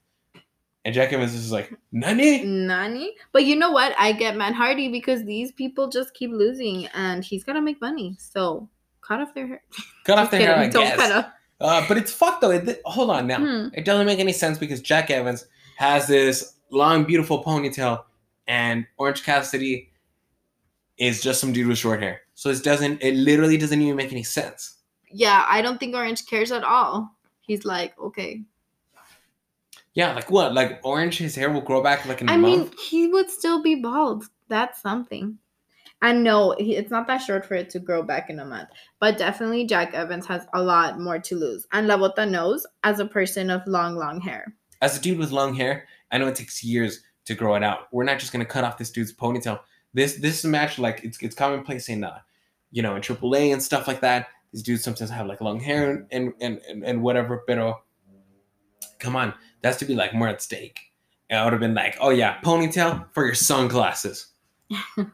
And 0.85 0.95
Jack 0.95 1.13
Evans 1.13 1.35
is 1.35 1.51
like, 1.51 1.77
Nani? 1.91 2.45
Nani? 2.45 3.13
But 3.33 3.45
you 3.45 3.57
know 3.57 3.73
what? 3.73 3.93
I 3.99 4.13
get 4.13 4.37
Matt 4.37 4.55
Hardy 4.55 4.89
because 4.89 5.25
these 5.25 5.51
people 5.51 5.89
just 5.89 6.15
keep 6.15 6.31
losing 6.31 6.87
and 6.95 7.25
he's 7.25 7.43
got 7.43 7.55
to 7.55 7.61
make 7.61 7.81
money. 7.81 8.17
So 8.21 8.69
cut 9.01 9.21
off 9.21 9.35
their 9.35 9.49
hair. 9.49 9.63
Cut 10.05 10.19
off 10.19 10.31
their 10.31 10.41
hair, 10.41 10.57
I. 10.57 10.69
Don't 10.69 10.85
guess. 10.85 10.97
cut 10.97 11.11
off. 11.11 11.27
Uh, 11.61 11.85
but 11.89 11.97
it's 11.97 12.13
fucked 12.13 12.41
though. 12.41 12.53
It, 12.53 12.81
hold 12.85 13.11
on 13.11 13.27
now. 13.27 13.39
Hmm. 13.39 13.69
It 13.75 13.85
doesn't 13.85 14.07
make 14.07 14.21
any 14.21 14.33
sense 14.33 14.59
because 14.59 14.81
Jack 14.81 15.11
Evans 15.11 15.47
has 15.77 16.07
this 16.07 16.55
long, 16.71 17.05
beautiful 17.05 17.43
ponytail, 17.43 18.05
and 18.47 18.87
Orange 18.97 19.25
Cassidy 19.25 19.91
is 20.99 21.21
just 21.21 21.41
some 21.41 21.53
dude 21.53 21.67
with 21.67 21.79
short 21.79 22.01
hair. 22.01 22.21
So 22.35 22.51
it 22.51 22.63
doesn't. 22.63 23.03
It 23.03 23.15
literally 23.15 23.57
doesn't 23.57 23.81
even 23.81 23.97
make 23.97 24.13
any 24.13 24.23
sense. 24.23 24.76
Yeah, 25.17 25.47
I 25.49 25.63
don't 25.63 25.81
think 25.81 25.95
Orange 25.95 26.27
cares 26.27 26.53
at 26.53 26.63
all. 26.63 27.11
He's 27.41 27.65
like, 27.65 27.99
okay. 27.99 28.43
Yeah, 29.95 30.13
like 30.13 30.31
what? 30.31 30.53
Like 30.53 30.81
Orange, 30.85 31.17
his 31.17 31.35
hair 31.35 31.51
will 31.51 31.63
grow 31.63 31.83
back 31.83 32.05
like 32.05 32.21
in 32.21 32.29
a 32.29 32.33
I 32.33 32.37
month. 32.37 32.55
I 32.55 32.57
mean, 32.59 32.71
he 32.87 33.09
would 33.09 33.31
still 33.31 33.63
be 33.63 33.77
bald. 33.77 34.25
That's 34.49 34.83
something. 34.83 35.39
And 36.03 36.23
no, 36.23 36.55
he, 36.59 36.77
it's 36.77 36.91
not 36.91 37.07
that 37.07 37.23
short 37.23 37.47
for 37.47 37.55
it 37.55 37.71
to 37.71 37.79
grow 37.79 38.03
back 38.03 38.29
in 38.29 38.41
a 38.41 38.45
month. 38.45 38.69
But 39.01 39.17
definitely, 39.17 39.65
Jack 39.67 39.95
Evans 39.95 40.27
has 40.27 40.47
a 40.53 40.63
lot 40.63 41.01
more 41.01 41.19
to 41.19 41.35
lose. 41.35 41.67
And 41.73 41.87
La 41.87 41.97
Bota 41.97 42.27
knows 42.27 42.67
as 42.85 43.01
a 43.01 43.07
person 43.07 43.49
of 43.49 43.67
long, 43.67 43.97
long 43.97 44.21
hair. 44.21 44.55
As 44.83 44.99
a 44.99 45.01
dude 45.01 45.19
with 45.19 45.31
long 45.31 45.55
hair, 45.55 45.89
I 46.13 46.19
know 46.19 46.29
it 46.29 46.35
takes 46.35 46.63
years 46.63 47.01
to 47.25 47.35
grow 47.35 47.55
it 47.55 47.63
out. 47.63 47.89
We're 47.91 48.05
not 48.05 48.19
just 48.19 48.33
gonna 48.33 48.45
cut 48.45 48.65
off 48.65 48.77
this 48.77 48.91
dude's 48.91 49.15
ponytail. 49.15 49.61
This 49.95 50.17
this 50.17 50.45
match, 50.45 50.79
like 50.79 51.03
it's 51.05 51.23
it's 51.23 51.35
commonplace 51.35 51.89
in 51.89 52.05
uh, 52.05 52.19
you 52.71 52.83
know, 52.83 52.97
in 52.97 53.01
AAA 53.01 53.55
and 53.55 53.63
stuff 53.63 53.89
like 53.89 54.03
that. 54.03 54.29
These 54.57 54.63
dudes 54.63 54.85
sometimes 54.85 55.11
have 55.11 55.27
like 55.27 55.43
long 55.43 55.61
hair 55.61 56.07
and 56.11 56.33
and 56.41 56.63
and, 56.67 56.83
and 56.83 57.03
whatever. 57.03 57.45
Pero 57.47 57.83
come 58.99 59.15
on, 59.15 59.35
that's 59.61 59.77
to 59.81 59.85
be 59.85 59.95
like 59.95 60.15
more 60.15 60.29
at 60.29 60.41
stake. 60.41 60.81
And 61.29 61.39
I 61.39 61.45
would 61.45 61.53
have 61.53 61.61
been 61.61 61.75
like, 61.75 61.99
oh 62.01 62.09
yeah, 62.09 62.41
ponytail 62.41 63.05
for 63.13 63.27
your 63.27 63.35
sunglasses. 63.35 64.29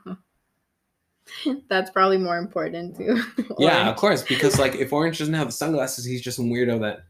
That's 1.69 1.91
probably 1.91 2.19
more 2.19 2.39
important 2.39 2.97
too. 2.97 3.21
Yeah, 3.59 3.91
of 3.91 3.97
course, 3.97 4.23
because 4.23 4.61
like 4.61 4.77
if 4.77 4.93
Orange 4.93 5.19
doesn't 5.19 5.35
have 5.35 5.49
the 5.49 5.53
sunglasses, 5.53 6.05
he's 6.05 6.23
just 6.23 6.37
some 6.37 6.49
weirdo 6.49 6.81
that, 6.83 7.03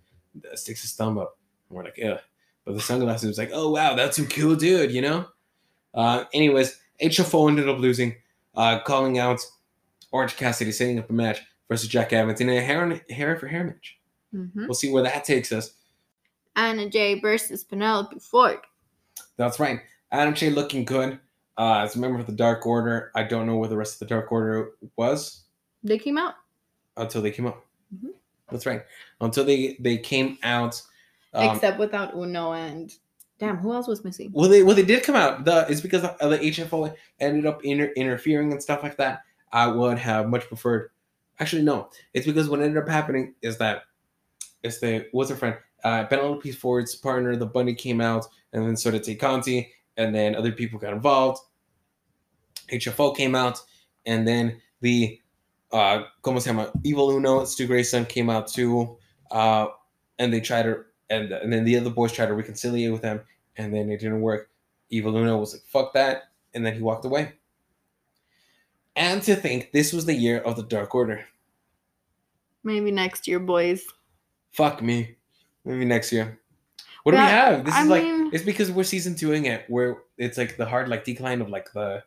that 0.43 0.59
sticks 0.59 0.81
his 0.81 0.95
thumb 0.95 1.19
up. 1.19 1.37
And 1.69 1.77
we're 1.77 1.85
like, 1.85 1.99
yeah. 1.99 2.17
But 2.65 2.77
the 2.77 2.81
sunglasses 2.81 3.29
was 3.29 3.37
like, 3.37 3.51
oh 3.53 3.69
wow, 3.71 3.95
that's 3.95 4.19
a 4.19 4.25
cool 4.25 4.57
dude, 4.57 4.91
you 4.91 5.03
know? 5.03 5.27
Uh 5.93 6.25
anyways, 6.33 6.81
HFO 7.03 7.51
ended 7.51 7.69
up 7.69 7.79
losing, 7.79 8.15
uh, 8.55 8.79
calling 8.81 9.19
out 9.19 9.41
Orange 10.13 10.37
Cassidy, 10.37 10.73
setting 10.73 10.99
up 10.99 11.11
a 11.11 11.13
match 11.13 11.43
versus 11.69 11.89
Jack 11.89 12.13
Evans 12.13 12.41
in 12.41 12.49
a 12.49 12.61
hair 12.61 12.83
and 12.85 13.01
hair 13.11 13.37
for 13.37 13.47
hair 13.47 13.65
match. 13.65 13.99
Mhm. 14.35 14.67
We'll 14.67 14.75
see 14.75 14.91
where 14.93 15.03
that 15.03 15.25
takes 15.25 15.53
us. 15.53 15.75
Anna 16.57 16.89
Jay 16.89 17.19
versus 17.21 17.65
Penelope 17.65 18.19
Ford. 18.21 18.59
That's 19.37 19.59
right. 19.59 19.81
Anna 20.11 20.33
Jay 20.33 20.51
looking 20.51 20.85
good. 20.85 21.19
Uh, 21.59 21.81
as 21.81 21.97
a 21.97 21.99
member 21.99 22.19
of 22.19 22.27
the 22.27 22.33
Dark 22.33 22.67
Order, 22.67 23.11
I 23.15 23.23
don't 23.25 23.47
know 23.47 23.57
where 23.57 23.69
the 23.69 23.77
rest 23.77 23.95
of 23.95 23.99
the 24.01 24.15
Dark 24.15 24.33
Order 24.33 24.71
was. 24.97 25.43
They 25.83 25.99
came 25.99 26.19
out. 26.19 26.35
until 26.99 27.23
they 27.23 27.31
came 27.31 27.47
out. 27.47 27.65
Mhm. 27.95 28.11
That's 28.51 28.67
right. 28.67 28.83
Until 29.23 29.45
they 29.45 29.79
they 29.81 29.97
came 29.97 30.37
out. 30.43 30.83
Um, 31.33 31.55
except 31.57 31.79
without 31.79 32.15
Uno 32.15 32.53
and 32.53 32.95
damn, 33.39 33.57
who 33.57 33.73
else 33.73 33.89
was 33.89 34.05
missing? 34.05 34.31
well, 34.35 34.47
they 34.51 34.63
well 34.63 34.77
they 34.77 34.85
did 34.85 35.03
come 35.03 35.15
out. 35.17 35.47
The 35.47 35.65
it's 35.71 35.81
because 35.81 36.05
of 36.05 36.19
the 36.31 36.37
HFO 36.39 36.95
ended 37.19 37.47
up 37.47 37.65
inter- 37.65 37.93
interfering 37.97 38.53
and 38.53 38.63
stuff 38.63 38.83
like 38.83 38.99
that. 38.99 39.23
I 39.55 39.69
would 39.69 39.97
have 39.99 40.29
much 40.29 40.47
preferred. 40.49 40.91
Actually, 41.41 41.63
no. 41.63 41.89
It's 42.15 42.27
because 42.27 42.49
what 42.49 42.61
ended 42.61 42.83
up 42.83 42.89
happening 42.89 43.35
is 43.43 43.59
that 43.59 43.83
it's 44.63 44.79
the 44.79 45.07
what's 45.13 45.31
her 45.31 45.37
friend 45.37 45.57
uh, 45.85 46.05
Penelope 46.05 46.53
Ford's 46.53 46.95
partner, 46.95 47.35
the 47.37 47.47
Bunny, 47.47 47.75
came 47.75 48.01
out, 48.01 48.27
and 48.53 48.65
then 48.65 48.77
so 48.77 48.91
did 48.91 49.03
Tay 49.03 49.17
Conti, 49.17 49.73
and 49.97 50.15
then 50.15 50.35
other 50.35 50.53
people 50.53 50.79
got 50.79 50.93
involved. 50.93 51.41
HFO 52.71 53.17
came 53.17 53.35
out, 53.35 53.61
and 54.07 54.27
then 54.27 54.61
the 54.81 55.21
uh, 55.73 56.05
¿cómo 56.23 56.41
se 56.41 56.51
llama? 56.51 56.71
Evil 56.85 57.11
Uno, 57.11 57.45
Stu 57.45 57.67
Grayson 57.67 58.05
came 58.05 58.31
out 58.31 58.47
too, 58.47 58.97
uh, 59.31 59.67
and 60.19 60.33
they 60.33 60.41
tried 60.41 60.65
to, 60.65 60.85
and 61.11 61.33
and 61.33 61.53
then 61.53 61.65
the 61.65 61.77
other 61.77 61.91
boys 61.91 62.13
tried 62.13 62.27
to 62.27 62.35
reconcile 62.35 62.93
with 62.93 63.03
them, 63.03 63.21
and 63.57 63.75
then 63.75 63.91
it 63.91 64.01
didn't 64.01 64.21
work. 64.21 64.51
Evil 64.91 65.17
Uno 65.17 65.39
was 65.39 65.55
like, 65.55 65.63
"Fuck 65.67 65.95
that," 65.95 66.25
and 66.55 66.65
then 66.65 66.75
he 66.75 66.83
walked 66.83 67.05
away. 67.05 67.33
And 68.97 69.23
to 69.23 69.35
think 69.37 69.73
this 69.73 69.93
was 69.93 70.05
the 70.07 70.15
year 70.15 70.39
of 70.41 70.57
the 70.57 70.63
Dark 70.63 70.95
Order. 70.95 71.25
Maybe 72.65 72.91
next 72.91 73.27
year, 73.27 73.39
boys. 73.41 73.85
Fuck 74.53 74.83
me. 74.83 75.17
Maybe 75.65 75.85
next 75.85 76.13
year. 76.13 76.39
What 77.03 77.13
do 77.13 77.19
we 77.19 77.25
have? 77.25 77.65
This 77.65 77.75
I 77.75 77.83
is 77.83 77.89
like 77.89 78.05
it's 78.33 78.45
because 78.45 78.71
we're 78.71 78.85
season 78.85 79.15
twoing 79.15 79.47
it, 79.47 79.65
where 79.69 79.99
it's 80.19 80.39
like 80.39 80.57
the 80.57 80.67
hard 80.67 80.89
like 80.89 81.05
decline 81.05 81.41
of 81.41 81.49
like 81.49 81.73
the 81.73 82.05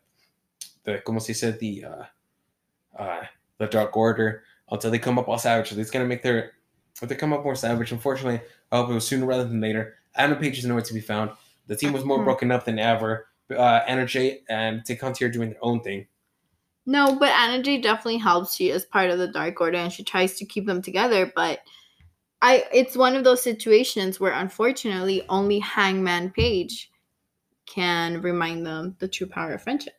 the 0.86 1.00
como 1.00 1.20
se 1.20 1.34
said 1.34 1.60
the 1.60 1.84
uh 1.84 2.04
uh 2.98 3.24
the 3.58 3.68
Dark 3.68 3.98
Order 3.98 4.44
until 4.72 4.92
they 4.92 5.00
come 5.00 5.20
up 5.20 5.28
all 5.28 5.38
savage. 5.38 5.70
So 5.72 5.78
it's 5.80 5.92
gonna 5.92 6.06
make 6.06 6.24
their 6.24 6.54
if 7.02 7.10
they 7.10 7.16
come 7.16 7.34
up 7.34 7.44
more 7.44 7.56
savage. 7.56 7.92
Unfortunately, 7.92 8.40
I 8.72 8.78
hope 8.78 8.90
it 8.90 8.94
was 8.94 9.06
sooner 9.06 9.26
rather 9.26 9.44
than 9.44 9.60
later. 9.60 9.96
Adam 10.16 10.38
Page 10.38 10.60
is 10.60 10.66
nowhere 10.66 10.84
to 10.84 10.94
be 10.94 11.02
found. 11.02 11.32
The 11.68 11.76
team 11.76 11.92
was 11.92 12.06
more 12.06 12.20
Mhm. 12.20 12.24
broken 12.26 12.52
up 12.52 12.64
than 12.64 12.80
ever. 12.80 13.28
Uh, 13.50 13.82
Anna 13.88 14.06
Jay 14.06 14.44
and 14.48 14.86
Tay 14.86 14.96
Conti 14.96 15.26
are 15.26 15.30
doing 15.30 15.50
their 15.50 15.64
own 15.66 15.82
thing. 15.82 16.08
No, 16.86 17.18
but 17.18 17.34
Jay 17.64 17.80
definitely 17.80 18.18
helps. 18.18 18.56
She 18.56 18.70
is 18.70 18.86
part 18.86 19.10
of 19.10 19.18
the 19.18 19.28
Dark 19.28 19.60
Order 19.60 19.78
and 19.78 19.92
she 19.92 20.04
tries 20.04 20.36
to 20.36 20.46
keep 20.46 20.66
them 20.66 20.82
together. 20.82 21.32
But 21.36 21.60
I, 22.42 22.66
it's 22.72 22.96
one 22.96 23.16
of 23.16 23.24
those 23.24 23.42
situations 23.42 24.20
where 24.20 24.34
unfortunately 24.34 25.24
only 25.30 25.60
Hangman 25.60 26.32
Page 26.32 26.92
can 27.66 28.22
remind 28.22 28.66
them 28.66 28.96
the 29.00 29.08
true 29.08 29.26
power 29.26 29.54
of 29.54 29.64
friendship 29.64 29.96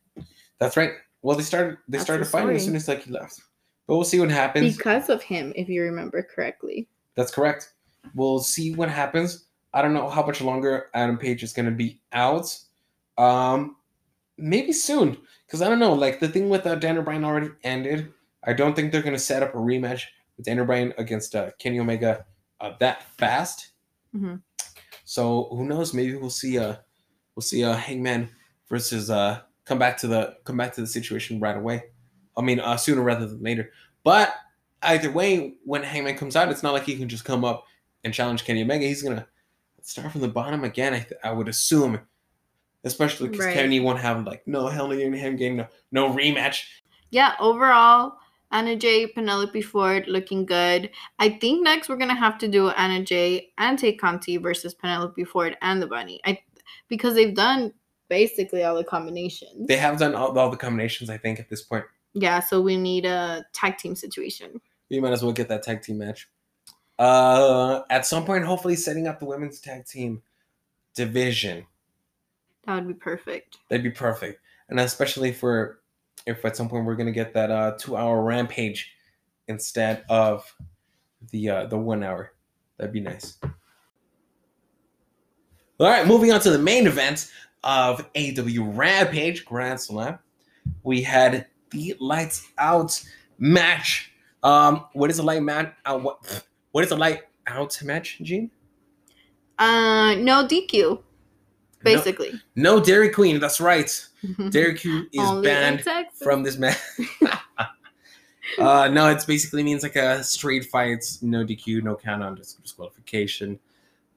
That's 0.61 0.77
right. 0.77 0.93
Well, 1.23 1.37
they 1.37 1.43
started 1.43 1.79
they 1.89 1.99
That's 1.99 2.05
started 2.05 2.27
fighting 2.27 2.55
as 2.55 2.65
soon 2.65 2.77
as 2.77 2.87
like 2.87 3.03
he 3.03 3.11
left. 3.11 3.41
But 3.87 3.97
we'll 3.97 4.05
see 4.05 4.21
what 4.21 4.31
happens. 4.31 4.77
because 4.77 5.09
of 5.09 5.23
him, 5.23 5.53
if 5.57 5.69
you 5.69 5.83
remember 5.83 6.23
correctly. 6.23 6.89
That's 7.15 7.33
correct. 7.33 7.73
We'll 8.15 8.41
see 8.41 8.75
what 8.75 8.89
happens. 8.89 9.47
I 9.75 9.83
don't 9.83 9.93
know 9.93 10.09
how 10.09 10.25
much 10.25 10.41
longer 10.41 10.91
Adam 10.95 11.19
Page 11.19 11.43
is 11.43 11.53
going 11.53 11.67
to 11.67 11.73
be 11.73 12.01
out. 12.13 12.57
Um, 13.19 13.76
maybe 14.39 14.73
soon, 14.73 15.17
because 15.47 15.63
I 15.63 15.69
don't 15.69 15.79
know. 15.79 15.93
Like 15.95 16.21
the 16.21 16.29
thing 16.29 16.49
with 16.49 16.67
uh, 16.67 16.75
Daniel 16.77 17.05
Bryan 17.05 17.25
already 17.25 17.51
ended. 17.65 18.13
I 18.45 18.53
don't 18.53 18.75
think 18.77 18.93
they're 18.93 19.03
going 19.03 19.15
to 19.15 19.19
set 19.19 19.43
up 19.43 19.55
a 19.55 19.59
rematch 19.59 20.05
with 20.37 20.47
Daniel 20.47 20.67
Bryan 20.67 20.95
against 20.99 21.35
uh, 21.35 21.51
Kenny 21.59 21.81
Omega 21.81 22.25
uh, 22.61 22.73
that 22.81 23.03
fast. 23.19 23.71
Mhm. 24.15 24.43
So 25.05 25.49
who 25.51 25.65
knows? 25.65 25.95
Maybe 25.95 26.17
we'll 26.17 26.31
see. 26.31 26.59
Uh, 26.59 26.77
we'll 27.35 27.43
see. 27.43 27.65
Uh, 27.65 27.75
Hangman 27.75 28.29
versus 28.69 29.11
uh, 29.11 29.41
come 29.65 29.79
back 29.79 29.97
to 29.99 30.07
the 30.07 30.37
come 30.45 30.57
back 30.57 30.73
to 30.75 30.81
the 30.81 30.87
situation 30.87 31.41
right 31.41 31.57
away. 31.57 31.85
I 32.37 32.43
mean, 32.43 32.61
uh, 32.61 32.77
sooner 32.77 33.03
rather 33.03 33.27
than 33.27 33.43
later. 33.43 33.71
But 34.05 34.35
either 34.83 35.11
way, 35.11 35.55
when 35.65 35.83
Hangman 35.83 36.17
comes 36.17 36.37
out, 36.37 36.51
it's 36.51 36.63
not 36.63 36.73
like 36.73 36.85
he 36.85 36.97
can 36.97 37.09
just 37.09 37.25
come 37.25 37.45
up 37.45 37.65
and 38.05 38.13
challenge 38.15 38.45
Kenny 38.45 38.63
Omega. 38.63 38.87
He's 38.87 39.03
gonna 39.03 39.27
start 39.83 40.13
from 40.13 40.21
the 40.21 40.29
bottom 40.29 40.65
again. 40.65 40.95
I, 40.95 41.01
th- 41.01 41.21
I 41.25 41.33
would 41.33 41.49
assume, 41.49 42.01
especially 42.87 43.29
because 43.29 43.47
Right. 43.47 43.55
Kenny 43.55 43.81
won't 43.81 43.99
have 43.99 44.25
like 44.25 44.47
no 44.47 44.69
hell 44.69 44.91
in 44.93 45.13
him 45.13 45.37
getting 45.37 45.57
no, 45.57 45.67
no 45.93 46.11
rematch. 46.11 46.65
Yeah, 47.11 47.35
overall, 47.39 48.15
Anna 48.51 48.77
Jay, 48.77 49.07
Penelope 49.07 49.61
Ford 49.63 50.07
looking 50.07 50.47
good. 50.47 50.91
I 51.19 51.29
think 51.29 51.63
next 51.63 51.89
we're 51.89 51.97
gonna 51.97 52.15
have 52.15 52.39
to 52.39 52.49
do 52.49 52.71
Anna 52.71 53.05
Jay 53.05 53.53
and 53.59 53.79
Tay 53.79 53.95
Conti 53.95 54.39
versus 54.39 54.73
Penelope 54.73 55.23
Ford 55.25 55.57
and 55.61 55.83
the 55.83 55.87
Bunny. 55.87 56.21
I 56.25 56.39
because 56.89 57.15
they've 57.15 57.35
done 57.35 57.73
basically 58.09 58.63
all 58.63 58.77
the 58.77 58.85
combinations. 58.85 59.67
They 59.67 59.77
have 59.77 59.99
done 59.99 60.15
all, 60.15 60.39
all 60.39 60.51
the 60.51 60.57
combinations, 60.57 61.11
I 61.11 61.19
think, 61.19 61.41
at 61.41 61.49
this 61.51 61.63
point. 61.63 61.85
yeah, 62.15 62.41
so 62.41 62.61
we 62.61 62.77
need 62.77 63.05
a 63.05 63.45
tag 63.53 63.79
team 63.79 63.97
situation. 63.97 64.61
We 64.89 65.01
might 65.01 65.13
as 65.13 65.23
well 65.23 65.33
get 65.33 65.49
that 65.49 65.65
tag 65.65 65.83
team 65.83 65.99
match. 65.99 66.29
Uh, 66.99 67.83
at 67.91 68.07
some 68.07 68.25
point, 68.25 68.45
hopefully, 68.45 68.77
setting 68.77 69.07
up 69.09 69.19
the 69.19 69.27
women's 69.27 69.61
tag 69.61 69.85
team 69.87 70.23
division. 70.95 71.67
That 72.67 72.75
would 72.75 72.89
be 72.89 72.95
perfect. 72.95 73.59
That'd 73.69 73.85
be 73.85 73.91
perfect, 73.91 74.41
and 74.69 74.81
especially 74.81 75.33
for 75.33 75.81
if 76.27 76.45
at 76.45 76.57
some 76.57 76.69
point 76.69 76.85
we're 76.85 76.97
gonna 76.97 77.13
get 77.13 77.33
that 77.35 77.51
uh 77.51 77.77
two-hour 77.79 78.23
rampage 78.23 78.93
instead 79.49 80.05
of 80.09 80.53
the 81.31 81.49
uh 81.51 81.67
the 81.67 81.79
one 81.79 82.03
hour. 82.03 82.33
That'd 82.77 82.93
be 82.93 83.01
nice. 83.01 83.39
All 85.79 85.87
right, 85.89 86.07
moving 86.07 86.33
on 86.33 86.41
to 86.41 86.51
the 86.51 86.59
main 86.59 86.87
event 86.87 87.31
of 87.63 88.11
AEW 88.15 88.77
Rampage 88.77 89.45
Grand 89.45 89.81
Slam. 89.81 90.19
We 90.83 91.03
had 91.03 91.47
the 91.71 91.95
lights 92.01 92.49
out 92.59 93.03
match. 93.39 94.13
Um, 94.43 94.87
what 94.93 95.11
is 95.11 95.19
a 95.19 95.23
light 95.23 95.43
match? 95.43 95.73
Uh, 95.85 95.99
what 95.99 96.45
what 96.73 96.85
is 96.85 96.91
a 96.93 96.97
light 96.97 97.23
out 97.47 97.79
match, 97.83 98.19
Gene? 98.23 98.51
Uh, 99.59 100.15
no 100.19 100.47
DQ, 100.47 101.01
basically. 101.87 102.33
No 102.55 102.81
Dairy 102.81 103.09
Queen. 103.11 103.41
That's 103.41 103.61
right. 103.61 103.91
Dairy 104.51 104.79
Queen 104.79 105.09
is 105.13 105.31
banned 105.43 105.85
from 106.15 106.43
this 106.43 106.59
match. 106.59 106.79
uh, 108.59 108.89
no, 108.89 109.09
it 109.09 109.25
basically 109.27 109.63
means 109.63 109.83
like 109.83 109.97
a 109.97 110.23
straight 110.23 110.67
fight, 110.67 111.05
no 111.23 111.45
DQ, 111.45 111.83
no 111.83 111.97
count 111.97 112.23
on 112.23 112.35
disqualification. 112.35 113.59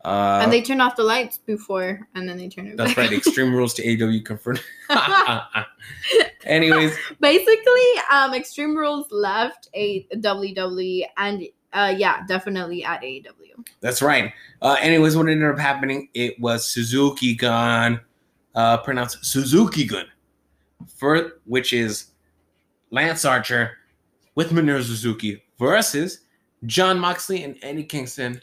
Uh, 0.05 0.39
and 0.41 0.51
they 0.51 0.61
turn 0.61 0.79
off 0.79 0.95
the 0.95 1.03
lights 1.03 1.39
before, 1.39 2.07
and 2.15 2.27
then 2.27 2.37
they 2.37 2.47
turn 2.47 2.67
it 2.67 2.77
that's 2.77 2.91
back. 2.91 3.09
right. 3.09 3.17
Extreme 3.17 3.53
Rules 3.53 3.73
to 3.73 3.83
AEW 3.83 4.23
confirmed. 4.23 4.63
Anyways, 6.45 6.95
Basically, 7.19 7.91
um, 8.09 8.33
Extreme 8.33 8.77
Rules 8.77 9.11
left 9.11 9.67
a 9.73 10.05
WWE, 10.15 11.05
and 11.17 11.43
uh, 11.73 11.93
yeah, 11.95 12.25
definitely 12.27 12.83
at 12.83 13.01
AEW. 13.01 13.65
that's 13.81 14.01
right. 14.01 14.33
Uh, 14.61 14.77
anyways, 14.79 15.15
what 15.15 15.27
ended 15.27 15.49
up 15.49 15.59
happening? 15.59 16.09
It 16.13 16.39
was 16.39 16.67
Suzuki 16.67 17.35
Gun, 17.35 17.99
uh, 18.55 18.77
pronounced 18.77 19.23
Suzuki 19.25 19.85
Gun, 19.85 20.05
for 20.95 21.33
which 21.45 21.73
is 21.73 22.11
Lance 22.91 23.25
Archer 23.25 23.77
with 24.35 24.51
Minoru 24.51 24.83
Suzuki 24.83 25.43
versus 25.59 26.21
John 26.65 26.99
Moxley 26.99 27.43
and 27.43 27.57
Eddie 27.61 27.83
Kingston. 27.83 28.41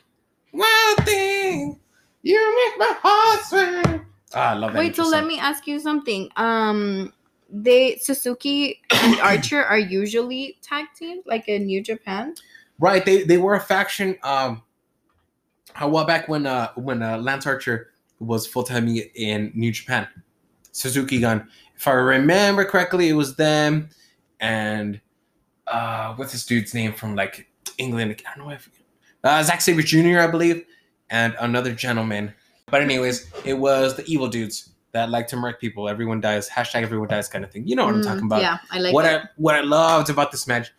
Wild 0.52 0.98
thing, 1.04 1.80
you 2.22 2.70
make 2.70 2.78
my 2.78 2.96
heart 3.02 3.44
swing. 3.44 4.06
Ah, 4.34 4.50
I 4.50 4.54
love 4.54 4.72
that. 4.72 4.78
Wait, 4.78 4.96
so 4.96 5.06
let 5.06 5.26
me 5.26 5.38
ask 5.38 5.66
you 5.66 5.78
something. 5.78 6.28
Um, 6.36 7.12
they 7.50 7.96
Suzuki 7.96 8.80
and 8.90 9.20
Archer 9.22 9.62
are 9.62 9.78
usually 9.78 10.58
tag 10.62 10.86
teams, 10.96 11.24
like 11.26 11.48
in 11.48 11.66
New 11.66 11.82
Japan. 11.82 12.34
Right, 12.78 13.04
they 13.04 13.22
they 13.22 13.38
were 13.38 13.54
a 13.54 13.60
faction. 13.60 14.18
Um, 14.22 14.62
a 15.80 15.88
while 15.88 16.04
back 16.04 16.28
when 16.28 16.46
uh 16.46 16.72
when 16.74 17.02
uh, 17.02 17.18
Lance 17.18 17.46
Archer 17.46 17.90
was 18.18 18.46
full 18.46 18.62
time 18.62 18.88
in 18.88 19.52
New 19.54 19.72
Japan, 19.72 20.08
Suzuki 20.72 21.20
Gun. 21.20 21.48
If 21.76 21.86
I 21.86 21.92
remember 21.92 22.64
correctly, 22.64 23.08
it 23.08 23.12
was 23.14 23.36
them 23.36 23.88
and 24.40 25.00
uh 25.66 26.14
what's 26.14 26.32
this 26.32 26.46
dude's 26.46 26.74
name 26.74 26.92
from 26.92 27.14
like 27.14 27.48
England? 27.78 28.22
I 28.26 28.36
don't 28.36 28.46
know 28.46 28.54
if 28.54 28.68
uh, 29.24 29.42
Zack 29.42 29.60
Sabre 29.60 29.82
Jr. 29.82 30.20
I 30.20 30.26
believe, 30.28 30.64
and 31.10 31.34
another 31.40 31.72
gentleman. 31.72 32.32
But 32.70 32.82
anyways, 32.82 33.30
it 33.44 33.54
was 33.54 33.96
the 33.96 34.04
evil 34.06 34.28
dudes 34.28 34.70
that 34.92 35.10
like 35.10 35.26
to 35.28 35.36
murk 35.36 35.60
people. 35.60 35.88
Everyone 35.88 36.20
dies. 36.20 36.48
Hashtag 36.48 36.82
everyone 36.82 37.08
dies 37.08 37.28
kind 37.28 37.44
of 37.44 37.50
thing. 37.50 37.66
You 37.66 37.76
know 37.76 37.84
what 37.86 37.94
I'm 37.94 38.00
Mm, 38.02 38.06
talking 38.06 38.26
about 38.26 38.42
Yeah, 38.42 38.58
I 38.70 38.78
like 38.78 38.94
what 38.94 39.04
it. 39.04 39.22
I 39.22 39.28
what 39.36 39.54
I 39.54 39.60
loved 39.60 40.10
about 40.10 40.30
this 40.30 40.46
match 40.46 40.72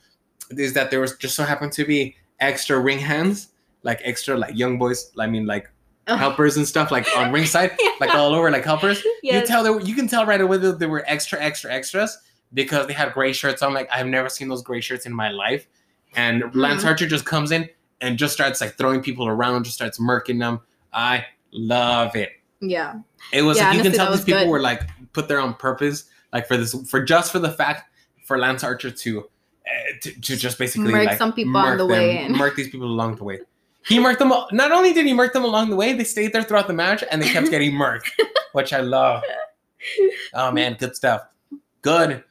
is 0.51 0.73
that 0.73 0.91
there 0.91 0.99
was 0.99 1.15
just 1.17 1.35
so 1.35 1.43
happened 1.43 1.71
to 1.73 1.85
be 1.85 2.15
extra 2.39 2.79
ring 2.79 2.99
hands, 2.99 3.49
like 3.83 3.99
extra 4.03 4.37
like 4.37 4.55
young 4.55 4.77
boys. 4.77 5.11
I 5.19 5.27
mean 5.27 5.45
like 5.45 5.69
Ugh. 6.07 6.17
helpers 6.17 6.57
and 6.57 6.67
stuff, 6.67 6.91
like 6.91 7.07
on 7.17 7.31
ringside, 7.31 7.71
like 7.99 8.13
all 8.15 8.33
over, 8.33 8.49
like 8.51 8.63
helpers. 8.63 9.03
You 9.23 9.45
tell 9.45 9.63
there, 9.63 9.79
you 9.81 9.95
can 9.95 10.07
tell 10.07 10.25
right 10.25 10.39
away 10.41 10.57
that 10.57 10.79
there 10.79 10.89
were 10.89 11.03
extra, 11.07 11.41
extra, 11.41 11.71
extras 11.73 12.17
because 12.53 12.87
they 12.87 12.93
had 12.93 13.13
gray 13.13 13.33
shirts 13.33 13.61
on. 13.61 13.73
Like 13.73 13.89
I've 13.91 14.07
never 14.07 14.29
seen 14.29 14.47
those 14.47 14.63
gray 14.63 14.81
shirts 14.81 15.05
in 15.05 15.13
my 15.13 15.29
life. 15.29 15.67
And 16.15 16.43
Lance 16.55 16.81
Hmm. 16.83 16.87
Archer 16.89 17.07
just 17.07 17.25
comes 17.25 17.51
in 17.51 17.69
and 18.01 18.17
just 18.17 18.33
starts 18.33 18.61
like 18.61 18.77
throwing 18.77 19.01
people 19.01 19.27
around, 19.27 19.63
just 19.65 19.75
starts 19.75 19.99
murking 19.99 20.39
them. 20.39 20.61
I 20.93 21.25
love 21.51 22.15
it. 22.15 22.29
yeah. 22.61 22.95
It 23.33 23.41
was 23.41 23.57
Yeah, 23.57 23.69
like 23.69 23.77
you 23.77 23.83
can 23.83 23.91
tell 23.91 24.11
these 24.11 24.23
people 24.23 24.41
good. 24.43 24.49
were 24.49 24.61
like 24.61 24.83
put 25.13 25.27
there 25.27 25.39
on 25.41 25.53
purpose, 25.55 26.05
like 26.31 26.47
for 26.47 26.55
this, 26.55 26.73
for 26.89 27.03
just 27.03 27.31
for 27.31 27.39
the 27.39 27.51
fact 27.51 27.91
for 28.23 28.37
Lance 28.37 28.63
Archer 28.63 28.89
to 28.91 29.29
uh, 29.67 29.93
to, 30.01 30.21
to 30.21 30.35
just 30.37 30.57
basically 30.57 30.91
Murk 30.91 31.05
like, 31.07 31.17
some 31.17 31.33
people 31.33 31.55
on 31.57 31.77
the 31.77 31.85
way 31.85 32.23
in. 32.23 32.31
murk 32.33 32.55
these 32.57 32.69
people 32.69 32.87
along 32.87 33.15
the 33.15 33.23
way. 33.23 33.39
He 33.85 33.99
murked 33.99 34.19
them. 34.19 34.31
all- 34.31 34.47
Not 34.51 34.71
only 34.71 34.93
did 34.93 35.05
he 35.05 35.13
murk 35.13 35.33
them 35.33 35.43
along 35.45 35.69
the 35.69 35.75
way, 35.75 35.93
they 35.93 36.03
stayed 36.03 36.33
there 36.33 36.43
throughout 36.43 36.67
the 36.67 36.73
match 36.73 37.03
and 37.09 37.21
they 37.21 37.29
kept 37.29 37.49
getting 37.49 37.71
murked, 37.71 38.09
which 38.53 38.73
I 38.73 38.79
love. 38.81 39.23
Oh 40.33 40.51
man, 40.51 40.75
good 40.79 40.95
stuff. 40.95 41.21
Good, 41.81 42.23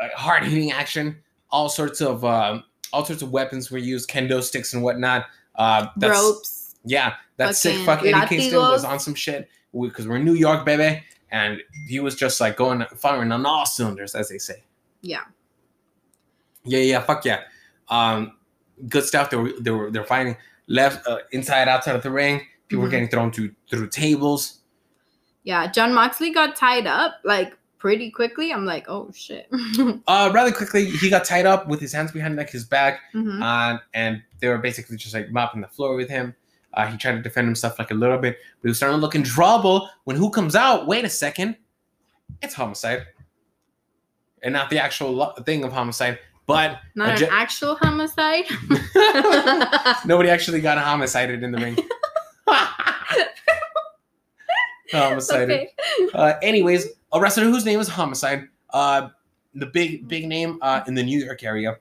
uh, 0.00 0.08
hard 0.16 0.42
hitting 0.44 0.72
action. 0.72 1.16
All 1.50 1.68
sorts 1.68 2.00
of 2.00 2.24
um, 2.24 2.64
all 2.92 3.04
sorts 3.04 3.22
of 3.22 3.30
weapons 3.30 3.70
were 3.70 3.78
used, 3.78 4.08
kendo 4.10 4.42
sticks 4.42 4.74
and 4.74 4.82
whatnot. 4.82 5.26
Uh, 5.54 5.86
that's, 5.96 6.18
Ropes. 6.20 6.74
yeah, 6.84 7.14
that 7.36 7.54
sick 7.54 7.76
fuck 7.84 8.00
Eddie 8.04 8.26
Kingston 8.26 8.58
was 8.58 8.84
on 8.84 8.98
some 8.98 9.14
shit 9.14 9.48
because 9.78 10.08
we're 10.08 10.16
in 10.16 10.24
New 10.24 10.34
York, 10.34 10.64
baby, 10.64 11.02
and 11.30 11.60
he 11.86 12.00
was 12.00 12.16
just 12.16 12.40
like 12.40 12.56
going 12.56 12.84
firing 12.96 13.30
on 13.30 13.46
all 13.46 13.66
cylinders, 13.66 14.14
as 14.16 14.28
they 14.28 14.38
say. 14.38 14.64
Yeah. 15.02 15.20
Yeah, 16.64 16.80
yeah, 16.80 17.00
fuck 17.00 17.24
yeah. 17.24 17.40
Um, 17.88 18.32
good 18.88 19.04
stuff. 19.04 19.30
They 19.30 19.36
were 19.36 19.52
they 19.60 19.70
were 19.70 19.90
they're 19.90 20.04
fighting 20.04 20.36
left, 20.66 21.06
uh, 21.06 21.18
inside, 21.32 21.68
outside 21.68 21.94
of 21.96 22.02
the 22.02 22.10
ring. 22.10 22.40
People 22.68 22.82
were 22.82 22.88
Mhm. 22.88 22.92
getting 22.92 23.08
thrown 23.08 23.32
through 23.32 23.54
through 23.70 23.88
tables. 23.88 24.60
Yeah. 25.42 25.70
John 25.70 25.92
Moxley 25.94 26.32
got 26.32 26.56
tied 26.56 26.86
up 26.86 27.16
like 27.24 27.54
pretty 27.78 28.10
quickly. 28.10 28.50
I'm 28.50 28.64
like, 28.64 28.86
oh 28.88 29.10
shit. 29.14 29.48
Uh, 30.06 30.30
rather 30.34 30.50
quickly, 30.52 30.86
he 30.86 31.10
got 31.10 31.24
tied 31.24 31.44
up 31.44 31.68
with 31.68 31.80
his 31.80 31.92
hands 31.92 32.12
behind 32.12 32.36
like 32.36 32.48
his 32.50 32.64
back, 32.64 33.00
Mhm. 33.14 33.42
uh, 33.42 33.78
and 33.92 34.22
they 34.40 34.48
were 34.48 34.58
basically 34.58 34.96
just 34.96 35.12
like 35.14 35.30
mopping 35.30 35.60
the 35.60 35.68
floor 35.68 35.94
with 35.96 36.08
him. 36.08 36.34
Uh, 36.72 36.86
he 36.86 36.96
tried 36.96 37.12
to 37.12 37.22
defend 37.22 37.46
himself 37.46 37.78
like 37.78 37.90
a 37.90 37.94
little 37.94 38.18
bit, 38.18 38.38
but 38.60 38.62
he 38.62 38.68
was 38.68 38.78
starting 38.78 38.96
to 38.96 39.00
look 39.02 39.14
in 39.14 39.22
trouble. 39.22 39.88
When 40.04 40.16
who 40.16 40.30
comes 40.30 40.56
out? 40.56 40.86
Wait 40.86 41.04
a 41.04 41.08
second, 41.10 41.56
it's 42.42 42.54
homicide, 42.54 43.06
and 44.42 44.52
not 44.54 44.70
the 44.70 44.78
actual 44.78 45.12
lo- 45.12 45.34
thing 45.44 45.62
of 45.64 45.72
homicide, 45.72 46.18
but 46.46 46.80
Not 46.94 47.20
an 47.22 47.28
actual 47.30 47.76
homicide. 47.76 48.44
Nobody 50.06 50.28
actually 50.28 50.60
got 50.60 50.78
homicided 50.78 51.42
in 51.42 51.52
the 51.52 51.58
ring. 51.58 51.76
homicided. 54.92 55.50
okay. 55.50 55.70
Uh, 56.12 56.34
anyways, 56.42 56.88
a 57.12 57.20
wrestler 57.20 57.44
whose 57.44 57.64
name 57.64 57.80
is 57.80 57.88
Homicide. 57.88 58.48
Uh, 58.70 59.08
the 59.54 59.66
big 59.66 60.08
big 60.08 60.26
name 60.26 60.58
uh, 60.62 60.82
in 60.86 60.94
the 60.94 61.02
New 61.02 61.24
York 61.24 61.42
area. 61.42 61.78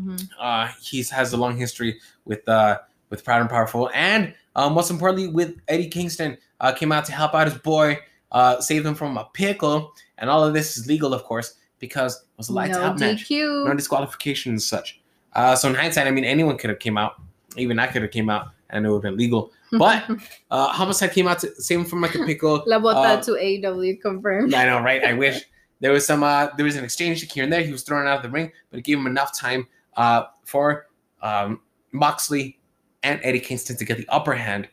Mhm. 0.00 0.28
Uh, 0.40 0.68
he 0.80 1.02
has 1.04 1.32
a 1.32 1.36
long 1.36 1.56
history 1.56 2.00
with 2.24 2.48
uh, 2.48 2.78
with 3.10 3.24
Proud 3.24 3.42
and 3.42 3.50
Powerful, 3.50 3.90
and 3.94 4.34
uh, 4.56 4.68
most 4.68 4.90
importantly, 4.90 5.28
with 5.28 5.56
Eddie 5.68 5.88
Kingston. 5.88 6.38
Uh, 6.60 6.72
came 6.72 6.92
out 6.92 7.04
to 7.04 7.12
help 7.12 7.34
out 7.34 7.46
his 7.46 7.58
boy, 7.58 7.98
uh, 8.32 8.58
save 8.60 8.86
him 8.86 8.94
from 8.94 9.18
a 9.18 9.28
pickle, 9.34 9.92
and 10.16 10.30
all 10.30 10.42
of 10.42 10.54
this 10.54 10.78
is 10.78 10.86
legal, 10.86 11.12
of 11.12 11.22
course, 11.24 11.56
because 11.78 12.16
it 12.16 12.38
was 12.38 12.48
a 12.48 12.52
lights 12.52 12.76
no 12.76 12.84
out 12.84 12.98
match 12.98 13.30
no 13.30 13.74
disqualification 13.74 14.52
and 14.52 14.62
such. 14.62 15.00
Uh, 15.34 15.56
so 15.56 15.68
in 15.68 15.74
hindsight, 15.74 16.06
I 16.06 16.10
mean, 16.10 16.24
anyone 16.24 16.56
could 16.56 16.70
have 16.70 16.78
came 16.78 16.96
out. 16.96 17.14
Even 17.56 17.78
I 17.78 17.86
could 17.86 18.02
have 18.02 18.10
came 18.10 18.30
out, 18.30 18.48
and 18.70 18.86
it 18.86 18.88
would 18.88 18.96
have 18.96 19.02
been 19.02 19.16
legal. 19.16 19.52
But 19.76 20.08
uh, 20.52 20.68
homicide 20.68 21.10
came 21.12 21.26
out 21.26 21.40
to 21.40 21.50
him 21.68 21.84
from 21.84 22.00
like 22.00 22.14
a 22.14 22.24
pickle. 22.24 22.62
La 22.66 22.78
bota 22.78 22.98
uh, 22.98 23.22
to 23.22 23.32
AEW 23.32 24.00
confirmed. 24.00 24.54
I 24.54 24.66
know, 24.66 24.80
right? 24.80 25.02
I 25.02 25.12
wish 25.24 25.42
there 25.80 25.90
was 25.90 26.06
some. 26.06 26.22
Uh, 26.22 26.48
there 26.56 26.64
was 26.64 26.76
an 26.76 26.84
exchange 26.84 27.20
here 27.32 27.42
and 27.42 27.52
there. 27.52 27.62
He 27.62 27.72
was 27.72 27.82
thrown 27.82 28.06
out 28.06 28.18
of 28.18 28.22
the 28.22 28.30
ring, 28.30 28.52
but 28.70 28.78
it 28.78 28.82
gave 28.82 28.98
him 28.98 29.08
enough 29.08 29.36
time 29.36 29.66
uh, 29.96 30.24
for 30.44 30.86
um, 31.22 31.60
Moxley 31.90 32.60
and 33.02 33.18
Eddie 33.24 33.40
Kingston 33.40 33.76
to 33.76 33.84
get 33.84 33.96
the 33.96 34.08
upper 34.08 34.34
hand, 34.34 34.68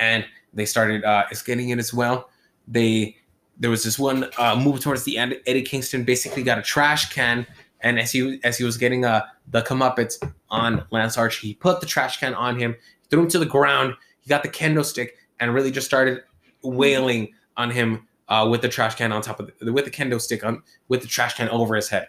and 0.00 0.24
they 0.52 0.66
started 0.66 1.04
uh, 1.04 1.24
getting 1.44 1.68
it 1.68 1.78
as 1.78 1.94
well. 1.94 2.28
They 2.66 3.18
there 3.58 3.70
was 3.70 3.84
this 3.84 3.98
one 3.98 4.28
uh, 4.38 4.56
move 4.56 4.80
towards 4.80 5.04
the 5.04 5.16
end. 5.18 5.36
Eddie 5.46 5.62
Kingston 5.62 6.04
basically 6.04 6.42
got 6.42 6.58
a 6.58 6.62
trash 6.62 7.12
can, 7.12 7.46
and 7.80 7.98
as 7.98 8.12
he 8.12 8.40
as 8.44 8.58
he 8.58 8.64
was 8.64 8.76
getting 8.76 9.04
uh, 9.04 9.22
the 9.48 9.62
comeuppance 9.62 10.22
on 10.50 10.84
Lance 10.90 11.16
Archer, 11.16 11.46
he 11.46 11.54
put 11.54 11.80
the 11.80 11.86
trash 11.86 12.18
can 12.18 12.34
on 12.34 12.58
him, 12.58 12.76
threw 13.10 13.22
him 13.22 13.28
to 13.28 13.38
the 13.38 13.46
ground. 13.46 13.94
He 14.20 14.28
got 14.28 14.42
the 14.42 14.48
kendo 14.48 14.84
stick 14.84 15.16
and 15.40 15.54
really 15.54 15.70
just 15.70 15.86
started 15.86 16.22
wailing 16.62 17.32
on 17.56 17.70
him 17.70 18.06
uh, 18.28 18.46
with 18.50 18.62
the 18.62 18.68
trash 18.68 18.94
can 18.96 19.12
on 19.12 19.22
top 19.22 19.40
of 19.40 19.50
the, 19.60 19.72
with 19.72 19.84
the 19.84 19.90
kendo 19.90 20.20
stick 20.20 20.44
on 20.44 20.62
with 20.88 21.02
the 21.02 21.08
trash 21.08 21.34
can 21.34 21.48
over 21.48 21.74
his 21.76 21.88
head. 21.88 22.08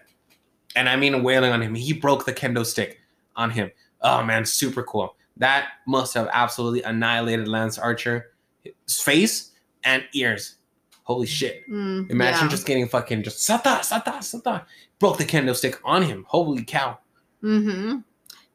And 0.76 0.88
I 0.88 0.96
mean 0.96 1.22
wailing 1.22 1.52
on 1.52 1.62
him. 1.62 1.74
He 1.74 1.92
broke 1.92 2.26
the 2.26 2.32
kendo 2.32 2.64
stick 2.64 3.00
on 3.36 3.50
him. 3.50 3.70
Oh 4.02 4.22
man, 4.22 4.44
super 4.44 4.82
cool. 4.82 5.16
That 5.36 5.68
must 5.86 6.14
have 6.14 6.28
absolutely 6.32 6.82
annihilated 6.82 7.48
Lance 7.48 7.78
Archer. 7.78 8.32
His 8.62 9.00
face 9.00 9.52
and 9.84 10.04
ears. 10.12 10.56
Holy 11.08 11.26
shit. 11.26 11.66
Mm, 11.70 12.10
Imagine 12.10 12.44
yeah. 12.44 12.48
just 12.50 12.66
getting 12.66 12.86
fucking 12.86 13.22
just 13.22 13.38
sata, 13.38 13.78
sata, 13.80 14.18
sata. 14.18 14.64
Broke 14.98 15.16
the 15.16 15.24
candlestick 15.24 15.80
on 15.82 16.02
him. 16.02 16.26
Holy 16.28 16.62
cow. 16.62 16.98
Mm-hmm. 17.42 18.00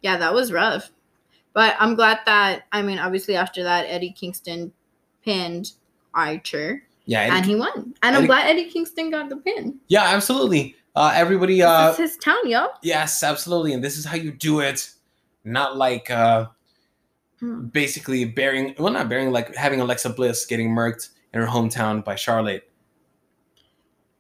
Yeah, 0.02 0.18
that 0.18 0.34
was 0.36 0.52
rough. 0.52 0.92
But 1.54 1.76
I'm 1.80 1.96
glad 1.96 2.20
that 2.28 2.64
I 2.72 2.84
mean, 2.84 3.00
obviously 3.00 3.36
after 3.36 3.64
that, 3.64 3.86
Eddie 3.88 4.12
Kingston 4.12 4.72
pinned 5.26 5.72
Archer 6.14 6.84
Yeah, 7.06 7.22
Eddie- 7.22 7.36
and 7.38 7.46
he 7.46 7.56
won. 7.56 7.96
And 8.04 8.16
I'm 8.16 8.28
glad 8.28 8.48
Eddie 8.48 8.70
Kingston 8.70 9.10
got 9.10 9.30
the 9.30 9.38
pin. 9.38 9.80
yeah, 9.88 10.04
absolutely. 10.04 10.76
Uh, 10.96 11.12
everybody, 11.16 11.60
uh, 11.64 11.88
this 11.90 12.00
is 12.00 12.12
his 12.12 12.18
town, 12.24 12.48
yo. 12.48 12.68
yes, 12.84 13.24
absolutely. 13.24 13.74
And 13.74 13.84
this 13.84 13.98
is 13.98 14.06
how 14.06 14.16
you 14.16 14.32
do 14.32 14.60
it. 14.60 14.92
Not 15.44 15.76
like 15.76 16.12
uh, 16.12 16.48
Hmm. 17.40 17.66
basically 17.66 18.26
bearing, 18.26 18.76
well, 18.78 18.94
not 18.94 19.10
bearing, 19.10 19.32
like 19.32 19.56
having 19.56 19.82
Alexa 19.82 20.10
Bliss 20.12 20.46
getting 20.46 20.70
murked 20.70 21.10
in 21.34 21.42
her 21.42 21.48
hometown 21.48 22.04
by 22.04 22.16
Charlotte 22.16 22.70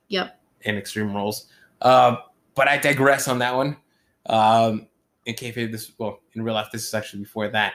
Yep. 0.09 0.39
in 0.61 0.78
Extreme 0.78 1.14
Rules. 1.16 1.47
Uh, 1.82 2.18
but 2.55 2.68
I 2.68 2.78
digress 2.78 3.28
on 3.28 3.39
that 3.39 3.55
one. 3.55 3.78
Um, 4.28 4.88
in 5.26 5.36
kayfabe, 5.36 5.72
this 5.72 5.91
well, 5.97 6.20
in 6.34 6.43
real 6.43 6.53
life, 6.53 6.70
this 6.72 6.86
is 6.88 6.93
actually 6.93 7.24
before 7.24 7.47
that. 7.49 7.74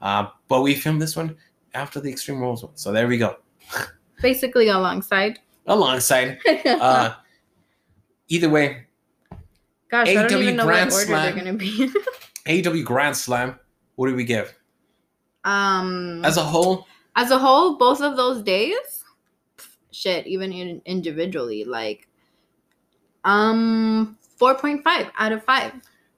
Uh, 0.00 0.26
but 0.48 0.62
we 0.62 0.74
filmed 0.74 1.00
this 1.02 1.16
one 1.16 1.36
after 1.74 2.00
the 2.00 2.10
Extreme 2.10 2.40
Rules 2.40 2.62
one, 2.62 2.76
so 2.76 2.92
there 2.92 3.06
we 3.08 3.18
go. 3.18 3.36
Basically 4.22 4.68
alongside. 4.68 5.38
Alongside, 5.66 6.38
uh, 6.66 7.14
either 8.28 8.48
way, 8.48 8.86
Gosh, 9.90 10.08
I 10.08 10.14
don't 10.26 10.42
even 10.42 10.56
know 10.56 10.64
Grand 10.64 10.90
what 10.90 10.94
order 10.96 11.06
Slam. 11.06 11.34
they're 11.34 11.44
gonna 11.44 11.56
be. 11.56 11.90
AEW 12.46 12.84
Grand 12.90 13.16
Slam. 13.16 13.58
What 13.96 14.08
do 14.08 14.14
we 14.14 14.24
give 14.24 14.54
um 15.44 16.24
as 16.24 16.36
a 16.36 16.42
whole? 16.42 16.86
As 17.16 17.30
a 17.30 17.38
whole, 17.38 17.76
both 17.76 18.00
of 18.00 18.16
those 18.16 18.42
days, 18.42 19.04
shit, 19.90 20.26
even 20.26 20.52
in, 20.52 20.82
individually, 20.84 21.64
like 21.64 22.08
um 23.24 24.16
4.5 24.40 25.10
out 25.18 25.32
of 25.32 25.44
5. 25.44 25.72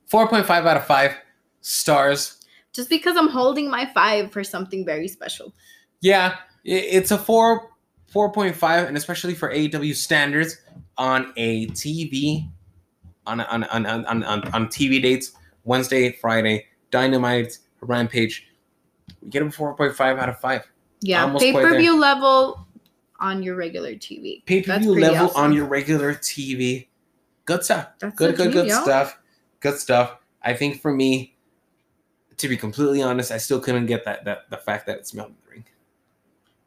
Four 0.07 0.28
point 0.28 0.47
five 0.47 0.66
out 0.66 0.76
of 0.76 0.86
five 0.86 1.16
stars. 1.62 2.38
Just 2.72 2.88
because 2.88 3.16
I'm 3.16 3.28
holding 3.28 3.70
my 3.70 3.86
5 3.93 4.30
for 4.30 4.45
something 4.45 4.84
very 4.84 5.09
special. 5.09 5.53
Yeah, 6.01 6.36
it's 6.64 7.11
a 7.11 7.18
four 7.18 7.70
four 8.09 8.30
point 8.30 8.55
five, 8.55 8.88
and 8.88 8.97
especially 8.97 9.34
for 9.34 9.53
AEW 9.53 9.95
standards 9.95 10.59
on 10.99 11.32
a 11.36 11.66
TV 11.68 12.49
on 13.26 13.40
on 13.40 13.64
on 13.64 13.86
on, 13.86 14.24
on, 14.24 14.24
on 14.24 14.66
TV 14.66 15.01
dates 15.01 15.32
Wednesday, 15.64 16.12
Friday, 16.12 16.66
Dynamite, 16.90 17.59
Rampage. 17.80 18.49
We 19.22 19.30
get 19.30 19.43
a 19.43 19.51
four 19.51 19.74
point 19.74 19.95
five 19.95 20.18
out 20.18 20.28
of 20.28 20.38
five. 20.40 20.70
Yeah, 21.03 21.34
pay-per-view 21.38 21.98
level 22.00 22.66
on 23.20 23.42
your 23.42 23.55
regular 23.57 23.92
TV. 23.94 24.44
Pay 24.46 24.62
per 24.62 24.78
view 24.78 24.94
level 24.98 25.26
awesome. 25.26 25.40
on 25.42 25.53
your 25.53 25.66
regular 25.66 26.14
TV. 26.14 26.88
Good 27.44 27.64
stuff. 27.64 27.88
That's 27.98 28.14
good, 28.16 28.36
good, 28.36 28.53
good 28.53 28.70
stuff. 28.70 29.18
Good 29.61 29.78
stuff. 29.78 30.16
I 30.42 30.55
think 30.55 30.80
for 30.80 30.92
me, 30.92 31.36
to 32.38 32.48
be 32.48 32.57
completely 32.57 33.03
honest, 33.03 33.30
I 33.30 33.38
still 33.38 33.61
couldn't 33.61 33.86
get 33.86 34.05
that 34.05 34.24
that 34.24 34.50
the 34.50 34.57
fact 34.57 34.86
that 34.86 34.98
it 34.98 35.07
smelled 35.07 35.28
in 35.30 35.36
the 35.44 35.50
ring. 35.50 35.64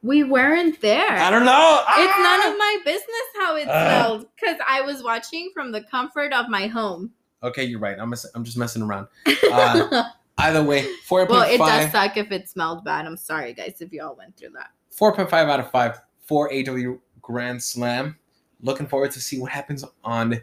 We 0.01 0.23
weren't 0.23 0.79
there. 0.81 1.11
I 1.11 1.29
don't 1.31 1.45
know. 1.45 1.83
It's 1.97 2.13
Ah! 2.15 2.39
none 2.41 2.51
of 2.51 2.57
my 2.57 2.77
business 2.85 3.27
how 3.37 3.55
it 3.55 3.67
Ah. 3.67 3.83
smelled 4.03 4.27
because 4.35 4.57
I 4.67 4.81
was 4.81 5.01
watching 5.03 5.49
from 5.53 5.71
the 5.71 5.81
comfort 5.81 6.31
of 6.33 6.47
my 6.49 6.67
home. 6.67 7.11
Okay, 7.43 7.63
you're 7.63 7.79
right. 7.79 7.97
I'm 7.99 8.13
I'm 8.33 8.43
just 8.43 8.57
messing 8.57 8.81
around. 8.81 9.07
Uh, 9.51 10.03
Either 10.37 10.63
way, 10.63 10.85
four 11.05 11.25
well, 11.25 11.41
point 11.41 11.53
it 11.53 11.57
does 11.57 11.91
suck 11.91 12.17
if 12.17 12.31
it 12.31 12.49
smelled 12.49 12.83
bad. 12.83 13.05
I'm 13.05 13.17
sorry, 13.17 13.53
guys, 13.53 13.77
if 13.79 13.93
y'all 13.93 14.15
went 14.15 14.35
through 14.35 14.49
that. 14.51 14.71
Four 14.91 15.15
point 15.15 15.29
five 15.29 15.47
out 15.47 15.59
of 15.59 15.71
five 15.71 16.01
for 16.25 16.49
AEW 16.49 16.99
Grand 17.21 17.63
Slam. 17.63 18.17
Looking 18.61 18.87
forward 18.87 19.11
to 19.11 19.21
see 19.21 19.39
what 19.39 19.51
happens 19.51 19.85
on 20.03 20.41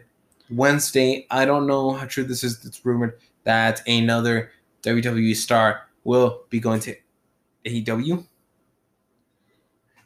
Wednesday. 0.49 1.27
I 1.29 1.45
don't 1.45 1.67
know 1.67 1.91
how 1.91 2.05
true 2.05 2.23
this 2.23 2.43
is. 2.43 2.65
It's 2.65 2.83
rumored 2.85 3.19
that 3.43 3.81
another 3.87 4.51
WWE 4.83 5.35
star 5.35 5.87
will 6.03 6.43
be 6.49 6.59
going 6.59 6.79
to 6.81 6.95
AEW. 7.65 8.25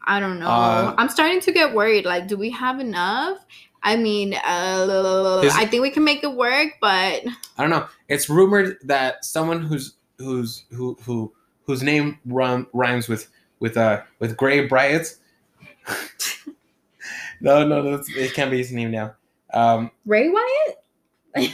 I 0.05 0.19
don't 0.21 0.39
know. 0.39 0.47
Uh, 0.47 0.95
I'm 0.97 1.09
starting 1.09 1.41
to 1.41 1.51
get 1.51 1.73
worried. 1.73 2.05
Like, 2.05 2.27
do 2.27 2.38
we 2.38 2.49
have 2.51 2.79
enough? 2.79 3.45
I 3.84 3.95
mean, 3.95 4.34
uh, 4.34 5.41
Is- 5.43 5.53
I 5.55 5.65
think 5.65 5.82
we 5.82 5.91
can 5.91 6.03
make 6.03 6.23
it 6.23 6.34
work, 6.34 6.73
but 6.82 7.23
I 7.25 7.61
don't 7.61 7.69
know. 7.69 7.88
It's 8.09 8.30
rumored 8.30 8.78
that 8.84 9.23
someone 9.23 9.61
who's 9.61 9.95
who's 10.17 10.65
who 10.71 10.97
who 11.03 11.32
whose 11.63 11.84
name 11.84 12.19
rhyme, 12.25 12.67
rhymes 12.73 13.07
with 13.07 13.30
with 13.59 13.78
uh 13.78 14.01
with 14.19 14.36
Gray 14.38 14.65
Bryant. 14.67 15.15
no, 17.41 17.65
no, 17.67 17.82
no, 17.82 18.01
it 18.07 18.34
can't 18.34 18.51
be 18.51 18.57
his 18.57 18.71
name 18.71 18.91
now. 18.91 19.15
Um, 19.53 19.91
Ray 20.05 20.30
Wyatt? 20.30 21.51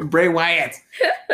Bray 0.10 0.28
Wyatt. 0.28 0.76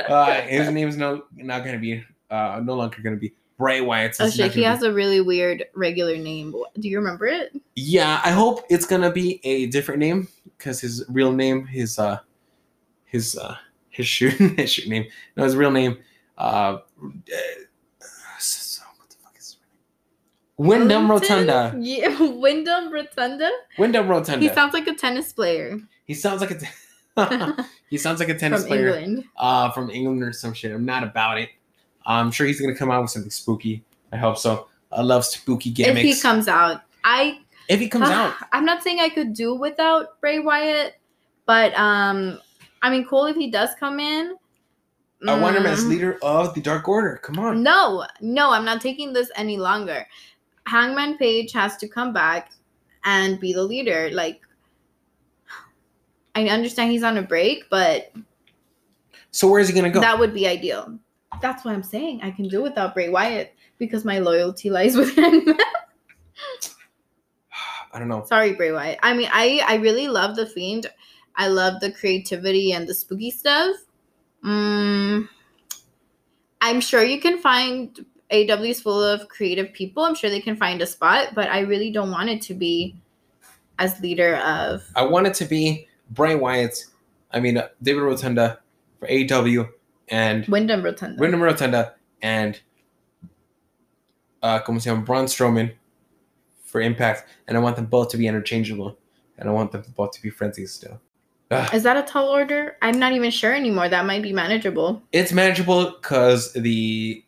Uh, 0.08 0.42
his 0.42 0.70
name's 0.70 0.96
no 0.96 1.24
not 1.34 1.64
gonna 1.64 1.76
be 1.78 2.02
uh 2.30 2.60
no 2.64 2.74
longer 2.74 3.02
gonna 3.02 3.16
be 3.16 3.34
Bray 3.58 3.80
Wyatt. 3.80 4.16
Oh 4.20 4.26
he 4.28 4.62
has 4.62 4.82
a 4.82 4.92
really 4.92 5.20
weird 5.20 5.64
regular 5.74 6.16
name. 6.16 6.54
Do 6.78 6.88
you 6.88 6.98
remember 6.98 7.26
it? 7.26 7.52
yeah, 7.74 8.20
I 8.24 8.30
hope 8.30 8.64
it's 8.70 8.86
gonna 8.86 9.10
be 9.10 9.40
a 9.44 9.66
different 9.66 10.00
name 10.00 10.28
because 10.56 10.80
his 10.80 11.04
real 11.08 11.32
name, 11.32 11.66
his 11.66 11.98
uh, 11.98 12.20
his 13.04 13.36
uh, 13.36 13.56
his 13.90 14.06
shoot 14.06 14.32
his 14.58 14.70
shoot 14.70 14.88
name, 14.88 15.06
no, 15.36 15.44
his 15.44 15.56
real 15.56 15.72
name, 15.72 15.98
uh, 16.38 16.78
uh, 17.02 17.08
so- 18.38 18.82
what 18.96 19.10
the 19.10 19.16
fuck 19.16 19.34
is 19.36 19.44
his 19.46 19.56
name? 20.58 20.66
Wyndham 20.68 21.10
Rotunda. 21.10 21.74
Yeah, 21.80 22.16
Wyndham 22.20 22.92
Rotunda. 22.92 23.50
Wyndham 23.78 24.08
Rotunda. 24.08 24.40
He 24.48 24.54
sounds 24.54 24.72
like 24.72 24.86
a 24.86 24.94
tennis 24.94 25.32
player 25.32 25.78
he 26.04 26.14
sounds 26.14 26.40
like 26.40 26.52
a. 26.52 26.58
T- 26.58 26.66
he 27.90 27.98
sounds 27.98 28.18
like 28.20 28.28
a 28.30 28.34
tennis 28.38 28.60
from 28.62 28.68
player. 28.68 28.96
England. 28.96 29.24
uh, 29.36 29.70
from 29.72 29.90
England 29.90 30.22
or 30.22 30.32
some 30.32 30.54
shit. 30.54 30.70
I'm 30.72 30.86
not 30.86 31.02
about 31.02 31.38
it. 31.38 31.50
I'm 32.08 32.30
sure 32.30 32.46
he's 32.46 32.60
gonna 32.60 32.74
come 32.74 32.90
out 32.90 33.02
with 33.02 33.10
something 33.10 33.30
spooky. 33.30 33.84
I 34.12 34.16
hope 34.16 34.38
so. 34.38 34.68
I 34.90 35.02
love 35.02 35.24
spooky 35.24 35.70
gimmicks. 35.70 35.98
If 35.98 36.16
he 36.16 36.20
comes 36.20 36.48
out, 36.48 36.80
I 37.04 37.40
If 37.68 37.78
he 37.78 37.88
comes 37.88 38.08
out, 38.10 38.34
I'm 38.52 38.64
not 38.64 38.82
saying 38.82 38.98
I 38.98 39.10
could 39.10 39.34
do 39.34 39.54
without 39.54 40.18
Bray 40.20 40.38
Wyatt, 40.38 40.94
but 41.44 41.78
um, 41.78 42.40
I 42.82 42.90
mean, 42.90 43.06
cool 43.06 43.26
if 43.26 43.36
he 43.36 43.50
does 43.50 43.70
come 43.78 44.00
in. 44.00 44.34
I 45.26 45.38
want 45.38 45.56
him 45.56 45.66
as 45.66 45.84
Mm, 45.84 45.88
leader 45.88 46.18
of 46.22 46.54
the 46.54 46.60
Dark 46.60 46.88
Order. 46.88 47.20
Come 47.22 47.40
on. 47.40 47.62
No, 47.62 48.06
no, 48.20 48.52
I'm 48.52 48.64
not 48.64 48.80
taking 48.80 49.12
this 49.12 49.30
any 49.34 49.56
longer. 49.58 50.06
Hangman 50.66 51.18
Page 51.18 51.52
has 51.52 51.76
to 51.78 51.88
come 51.88 52.12
back 52.12 52.52
and 53.04 53.40
be 53.40 53.52
the 53.52 53.62
leader. 53.62 54.10
Like, 54.12 54.40
I 56.36 56.48
understand 56.48 56.92
he's 56.92 57.02
on 57.02 57.18
a 57.18 57.22
break, 57.22 57.64
but 57.68 58.12
So 59.32 59.48
where 59.50 59.60
is 59.60 59.68
he 59.68 59.74
gonna 59.74 59.90
go? 59.90 60.00
that 60.00 60.18
would 60.18 60.32
be 60.32 60.46
ideal. 60.46 60.98
That's 61.40 61.64
what 61.64 61.74
I'm 61.74 61.82
saying. 61.82 62.20
I 62.22 62.30
can 62.30 62.48
do 62.48 62.62
without 62.62 62.94
Bray 62.94 63.08
Wyatt 63.08 63.54
because 63.78 64.04
my 64.04 64.18
loyalty 64.18 64.70
lies 64.70 64.96
with 65.00 65.16
him. 65.16 65.46
I 67.92 67.98
don't 67.98 68.08
know. 68.08 68.24
Sorry, 68.24 68.52
Bray 68.52 68.72
Wyatt. 68.72 68.98
I 69.02 69.14
mean, 69.14 69.28
I 69.32 69.62
I 69.66 69.76
really 69.76 70.08
love 70.08 70.36
the 70.36 70.46
Fiend. 70.46 70.86
I 71.36 71.48
love 71.48 71.80
the 71.80 71.92
creativity 71.92 72.72
and 72.72 72.88
the 72.88 72.94
spooky 72.94 73.30
stuff. 73.30 73.76
Mm, 74.44 75.28
I'm 76.60 76.80
sure 76.80 77.04
you 77.04 77.20
can 77.20 77.38
find 77.38 78.04
AEW's 78.32 78.80
full 78.80 79.02
of 79.02 79.28
creative 79.28 79.72
people. 79.72 80.02
I'm 80.04 80.14
sure 80.14 80.30
they 80.30 80.40
can 80.40 80.56
find 80.56 80.82
a 80.82 80.86
spot, 80.86 81.34
but 81.34 81.48
I 81.48 81.60
really 81.60 81.90
don't 81.90 82.10
want 82.10 82.28
it 82.28 82.42
to 82.42 82.54
be 82.54 82.96
as 83.78 84.00
leader 84.00 84.36
of. 84.36 84.82
I 84.96 85.04
want 85.04 85.26
it 85.28 85.34
to 85.34 85.44
be 85.44 85.86
Bray 86.10 86.34
Wyatt. 86.34 86.84
I 87.30 87.40
mean 87.40 87.58
uh, 87.58 87.68
David 87.82 88.00
Rotunda 88.00 88.58
for 88.98 89.06
AEW 89.06 89.68
and 90.10 90.46
Wyndham 90.46 90.82
Rotunda. 90.82 91.20
Wyndham 91.20 91.42
Rotunda 91.42 91.94
and 92.22 92.60
uh, 94.42 94.60
como 94.60 94.78
se 94.78 94.90
llama 94.90 95.02
Braun 95.02 95.26
Strowman 95.26 95.72
for 96.64 96.80
Impact, 96.80 97.24
and 97.46 97.56
I 97.56 97.60
want 97.60 97.76
them 97.76 97.86
both 97.86 98.10
to 98.10 98.16
be 98.16 98.26
interchangeable, 98.26 98.98
and 99.38 99.48
I 99.48 99.52
want 99.52 99.72
them 99.72 99.82
both 99.96 100.12
to 100.12 100.22
be 100.22 100.30
friendlies 100.30 100.72
still. 100.72 101.00
Ugh. 101.50 101.74
Is 101.74 101.82
that 101.84 101.96
a 101.96 102.02
tall 102.02 102.28
order? 102.28 102.76
I'm 102.82 102.98
not 102.98 103.12
even 103.12 103.30
sure 103.30 103.54
anymore. 103.54 103.88
That 103.88 104.04
might 104.04 104.22
be 104.22 104.32
manageable. 104.32 105.02
It's 105.12 105.32
manageable 105.32 105.92
because 105.92 106.52
the 106.52 107.24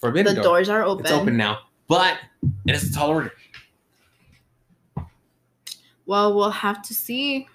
Forbidden 0.00 0.34
The 0.34 0.42
Door 0.42 0.44
doors 0.44 0.68
are 0.68 0.82
open. 0.82 1.06
It's 1.06 1.14
open 1.14 1.36
now, 1.36 1.60
but 1.88 2.18
it 2.66 2.74
is 2.74 2.90
a 2.90 2.92
tall 2.92 3.10
order. 3.10 3.32
Well, 6.06 6.34
we'll 6.34 6.50
have 6.50 6.82
to 6.82 6.94
see. 6.94 7.46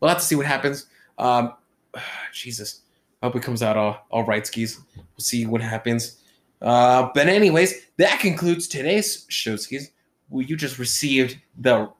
We'll 0.00 0.08
have 0.10 0.18
to 0.18 0.24
see 0.24 0.36
what 0.36 0.46
happens. 0.46 0.86
Um, 1.18 1.54
Jesus, 2.32 2.82
hope 3.22 3.36
it 3.36 3.42
comes 3.42 3.62
out 3.62 3.76
all 3.76 4.06
all 4.10 4.24
right, 4.24 4.46
skis. 4.46 4.80
We'll 4.96 5.04
see 5.18 5.46
what 5.46 5.60
happens. 5.60 6.22
Uh, 6.60 7.08
but 7.14 7.28
anyways, 7.28 7.86
that 7.98 8.18
concludes 8.20 8.66
today's 8.66 9.26
show, 9.28 9.56
skis. 9.56 9.90
Well, 10.28 10.44
you 10.44 10.56
just 10.56 10.78
received 10.78 11.38
the 11.58 11.90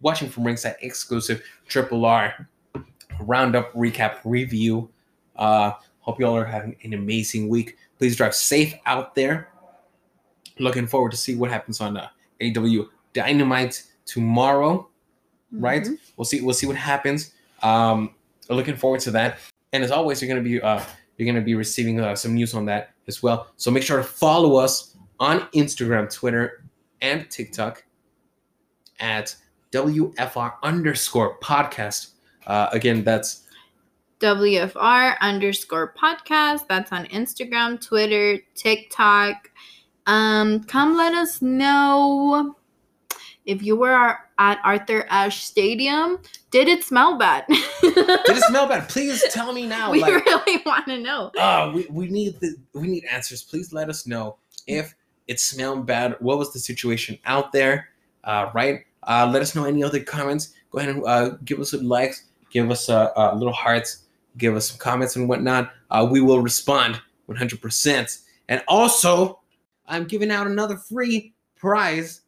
watching 0.00 0.28
from 0.28 0.44
ringside 0.44 0.76
exclusive 0.82 1.42
Triple 1.68 2.04
R 2.04 2.48
roundup 3.20 3.72
recap 3.74 4.16
review. 4.24 4.90
Uh, 5.36 5.72
hope 6.00 6.20
y'all 6.20 6.36
are 6.36 6.44
having 6.44 6.76
an 6.82 6.94
amazing 6.94 7.48
week. 7.48 7.76
Please 7.98 8.16
drive 8.16 8.34
safe 8.34 8.74
out 8.86 9.14
there. 9.14 9.48
Looking 10.58 10.86
forward 10.86 11.10
to 11.12 11.16
see 11.16 11.34
what 11.34 11.50
happens 11.50 11.80
on 11.80 11.96
uh, 11.96 12.08
AEW 12.40 12.88
Dynamite 13.12 13.82
tomorrow. 14.04 14.88
Right? 15.52 15.84
Mhm. 15.84 15.98
We'll 16.16 16.24
see. 16.24 16.40
We'll 16.40 16.54
see 16.54 16.66
what 16.66 16.76
happens. 16.76 17.32
Um, 17.62 18.14
looking 18.48 18.76
forward 18.76 19.00
to 19.00 19.10
that. 19.12 19.38
And 19.74 19.82
as 19.82 19.90
always, 19.90 20.22
you're 20.22 20.28
gonna 20.28 20.40
be 20.40 20.62
uh, 20.62 20.80
you're 21.16 21.26
gonna 21.26 21.44
be 21.44 21.56
receiving 21.56 21.98
uh, 21.98 22.14
some 22.14 22.32
news 22.32 22.54
on 22.54 22.64
that 22.66 22.90
as 23.08 23.24
well. 23.24 23.48
So 23.56 23.72
make 23.72 23.82
sure 23.82 23.96
to 23.96 24.04
follow 24.04 24.54
us 24.54 24.96
on 25.18 25.40
Instagram, 25.52 26.08
Twitter, 26.14 26.64
and 27.00 27.28
TikTok 27.28 27.84
at 29.00 29.34
WFR 29.72 30.54
underscore 30.62 31.40
podcast. 31.40 32.12
Uh, 32.46 32.68
again, 32.70 33.02
that's 33.02 33.48
WFR 34.20 35.18
underscore 35.20 35.92
podcast. 36.00 36.68
That's 36.68 36.92
on 36.92 37.06
Instagram, 37.06 37.84
Twitter, 37.84 38.38
TikTok. 38.54 39.50
Um, 40.06 40.62
come 40.62 40.96
let 40.96 41.14
us 41.14 41.42
know 41.42 42.54
if 43.44 43.62
you 43.62 43.76
were 43.76 44.18
at 44.38 44.58
Arthur 44.64 45.06
Ashe 45.08 45.44
Stadium. 45.44 46.18
Did 46.50 46.68
it 46.68 46.84
smell 46.84 47.18
bad? 47.18 47.44
did 47.48 47.58
it 47.82 48.42
smell 48.44 48.66
bad? 48.66 48.88
Please 48.88 49.24
tell 49.30 49.52
me 49.52 49.66
now. 49.66 49.90
we 49.90 50.00
like, 50.00 50.24
really 50.26 50.62
want 50.64 50.86
to 50.86 50.98
know. 50.98 51.30
uh, 51.38 51.72
we, 51.74 51.86
we 51.90 52.08
need 52.08 52.38
the 52.40 52.56
we 52.72 52.88
need 52.88 53.04
answers. 53.04 53.42
Please 53.42 53.72
let 53.72 53.88
us 53.88 54.06
know 54.06 54.36
if 54.66 54.94
it 55.26 55.40
smelled 55.40 55.86
bad. 55.86 56.16
What 56.20 56.38
was 56.38 56.52
the 56.52 56.58
situation 56.58 57.18
out 57.24 57.52
there? 57.52 57.88
Uh, 58.22 58.50
right. 58.54 58.84
Uh, 59.02 59.28
let 59.32 59.42
us 59.42 59.54
know 59.54 59.64
any 59.64 59.82
other 59.82 60.00
comments. 60.00 60.54
Go 60.70 60.78
ahead 60.78 60.94
and 60.94 61.04
uh, 61.06 61.30
give 61.44 61.60
us 61.60 61.70
some 61.70 61.86
likes. 61.86 62.24
Give 62.50 62.70
us 62.70 62.88
uh, 62.88 63.10
uh, 63.16 63.34
little 63.34 63.52
hearts. 63.52 64.04
Give 64.38 64.56
us 64.56 64.70
some 64.70 64.78
comments 64.78 65.16
and 65.16 65.28
whatnot. 65.28 65.72
Uh, 65.90 66.06
we 66.10 66.20
will 66.20 66.40
respond 66.40 67.00
100%. 67.28 68.22
And 68.48 68.62
also, 68.68 69.40
I'm 69.86 70.04
giving 70.04 70.30
out 70.30 70.46
another 70.46 70.76
free 70.76 71.34
prize. 71.56 72.22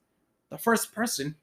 The 0.51 0.59
first 0.59 0.95
person 0.95 1.35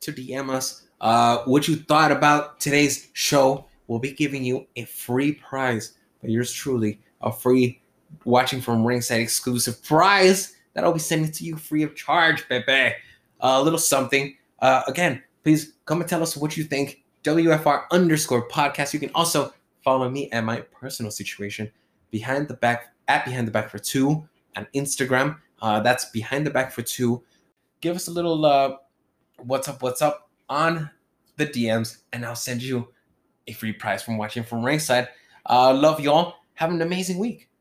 to 0.00 0.12
DM 0.12 0.50
us 0.50 0.86
uh, 1.00 1.38
what 1.44 1.68
you 1.68 1.76
thought 1.76 2.12
about 2.12 2.60
today's 2.60 3.08
show 3.12 3.66
will 3.86 3.98
be 3.98 4.12
giving 4.12 4.44
you 4.44 4.66
a 4.76 4.84
free 4.84 5.32
prize. 5.32 5.94
But 6.20 6.30
yours 6.30 6.52
truly, 6.52 7.00
a 7.20 7.32
free 7.32 7.80
watching 8.24 8.60
from 8.60 8.84
ringside 8.84 9.20
exclusive 9.20 9.82
prize 9.82 10.54
that 10.74 10.84
I'll 10.84 10.92
be 10.92 10.98
sending 10.98 11.32
to 11.32 11.44
you 11.44 11.56
free 11.56 11.82
of 11.82 11.94
charge, 11.94 12.48
baby. 12.48 12.94
a 13.40 13.62
little 13.62 13.78
something. 13.78 14.36
Uh, 14.60 14.82
again, 14.86 15.22
please 15.42 15.74
come 15.84 16.00
and 16.00 16.08
tell 16.08 16.22
us 16.22 16.36
what 16.36 16.56
you 16.56 16.64
think. 16.64 17.02
WFR 17.24 17.84
underscore 17.90 18.48
podcast. 18.48 18.92
You 18.94 19.00
can 19.00 19.10
also 19.14 19.52
follow 19.82 20.08
me 20.08 20.28
and 20.30 20.46
my 20.46 20.60
personal 20.60 21.10
situation 21.10 21.70
behind 22.10 22.48
the 22.48 22.54
back 22.54 22.94
at 23.08 23.24
behind 23.24 23.46
the 23.46 23.52
back 23.52 23.70
for 23.70 23.78
two 23.78 24.28
on 24.56 24.66
Instagram. 24.74 25.38
Uh, 25.60 25.80
that's 25.80 26.06
behind 26.06 26.46
the 26.46 26.50
back 26.50 26.70
for 26.72 26.82
two. 26.82 27.22
Give 27.80 27.94
us 27.96 28.08
a 28.08 28.10
little 28.10 28.44
uh, 28.44 28.76
what's 29.38 29.68
up, 29.68 29.82
what's 29.82 30.02
up 30.02 30.30
on 30.48 30.90
the 31.36 31.46
DMs, 31.46 31.98
and 32.12 32.24
I'll 32.24 32.34
send 32.34 32.62
you 32.62 32.88
a 33.46 33.52
free 33.52 33.72
prize 33.72 34.02
from 34.02 34.18
watching 34.18 34.42
from 34.42 34.64
ringside. 34.64 35.08
Uh, 35.46 35.72
love 35.72 36.00
y'all. 36.00 36.34
Have 36.54 36.70
an 36.70 36.82
amazing 36.82 37.18
week. 37.18 37.47